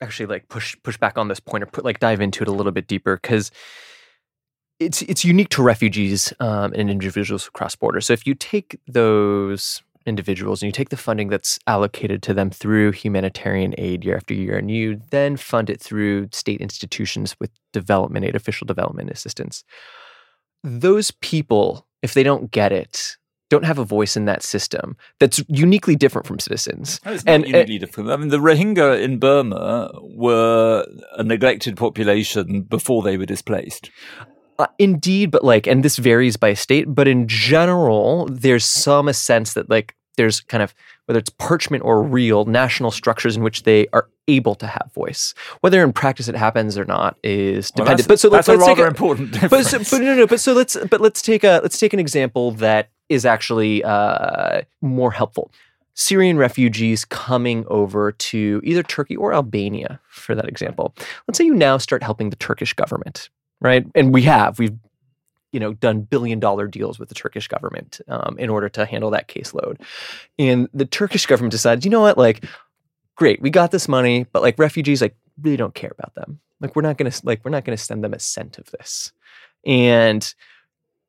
actually 0.00 0.26
like 0.26 0.48
push 0.48 0.76
push 0.84 0.96
back 0.96 1.18
on 1.18 1.26
this 1.26 1.40
point 1.40 1.64
or 1.64 1.66
put 1.66 1.84
like 1.84 1.98
dive 1.98 2.20
into 2.20 2.42
it 2.42 2.48
a 2.48 2.52
little 2.52 2.72
bit 2.72 2.86
deeper 2.86 3.16
because 3.16 3.50
it's 4.78 5.02
it's 5.02 5.24
unique 5.24 5.48
to 5.48 5.64
refugees 5.64 6.32
um, 6.38 6.72
and 6.74 6.88
individuals 6.88 7.48
across 7.48 7.74
borders. 7.74 8.06
So 8.06 8.12
if 8.12 8.24
you 8.24 8.36
take 8.36 8.78
those 8.86 9.82
individuals 10.06 10.62
and 10.62 10.68
you 10.68 10.72
take 10.72 10.88
the 10.88 10.96
funding 10.96 11.28
that's 11.28 11.58
allocated 11.66 12.22
to 12.22 12.34
them 12.34 12.50
through 12.50 12.92
humanitarian 12.92 13.74
aid 13.78 14.04
year 14.04 14.16
after 14.16 14.34
year 14.34 14.56
and 14.56 14.70
you 14.70 15.00
then 15.10 15.36
fund 15.36 15.68
it 15.68 15.80
through 15.80 16.28
state 16.32 16.60
institutions 16.60 17.36
with 17.38 17.50
development 17.72 18.24
aid, 18.24 18.34
official 18.34 18.66
development 18.66 19.10
assistance. 19.10 19.64
Those 20.62 21.10
people, 21.10 21.86
if 22.02 22.14
they 22.14 22.22
don't 22.22 22.50
get 22.50 22.72
it, 22.72 23.16
don't 23.50 23.64
have 23.64 23.78
a 23.78 23.84
voice 23.84 24.16
in 24.16 24.24
that 24.26 24.42
system 24.42 24.96
that's 25.18 25.42
uniquely 25.48 25.96
different 25.96 26.26
from 26.26 26.38
citizens. 26.38 27.00
Oh, 27.04 27.18
and 27.26 27.44
uh, 27.44 27.46
uniquely 27.48 27.78
different. 27.78 28.10
I 28.10 28.16
mean, 28.16 28.28
the 28.28 28.38
Rohingya 28.38 29.02
in 29.02 29.18
Burma 29.18 29.90
were 30.02 30.86
a 31.14 31.24
neglected 31.24 31.76
population 31.76 32.62
before 32.62 33.02
they 33.02 33.18
were 33.18 33.26
displaced. 33.26 33.90
Uh, 34.60 34.66
indeed, 34.78 35.30
but 35.30 35.42
like, 35.44 35.66
and 35.66 35.82
this 35.84 35.96
varies 35.96 36.36
by 36.36 36.54
state, 36.54 36.84
but 36.94 37.08
in 37.08 37.26
general, 37.26 38.26
there's 38.30 38.64
some 38.64 39.12
sense 39.12 39.54
that 39.54 39.68
like 39.70 39.94
there's 40.16 40.40
kind 40.42 40.62
of 40.62 40.74
whether 41.06 41.18
it's 41.18 41.30
parchment 41.30 41.82
or 41.84 42.02
real 42.02 42.44
national 42.44 42.90
structures 42.90 43.36
in 43.36 43.42
which 43.42 43.62
they 43.64 43.86
are 43.92 44.08
able 44.28 44.54
to 44.54 44.66
have 44.66 44.90
voice. 44.94 45.34
Whether 45.60 45.82
in 45.82 45.92
practice 45.92 46.28
it 46.28 46.36
happens 46.36 46.76
or 46.78 46.84
not 46.84 47.16
is 47.24 47.72
Well, 47.74 47.86
dependent. 47.86 48.06
that's- 48.06 48.06
but 48.06 48.20
so 48.20 48.28
let's, 48.28 48.48
a 48.48 48.52
let's 48.52 48.64
take 48.66 48.76
rather 48.76 48.84
a- 48.86 48.90
important 48.90 49.32
but, 49.50 49.64
so, 49.66 49.78
but 49.78 50.04
no, 50.04 50.14
no. 50.14 50.26
But 50.26 50.40
so 50.40 50.52
let's 50.52 50.76
but 50.90 51.00
let's 51.00 51.22
take 51.22 51.42
a 51.42 51.60
let's 51.62 51.78
take 51.78 51.92
an 51.92 51.98
example 52.00 52.52
that 52.52 52.90
is 53.08 53.24
actually 53.24 53.82
uh, 53.82 54.62
more 54.82 55.10
helpful. 55.10 55.50
Syrian 55.94 56.36
refugees 56.38 57.04
coming 57.04 57.64
over 57.68 58.12
to 58.12 58.60
either 58.64 58.82
Turkey 58.82 59.16
or 59.16 59.34
Albania, 59.34 60.00
for 60.08 60.34
that 60.34 60.48
example. 60.48 60.94
Let's 61.26 61.36
say 61.38 61.44
you 61.44 61.54
now 61.54 61.76
start 61.78 62.02
helping 62.02 62.30
the 62.30 62.36
Turkish 62.36 62.72
government, 62.72 63.28
right? 63.60 63.86
And 63.94 64.12
we 64.12 64.22
have 64.22 64.58
we've 64.58 64.76
you 65.52 65.60
know 65.60 65.72
done 65.74 66.02
billion 66.02 66.40
dollar 66.40 66.66
deals 66.66 66.98
with 66.98 67.08
the 67.08 67.14
Turkish 67.14 67.48
government 67.48 68.00
um, 68.08 68.36
in 68.38 68.50
order 68.50 68.68
to 68.70 68.86
handle 68.86 69.10
that 69.10 69.28
caseload, 69.28 69.80
and 70.38 70.68
the 70.74 70.86
Turkish 70.86 71.26
government 71.26 71.52
decides, 71.52 71.84
you 71.84 71.90
know 71.90 72.00
what, 72.00 72.18
like, 72.18 72.44
great, 73.16 73.40
we 73.42 73.50
got 73.50 73.70
this 73.70 73.88
money, 73.88 74.26
but 74.32 74.42
like 74.42 74.58
refugees, 74.58 75.02
like, 75.02 75.16
really 75.42 75.56
don't 75.56 75.74
care 75.74 75.92
about 75.98 76.14
them. 76.14 76.40
Like, 76.60 76.76
we're 76.76 76.82
not 76.82 76.98
gonna 76.98 77.12
like 77.24 77.44
we're 77.44 77.50
not 77.50 77.64
gonna 77.64 77.76
send 77.76 78.04
them 78.04 78.14
a 78.14 78.18
cent 78.18 78.58
of 78.58 78.70
this. 78.70 79.12
And 79.66 80.34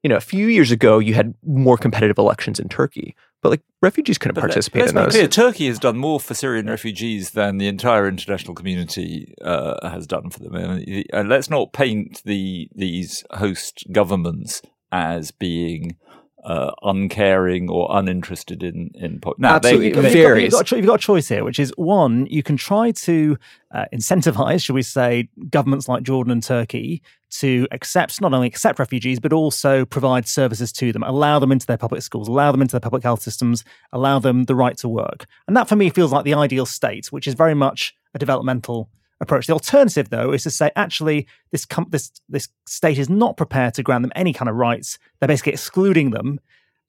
you 0.04 0.10
know, 0.10 0.16
a 0.16 0.22
few 0.22 0.47
years 0.47 0.72
ago, 0.72 0.97
you 0.99 1.14
had 1.14 1.36
more 1.45 1.78
competitive 1.78 2.18
elections 2.18 2.60
in 2.60 2.70
Turkey, 2.70 3.16
but 3.41 3.49
like 3.49 3.61
refugees 3.81 4.17
couldn't 4.17 4.35
But 4.35 4.41
let- 4.43 4.49
participate 4.49 4.81
let's 4.81 4.91
in 4.91 4.95
those. 4.95 5.11
clear, 5.13 5.27
Turkey 5.27 5.67
has 5.67 5.79
done 5.79 5.97
more 5.97 6.19
for 6.19 6.33
Syrian 6.33 6.67
refugees 6.67 7.31
than 7.31 7.57
the 7.57 7.67
entire 7.67 8.07
international 8.07 8.53
community 8.55 9.33
uh, 9.43 9.89
has 9.89 10.05
done 10.07 10.29
for 10.29 10.39
them. 10.39 10.55
And, 10.55 11.05
and 11.11 11.29
let's 11.29 11.49
not 11.49 11.73
paint 11.73 12.21
the 12.25 12.69
these 12.75 13.23
host 13.31 13.85
governments 13.91 14.61
as 14.91 15.31
being 15.31 15.95
uh, 16.43 16.71
uncaring 16.83 17.69
or 17.69 17.87
uninterested 17.91 18.63
in 18.63 18.89
in. 18.95 19.19
Po- 19.19 19.35
now, 19.37 19.55
Absolutely. 19.55 19.87
You've 19.87 19.95
got- 19.95 20.03
you've 20.03 20.13
got- 20.13 20.19
You've 20.43 20.51
got, 20.51 20.71
a 20.71 20.75
you've 20.77 20.85
got 20.85 20.95
a 20.95 20.97
choice 20.97 21.27
here, 21.27 21.43
which 21.43 21.59
is 21.59 21.71
one, 21.77 22.25
you 22.29 22.43
can 22.43 22.57
try 22.57 22.91
to 22.91 23.37
uh, 23.73 23.85
incentivize, 23.93 24.63
should 24.63 24.73
we 24.75 24.81
say, 24.81 25.29
governments 25.49 25.87
like 25.87 26.03
Jordan 26.03 26.31
and 26.31 26.43
Turkey 26.43 27.01
to 27.39 27.67
accept, 27.71 28.19
not 28.19 28.33
only 28.33 28.47
accept 28.47 28.79
refugees, 28.79 29.19
but 29.19 29.31
also 29.31 29.85
provide 29.85 30.27
services 30.27 30.71
to 30.73 30.91
them, 30.91 31.03
allow 31.03 31.39
them 31.39 31.51
into 31.51 31.65
their 31.65 31.77
public 31.77 32.01
schools, 32.01 32.27
allow 32.27 32.51
them 32.51 32.61
into 32.61 32.73
their 32.73 32.81
public 32.81 33.03
health 33.03 33.21
systems, 33.21 33.63
allow 33.93 34.19
them 34.19 34.43
the 34.45 34.55
right 34.55 34.77
to 34.77 34.89
work. 34.89 35.25
And 35.47 35.55
that 35.55 35.69
for 35.69 35.75
me 35.77 35.89
feels 35.89 36.11
like 36.11 36.25
the 36.25 36.33
ideal 36.33 36.65
state, 36.65 37.07
which 37.11 37.27
is 37.27 37.33
very 37.33 37.53
much 37.53 37.95
a 38.13 38.19
developmental 38.19 38.89
approach. 39.22 39.47
The 39.47 39.53
alternative, 39.53 40.09
though, 40.09 40.34
is 40.34 40.43
to 40.43 40.49
say 40.49 40.72
actually 40.76 41.28
this 41.51 41.65
com- 41.65 41.88
this 41.89 42.11
this 42.28 42.49
state 42.65 42.97
is 42.97 43.09
not 43.09 43.38
prepared 43.38 43.74
to 43.76 43.84
grant 43.84 44.03
them 44.03 44.11
any 44.15 44.34
kind 44.34 44.49
of 44.49 44.55
rights. 44.55 44.99
They're 45.19 45.28
basically 45.28 45.53
excluding 45.53 46.09
them, 46.09 46.39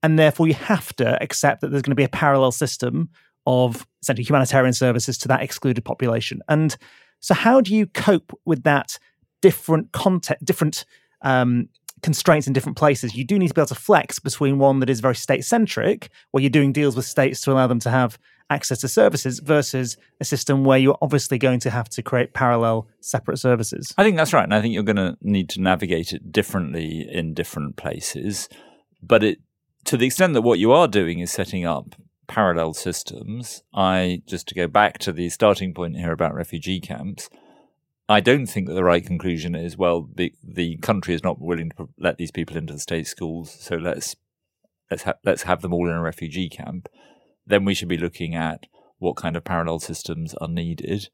and 0.03 0.18
therefore 0.18 0.49
you 0.49 0.55
have 0.55 0.95
to 0.97 1.22
accept 1.22 1.61
that 1.61 1.70
there's 1.70 1.83
going 1.83 1.93
to 1.93 1.97
be 1.97 2.05
a 2.05 2.09
parallel 2.09 2.53
system 2.53 3.11
of 3.47 3.87
essentially 4.03 4.24
humanitarian 4.24 4.72
services 4.72 5.18
to 5.18 5.28
that 5.28 5.43
excluded 5.43 5.85
population. 5.85 6.41
And 6.49 6.76
so, 7.20 7.35
how 7.35 7.61
do 7.61 7.74
you 7.74 7.87
cope 7.87 8.33
with 8.45 8.64
that 8.64 8.99
different 9.43 9.93
context, 9.93 10.45
different 10.45 10.85
um, 11.22 11.68
constraints 12.03 12.46
in 12.46 12.53
different 12.53 12.76
places? 12.76 13.14
You 13.14 13.24
do 13.24 13.38
need 13.38 13.48
to 13.48 13.55
be 13.55 13.61
able 13.61 13.68
to 13.68 13.74
flex 13.74 14.18
between 14.18 14.59
one 14.59 14.80
that 14.80 14.90
is 14.90 15.00
very 15.00 15.14
state 15.14 15.44
centric, 15.44 16.11
where 16.30 16.42
you're 16.42 16.50
doing 16.50 16.72
deals 16.72 16.96
with 16.96 17.07
states 17.07 17.40
to 17.42 17.53
allow 17.53 17.66
them 17.66 17.80
to 17.80 17.90
have 17.90 18.18
access 18.50 18.80
to 18.80 18.88
services, 18.88 19.38
versus 19.38 19.96
a 20.20 20.24
system 20.24 20.64
where 20.64 20.78
you're 20.78 20.98
obviously 21.00 21.38
going 21.38 21.59
to 21.61 21.70
have 21.70 21.88
to 21.88 22.03
create 22.03 22.34
parallel, 22.34 22.86
separate 23.00 23.38
services. 23.38 23.94
I 23.96 24.05
think 24.05 24.16
that's 24.16 24.32
right, 24.32 24.44
and 24.44 24.55
I 24.55 24.61
think 24.61 24.74
you're 24.74 24.82
going 24.82 24.96
to 24.96 25.16
need 25.22 25.48
to 25.50 25.61
navigate 25.61 26.12
it 26.12 26.30
differently 26.30 27.09
in 27.11 27.32
different 27.32 27.76
places. 27.76 28.48
But 29.03 29.24
it, 29.24 29.38
to 29.84 29.96
the 29.96 30.07
extent 30.07 30.34
that 30.34 30.42
what 30.42 30.59
you 30.59 30.72
are 30.72 30.86
doing 30.86 31.20
is 31.20 31.32
setting 31.32 31.64
up 31.64 31.94
parallel 32.26 32.74
systems, 32.74 33.62
I 33.74 34.22
just 34.26 34.48
to 34.48 34.55
go 34.55 34.66
back 34.66 34.98
to 34.98 35.12
the 35.12 35.28
starting 35.28 35.72
point 35.72 35.96
here 35.96 36.12
about 36.12 36.34
refugee 36.34 36.80
camps. 36.80 37.30
I 38.09 38.20
don't 38.20 38.46
think 38.46 38.66
that 38.66 38.74
the 38.74 38.84
right 38.84 39.05
conclusion 39.05 39.55
is 39.55 39.76
well, 39.76 40.09
the 40.14 40.34
the 40.42 40.76
country 40.78 41.14
is 41.14 41.22
not 41.22 41.40
willing 41.40 41.70
to 41.76 41.88
let 41.98 42.18
these 42.18 42.30
people 42.30 42.57
into 42.57 42.72
the 42.72 42.78
state 42.78 43.07
schools, 43.07 43.57
so 43.59 43.76
let's 43.76 44.16
let's 44.90 45.05
ha- 45.05 45.14
let's 45.24 45.44
have 45.44 45.62
them 45.62 45.72
all 45.72 45.88
in 45.88 45.94
a 45.94 46.00
refugee 46.00 46.48
camp. 46.48 46.88
Then 47.46 47.64
we 47.64 47.74
should 47.74 47.88
be 47.88 47.96
looking 47.96 48.34
at 48.34 48.66
what 48.98 49.16
kind 49.16 49.36
of 49.36 49.44
parallel 49.44 49.80
systems 49.80 50.34
are 50.34 50.48
needed. 50.48 51.09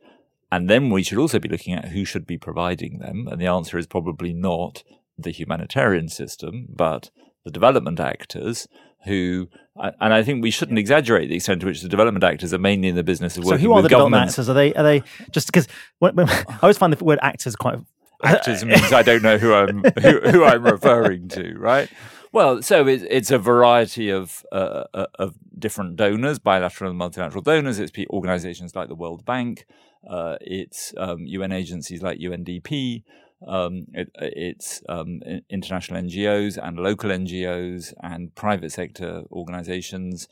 And 0.50 0.68
then 0.68 0.90
we 0.90 1.02
should 1.02 1.18
also 1.18 1.38
be 1.38 1.48
looking 1.48 1.74
at 1.74 1.88
who 1.88 2.04
should 2.04 2.26
be 2.26 2.38
providing 2.38 2.98
them. 2.98 3.28
And 3.28 3.40
the 3.40 3.46
answer 3.46 3.78
is 3.78 3.86
probably 3.86 4.32
not 4.32 4.82
the 5.16 5.30
humanitarian 5.30 6.08
system, 6.08 6.66
but 6.68 7.10
the 7.44 7.50
development 7.50 8.00
actors 8.00 8.66
who, 9.08 9.48
and 9.76 10.14
I 10.14 10.22
think 10.22 10.42
we 10.42 10.50
shouldn't 10.52 10.78
exaggerate 10.78 11.28
the 11.28 11.36
extent 11.36 11.60
to 11.62 11.66
which 11.66 11.82
the 11.82 11.88
development 11.88 12.22
actors 12.24 12.54
are 12.54 12.58
mainly 12.58 12.88
in 12.88 12.94
the 12.94 13.02
business 13.02 13.36
of 13.36 13.44
So, 13.44 13.50
working 13.50 13.64
who 13.64 13.72
are 13.72 13.76
with 13.76 13.84
the 13.84 13.88
development 13.88 14.12
governments. 14.12 14.34
actors? 14.34 14.48
Are 14.48 14.54
they 14.54 14.74
are 14.74 14.82
they 14.84 15.02
just 15.32 15.48
because 15.48 15.66
I 16.02 16.44
always 16.62 16.78
find 16.78 16.92
the 16.92 17.04
word 17.04 17.18
actors 17.22 17.56
quite 17.56 17.78
actors 18.24 18.64
means 18.64 18.92
I 18.92 19.02
don't 19.02 19.22
know 19.22 19.38
who 19.38 19.54
I'm 19.54 19.82
who, 20.02 20.20
who 20.20 20.44
I'm 20.44 20.64
referring 20.64 21.28
to, 21.28 21.54
right? 21.58 21.88
Well, 22.32 22.62
so 22.62 22.86
it, 22.86 23.02
it's 23.08 23.30
a 23.30 23.38
variety 23.38 24.10
of 24.10 24.44
uh, 24.52 24.84
uh, 24.92 25.06
of 25.18 25.34
different 25.58 25.96
donors, 25.96 26.38
bilateral 26.38 26.90
and 26.90 26.98
multilateral 26.98 27.42
donors. 27.42 27.78
It's 27.78 27.92
organizations 28.10 28.76
like 28.76 28.88
the 28.88 28.94
World 28.94 29.24
Bank. 29.24 29.66
Uh, 30.08 30.36
it's 30.40 30.94
um, 30.96 31.26
UN 31.26 31.52
agencies 31.52 32.02
like 32.02 32.18
UNDP. 32.18 33.02
Um, 33.46 33.86
it, 33.92 34.10
it's 34.16 34.82
um, 34.88 35.20
international 35.48 36.00
NGOs 36.02 36.58
and 36.62 36.78
local 36.78 37.10
NGOs 37.10 37.92
and 38.02 38.34
private 38.34 38.72
sector 38.72 39.22
organizations. 39.30 40.28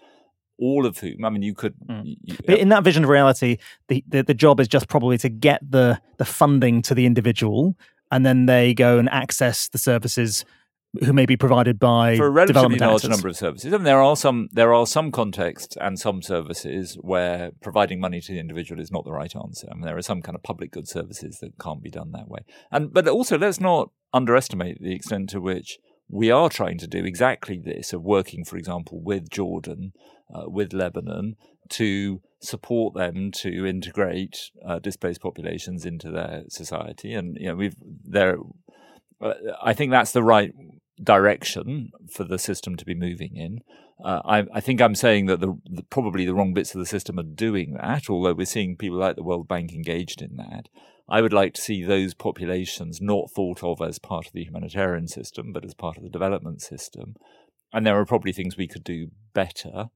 All 0.59 0.87
of 0.87 0.99
whom, 0.99 1.23
I 1.25 1.29
mean, 1.29 1.43
you 1.43 1.55
could. 1.55 1.75
y- 1.87 2.17
y- 2.27 2.37
But 2.47 2.59
in 2.59 2.71
that 2.71 2.83
vision 2.83 3.05
of 3.05 3.11
reality, 3.11 3.59
the, 3.89 4.03
the, 4.09 4.23
the 4.23 4.33
job 4.35 4.59
is 4.59 4.69
just 4.69 4.89
probably 4.89 5.19
to 5.19 5.29
get 5.29 5.61
the 5.71 6.01
the 6.17 6.25
funding 6.25 6.81
to 6.83 6.95
the 6.95 7.05
individual, 7.05 7.77
and 8.11 8.25
then 8.25 8.47
they 8.47 8.73
go 8.73 8.99
and 8.99 9.09
access 9.11 9.69
the 9.69 9.77
services 9.79 10.47
who 11.05 11.13
may 11.13 11.27
be 11.27 11.37
provided 11.37 11.79
by 11.79 12.17
for 12.17 12.27
a 12.27 12.31
relatively 12.31 12.53
development 12.53 12.81
large 12.81 13.05
actors. 13.05 13.11
number 13.11 13.29
of 13.29 13.37
services. 13.37 13.73
I 13.73 13.77
mean, 13.77 13.85
there 13.85 14.03
are 14.03 14.17
some 14.17 14.49
there 14.53 14.75
are 14.75 14.87
some 14.87 15.11
contexts 15.11 15.77
and 15.81 15.99
some 15.99 16.23
services 16.23 16.97
where 17.01 17.53
providing 17.63 18.01
money 18.01 18.21
to 18.21 18.33
the 18.33 18.39
individual 18.39 18.81
is 18.81 18.91
not 18.91 19.05
the 19.05 19.13
right 19.13 19.35
answer. 19.35 19.69
I 19.71 19.75
mean, 19.75 19.85
there 19.85 19.97
are 19.97 20.03
some 20.03 20.23
kind 20.23 20.37
of 20.37 20.43
public 20.43 20.73
good 20.73 20.89
services 20.89 21.39
that 21.41 21.59
can't 21.61 21.83
be 21.83 21.91
done 21.91 22.13
that 22.13 22.29
way. 22.29 22.41
And 22.71 22.93
but 22.93 23.09
also, 23.09 23.39
let's 23.39 23.61
not 23.61 23.91
underestimate 24.13 24.81
the 24.81 24.95
extent 24.95 25.31
to 25.31 25.41
which 25.41 25.79
we 26.09 26.31
are 26.31 26.49
trying 26.49 26.79
to 26.79 26.87
do 26.87 27.05
exactly 27.05 27.59
this 27.59 27.93
of 27.93 28.03
working, 28.03 28.45
for 28.45 28.57
example, 28.57 29.03
with 29.03 29.29
Jordan, 29.29 29.93
uh, 30.35 30.45
with 30.47 30.73
Lebanon, 30.73 31.37
to 31.71 32.21
support 32.41 32.95
them 32.95 33.31
to 33.33 33.67
integrate 33.67 34.51
uh, 34.65 34.79
displaced 34.79 35.21
populations 35.21 35.85
into 35.85 36.11
their 36.11 36.45
society. 36.49 37.13
And 37.13 37.37
you 37.41 37.49
know, 37.49 37.57
we've 37.57 37.77
there. 38.05 38.39
Uh, 39.21 39.35
I 39.63 39.73
think 39.73 39.91
that's 39.91 40.13
the 40.13 40.23
right 40.23 40.53
direction 41.03 41.91
for 42.11 42.25
the 42.25 42.39
system 42.39 42.77
to 42.77 42.85
be 42.85 42.95
moving 42.95 43.37
in. 43.37 43.61
Uh, 44.03 44.21
I, 44.25 44.47
I 44.53 44.61
think 44.61 44.81
I'm 44.81 44.95
saying 44.95 45.27
that 45.27 45.41
the, 45.41 45.59
the 45.65 45.83
probably 45.83 46.27
the 46.27 46.35
wrong 46.35 46.53
bits 46.53 46.75
of 46.75 46.79
the 46.79 46.87
system 46.87 47.19
are 47.19 47.23
doing 47.23 47.75
that, 47.75 48.11
although 48.11 48.35
we're 48.35 48.47
seeing 48.47 48.77
people 48.77 48.99
like 48.99 49.17
the 49.17 49.23
World 49.23 49.49
Bank 49.49 49.73
engaged 49.73 50.21
in 50.21 50.37
that. 50.37 50.69
I 51.09 51.23
would 51.23 51.33
like 51.33 51.55
to 51.55 51.61
see 51.61 51.83
those 51.83 52.15
populations 52.15 53.01
not 53.01 53.31
thought 53.31 53.63
of 53.63 53.81
as 53.81 53.99
part 53.99 54.27
of 54.27 54.33
the 54.33 54.45
humanitarian 54.45 55.07
system, 55.07 55.53
but 55.53 55.65
as 55.65 55.73
part 55.73 55.97
of 55.97 56.03
the 56.03 56.09
development 56.09 56.61
system. 56.61 57.15
And 57.73 57.87
there 57.87 57.99
are 57.99 58.05
probably 58.05 58.33
things 58.33 58.57
we 58.57 58.67
could 58.67 58.85
do 58.85 59.11
better 59.33 59.87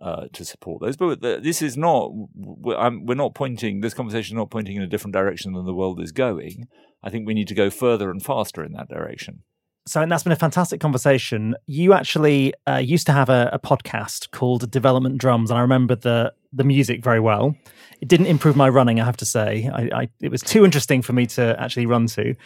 uh, 0.00 0.26
to 0.32 0.44
support 0.44 0.82
those. 0.82 0.96
But 0.96 1.20
this 1.20 1.62
is 1.62 1.76
not, 1.76 2.10
we're, 2.34 3.14
not 3.14 3.34
pointing, 3.34 3.80
this 3.80 3.94
conversation 3.94 4.36
is 4.36 4.38
not 4.38 4.50
pointing 4.50 4.76
in 4.76 4.82
a 4.82 4.86
different 4.86 5.14
direction 5.14 5.54
than 5.54 5.64
the 5.64 5.74
world 5.74 6.00
is 6.00 6.12
going. 6.12 6.68
I 7.02 7.10
think 7.10 7.26
we 7.26 7.34
need 7.34 7.48
to 7.48 7.54
go 7.54 7.70
further 7.70 8.10
and 8.10 8.22
faster 8.22 8.62
in 8.62 8.72
that 8.72 8.88
direction. 8.88 9.42
So, 9.90 10.00
and 10.00 10.12
that's 10.12 10.22
been 10.22 10.32
a 10.32 10.36
fantastic 10.36 10.80
conversation. 10.80 11.56
You 11.66 11.94
actually 11.94 12.54
uh, 12.68 12.76
used 12.76 13.06
to 13.06 13.12
have 13.12 13.28
a, 13.28 13.50
a 13.52 13.58
podcast 13.58 14.30
called 14.30 14.70
Development 14.70 15.18
Drums, 15.18 15.50
and 15.50 15.58
I 15.58 15.62
remember 15.62 15.96
the 15.96 16.32
the 16.52 16.62
music 16.62 17.02
very 17.02 17.18
well. 17.18 17.56
It 18.00 18.06
didn't 18.06 18.26
improve 18.26 18.54
my 18.54 18.68
running, 18.68 19.00
I 19.00 19.04
have 19.04 19.16
to 19.16 19.24
say. 19.24 19.68
I, 19.74 20.02
I 20.02 20.08
it 20.20 20.30
was 20.30 20.42
too 20.42 20.64
interesting 20.64 21.02
for 21.02 21.12
me 21.12 21.26
to 21.26 21.56
actually 21.58 21.86
run 21.86 22.06
to. 22.06 22.36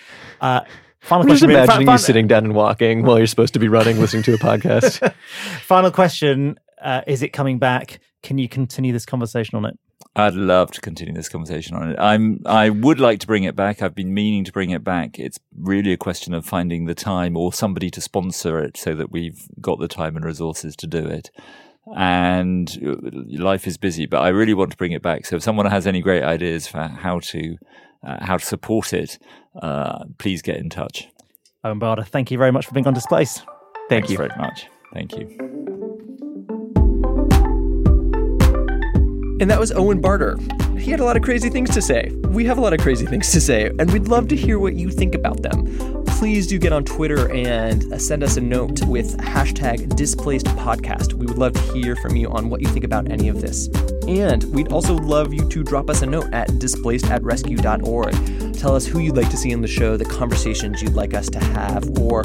Uh, 0.41 0.63
final 1.01 1.25
I'm 1.25 1.29
just 1.29 1.43
question. 1.43 1.49
really- 1.51 1.63
imagining 1.65 1.91
you 1.91 1.99
sitting 1.99 2.27
down 2.27 2.45
and 2.45 2.55
walking 2.55 3.03
while 3.03 3.19
you're 3.19 3.27
supposed 3.27 3.53
to 3.53 3.61
be 3.61 3.69
running, 3.69 4.01
listening 4.01 4.23
to 4.23 4.33
a 4.33 4.39
podcast. 4.39 5.13
Final 5.65 5.91
question: 5.91 6.59
uh, 6.81 7.03
Is 7.07 7.23
it 7.23 7.35
coming 7.35 7.59
back? 7.59 8.01
Can 8.23 8.39
you 8.39 8.49
continue 8.49 8.91
this 8.95 9.05
conversation 9.05 9.59
on 9.59 9.67
it? 9.67 9.79
I'd 10.17 10.35
love 10.35 10.71
to 10.73 10.81
continue 10.81 11.13
this 11.13 11.29
conversation 11.29 11.77
on 11.77 11.91
it. 11.91 11.99
I'm 11.99 12.41
I 12.47 12.71
would 12.71 13.01
like 13.01 13.19
to 13.21 13.27
bring 13.27 13.45
it 13.45 13.57
back. 13.57 13.83
I've 13.83 13.95
been 13.95 14.15
meaning 14.15 14.45
to 14.45 14.53
bring 14.53 14.71
it 14.71 14.85
back. 14.85 15.19
It's 15.19 15.41
really 15.57 15.93
a 15.93 15.97
question 15.97 16.35
of 16.35 16.47
finding 16.47 16.85
the 16.85 16.95
time 16.95 17.37
or 17.37 17.53
somebody 17.53 17.91
to 17.91 18.01
sponsor 18.01 18.61
it 18.61 18.77
so 18.77 18.95
that 18.95 19.11
we've 19.11 19.49
got 19.61 19.81
the 19.81 19.89
time 19.89 20.15
and 20.15 20.25
resources 20.25 20.77
to 20.77 20.87
do 20.87 21.05
it. 21.05 21.31
And 21.97 22.71
uh, 22.87 23.43
life 23.43 23.67
is 23.67 23.77
busy, 23.77 24.07
but 24.07 24.23
I 24.23 24.29
really 24.29 24.55
want 24.55 24.71
to 24.71 24.77
bring 24.77 24.93
it 24.93 25.03
back. 25.03 25.27
So 25.27 25.37
if 25.37 25.43
someone 25.43 25.67
has 25.67 25.87
any 25.87 26.01
great 26.01 26.23
ideas 26.23 26.69
for 26.69 26.83
how 26.83 27.19
to 27.19 27.57
uh, 28.07 28.25
how 28.25 28.37
to 28.37 28.45
support 28.45 28.93
it, 28.93 29.19
uh, 29.61 30.05
please 30.19 30.43
get 30.43 30.57
in 30.57 30.71
touch. 30.71 31.09
Owen 31.65 31.81
thank 32.05 32.31
you 32.31 32.39
very 32.39 32.53
much 32.53 32.67
for 32.67 32.73
being 32.73 32.87
on 32.87 32.95
Displaced. 32.95 33.39
Thank 33.89 34.07
Thanks 34.07 34.11
you. 34.11 34.17
very 34.17 34.31
much. 34.37 34.69
Thank 34.93 35.17
you. 35.17 35.94
And 39.45 39.51
that 39.51 39.61
was 39.61 39.73
Owen 39.73 40.01
Barder. 40.01 40.39
He 40.79 40.91
had 40.91 41.01
a 41.01 41.05
lot 41.05 41.19
of 41.19 41.23
crazy 41.23 41.51
things 41.51 41.69
to 41.75 41.83
say. 41.83 42.11
We 42.29 42.47
have 42.47 42.57
a 42.57 42.63
lot 42.63 42.73
of 42.73 42.81
crazy 42.81 43.05
things 43.05 43.31
to 43.33 43.43
say, 43.43 43.67
and 43.79 43.93
we'd 43.93 44.09
love 44.09 44.27
to 44.29 44.37
hear 44.37 44.59
what 44.59 44.73
you 44.73 44.89
think 44.89 45.15
about 45.15 45.43
them. 45.43 46.03
Please 46.07 46.47
do 46.47 46.59
get 46.59 46.73
on 46.73 46.83
Twitter 46.83 47.31
and 47.31 47.93
uh, 47.93 47.99
send 47.99 48.25
us 48.25 48.39
a 48.39 48.41
note 48.41 48.83
with 48.85 49.19
hashtag 49.19 49.97
displaced 49.97 50.47
podcast. 50.47 51.13
We 51.13 51.27
would 51.27 51.37
love 51.37 51.53
to 51.53 51.61
hear 51.75 51.95
from 51.95 52.17
you 52.17 52.31
on 52.31 52.49
what 52.49 52.63
you 52.63 52.69
think 52.69 52.87
about 52.87 53.11
any 53.11 53.29
of 53.29 53.43
this. 53.43 53.69
And 54.09 54.45
we'd 54.45 54.73
also 54.73 54.95
love 54.95 55.35
you 55.35 55.47
to 55.51 55.63
drop 55.63 55.91
us 55.91 56.01
a 56.01 56.07
note 56.07 56.33
at 56.33 56.59
displaced 56.59 57.11
at 57.11 57.23
rescue.org. 57.23 58.55
Tell 58.55 58.75
us 58.75 58.87
who 58.87 58.99
you'd 58.99 59.19
like 59.19 59.29
to 59.29 59.37
see 59.37 59.53
on 59.53 59.61
the 59.61 59.69
show, 59.69 59.99
the 59.99 60.07
conversations 60.07 60.81
you'd 60.81 60.95
like 60.95 61.13
us 61.13 61.29
to 61.29 61.39
have, 61.39 61.99
or 61.99 62.25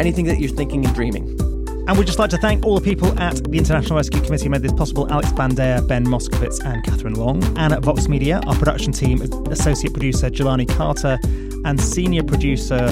anything 0.00 0.26
that 0.26 0.38
you're 0.38 0.54
thinking 0.54 0.84
and 0.84 0.94
dreaming. 0.94 1.47
And 1.88 1.96
we'd 1.96 2.06
just 2.06 2.18
like 2.18 2.28
to 2.30 2.36
thank 2.36 2.66
all 2.66 2.78
the 2.78 2.84
people 2.84 3.18
at 3.18 3.42
the 3.50 3.56
International 3.56 3.96
Rescue 3.96 4.20
Committee 4.20 4.44
who 4.44 4.50
made 4.50 4.60
this 4.60 4.74
possible 4.74 5.10
Alex 5.10 5.30
Bandea, 5.32 5.88
Ben 5.88 6.04
Moskowitz, 6.04 6.62
and 6.62 6.84
Catherine 6.84 7.14
Long. 7.14 7.42
And 7.56 7.72
at 7.72 7.82
Vox 7.82 8.08
Media, 8.08 8.42
our 8.46 8.54
production 8.56 8.92
team, 8.92 9.22
associate 9.50 9.94
producer 9.94 10.28
Jelani 10.28 10.68
Carter, 10.68 11.18
and 11.64 11.80
senior 11.80 12.22
producer, 12.22 12.90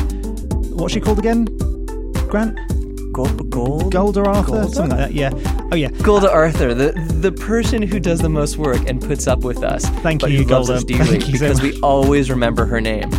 what's 0.71 0.95
she 0.95 1.01
called 1.01 1.19
again? 1.19 1.45
Grant? 2.29 2.59
Gold, 3.13 3.51
gold, 3.51 3.93
Golda 3.93 4.25
Arthur? 4.25 4.53
Golda? 4.53 4.69
Something 4.75 4.99
like 4.99 5.09
that, 5.11 5.15
yeah. 5.15 5.31
Oh, 5.73 5.77
yeah. 5.77 5.89
Golda 6.03 6.31
Arthur, 6.31 6.73
the 6.73 6.93
the 7.21 7.33
person 7.33 7.83
who 7.83 8.01
does 8.01 8.21
the 8.21 8.29
most 8.31 8.57
work 8.57 8.81
and 8.89 9.01
puts 9.01 9.27
up 9.27 9.41
with 9.41 9.63
us. 9.63 9.85
Thank 10.01 10.23
you, 10.27 10.45
Golda. 10.47 10.81
Thank 10.87 11.27
you 11.27 11.33
because 11.33 11.61
we 11.61 11.79
always 11.81 12.31
remember 12.31 12.65
her 12.65 12.81
name. 12.81 13.11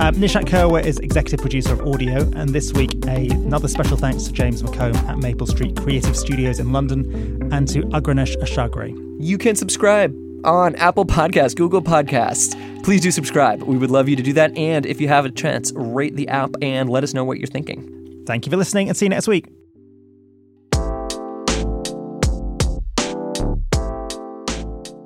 Um, 0.00 0.14
Nishat 0.14 0.46
Kurwa 0.46 0.82
is 0.82 0.98
executive 1.00 1.40
producer 1.40 1.74
of 1.74 1.86
audio, 1.86 2.22
and 2.34 2.48
this 2.54 2.72
week 2.72 2.94
a, 3.04 3.28
another 3.28 3.68
special 3.68 3.98
thanks 3.98 4.24
to 4.24 4.32
James 4.32 4.62
McComb 4.62 4.96
at 5.06 5.18
Maple 5.18 5.46
Street 5.46 5.76
Creative 5.76 6.16
Studios 6.16 6.58
in 6.58 6.72
London 6.72 7.52
and 7.52 7.68
to 7.68 7.82
Agranesh 7.82 8.34
Ashagre. 8.36 8.96
You 9.20 9.36
can 9.36 9.56
subscribe 9.56 10.16
on 10.42 10.74
Apple 10.76 11.04
Podcasts, 11.04 11.54
Google 11.54 11.82
Podcasts. 11.82 12.54
Please 12.82 13.02
do 13.02 13.10
subscribe. 13.10 13.62
We 13.64 13.76
would 13.76 13.90
love 13.90 14.08
you 14.08 14.16
to 14.16 14.22
do 14.22 14.32
that. 14.32 14.56
And 14.56 14.86
if 14.86 15.02
you 15.02 15.08
have 15.08 15.26
a 15.26 15.30
chance, 15.30 15.70
rate 15.76 16.16
the 16.16 16.28
app 16.28 16.52
and 16.62 16.88
let 16.88 17.04
us 17.04 17.12
know 17.12 17.26
what 17.26 17.36
you're 17.36 17.46
thinking. 17.46 18.22
Thank 18.24 18.46
you 18.46 18.50
for 18.50 18.56
listening 18.56 18.88
and 18.88 18.96
see 18.96 19.04
you 19.04 19.10
next 19.10 19.28
week. 19.28 19.48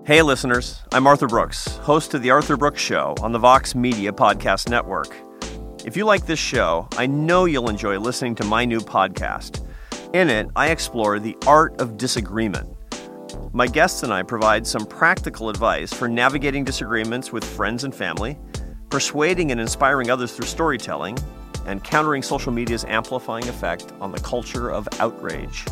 Hey, 0.06 0.20
listeners. 0.20 0.82
I'm 0.92 1.06
Arthur 1.06 1.28
Brooks, 1.28 1.78
host 1.78 2.12
of 2.12 2.20
The 2.20 2.30
Arthur 2.30 2.58
Brooks 2.58 2.82
Show 2.82 3.14
on 3.22 3.32
the 3.32 3.38
Vox 3.38 3.74
Media 3.74 4.12
Podcast 4.12 4.68
Network. 4.68 5.16
If 5.86 5.96
you 5.96 6.04
like 6.04 6.26
this 6.26 6.38
show, 6.38 6.86
I 6.98 7.06
know 7.06 7.46
you'll 7.46 7.70
enjoy 7.70 7.98
listening 7.98 8.34
to 8.34 8.44
my 8.44 8.66
new 8.66 8.80
podcast. 8.80 9.66
In 10.12 10.28
it, 10.28 10.50
I 10.54 10.68
explore 10.68 11.18
the 11.18 11.34
art 11.46 11.80
of 11.80 11.96
disagreement. 11.96 12.68
My 13.54 13.66
guests 13.66 14.02
and 14.02 14.12
I 14.12 14.22
provide 14.22 14.66
some 14.66 14.84
practical 14.84 15.48
advice 15.48 15.90
for 15.90 16.06
navigating 16.06 16.64
disagreements 16.64 17.32
with 17.32 17.42
friends 17.42 17.84
and 17.84 17.94
family, 17.94 18.38
persuading 18.90 19.52
and 19.52 19.60
inspiring 19.60 20.10
others 20.10 20.36
through 20.36 20.48
storytelling, 20.48 21.16
and 21.64 21.82
countering 21.82 22.20
social 22.20 22.52
media's 22.52 22.84
amplifying 22.84 23.48
effect 23.48 23.90
on 24.02 24.12
the 24.12 24.20
culture 24.20 24.70
of 24.70 24.86
outrage. 25.00 25.64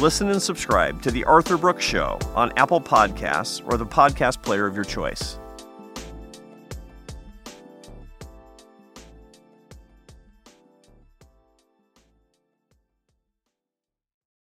Listen 0.00 0.30
and 0.30 0.40
subscribe 0.40 1.02
to 1.02 1.10
The 1.10 1.24
Arthur 1.24 1.56
Brooks 1.56 1.84
Show 1.84 2.20
on 2.36 2.52
Apple 2.56 2.80
Podcasts 2.80 3.60
or 3.66 3.76
the 3.76 3.84
podcast 3.84 4.40
player 4.42 4.64
of 4.64 4.76
your 4.76 4.84
choice. 4.84 5.40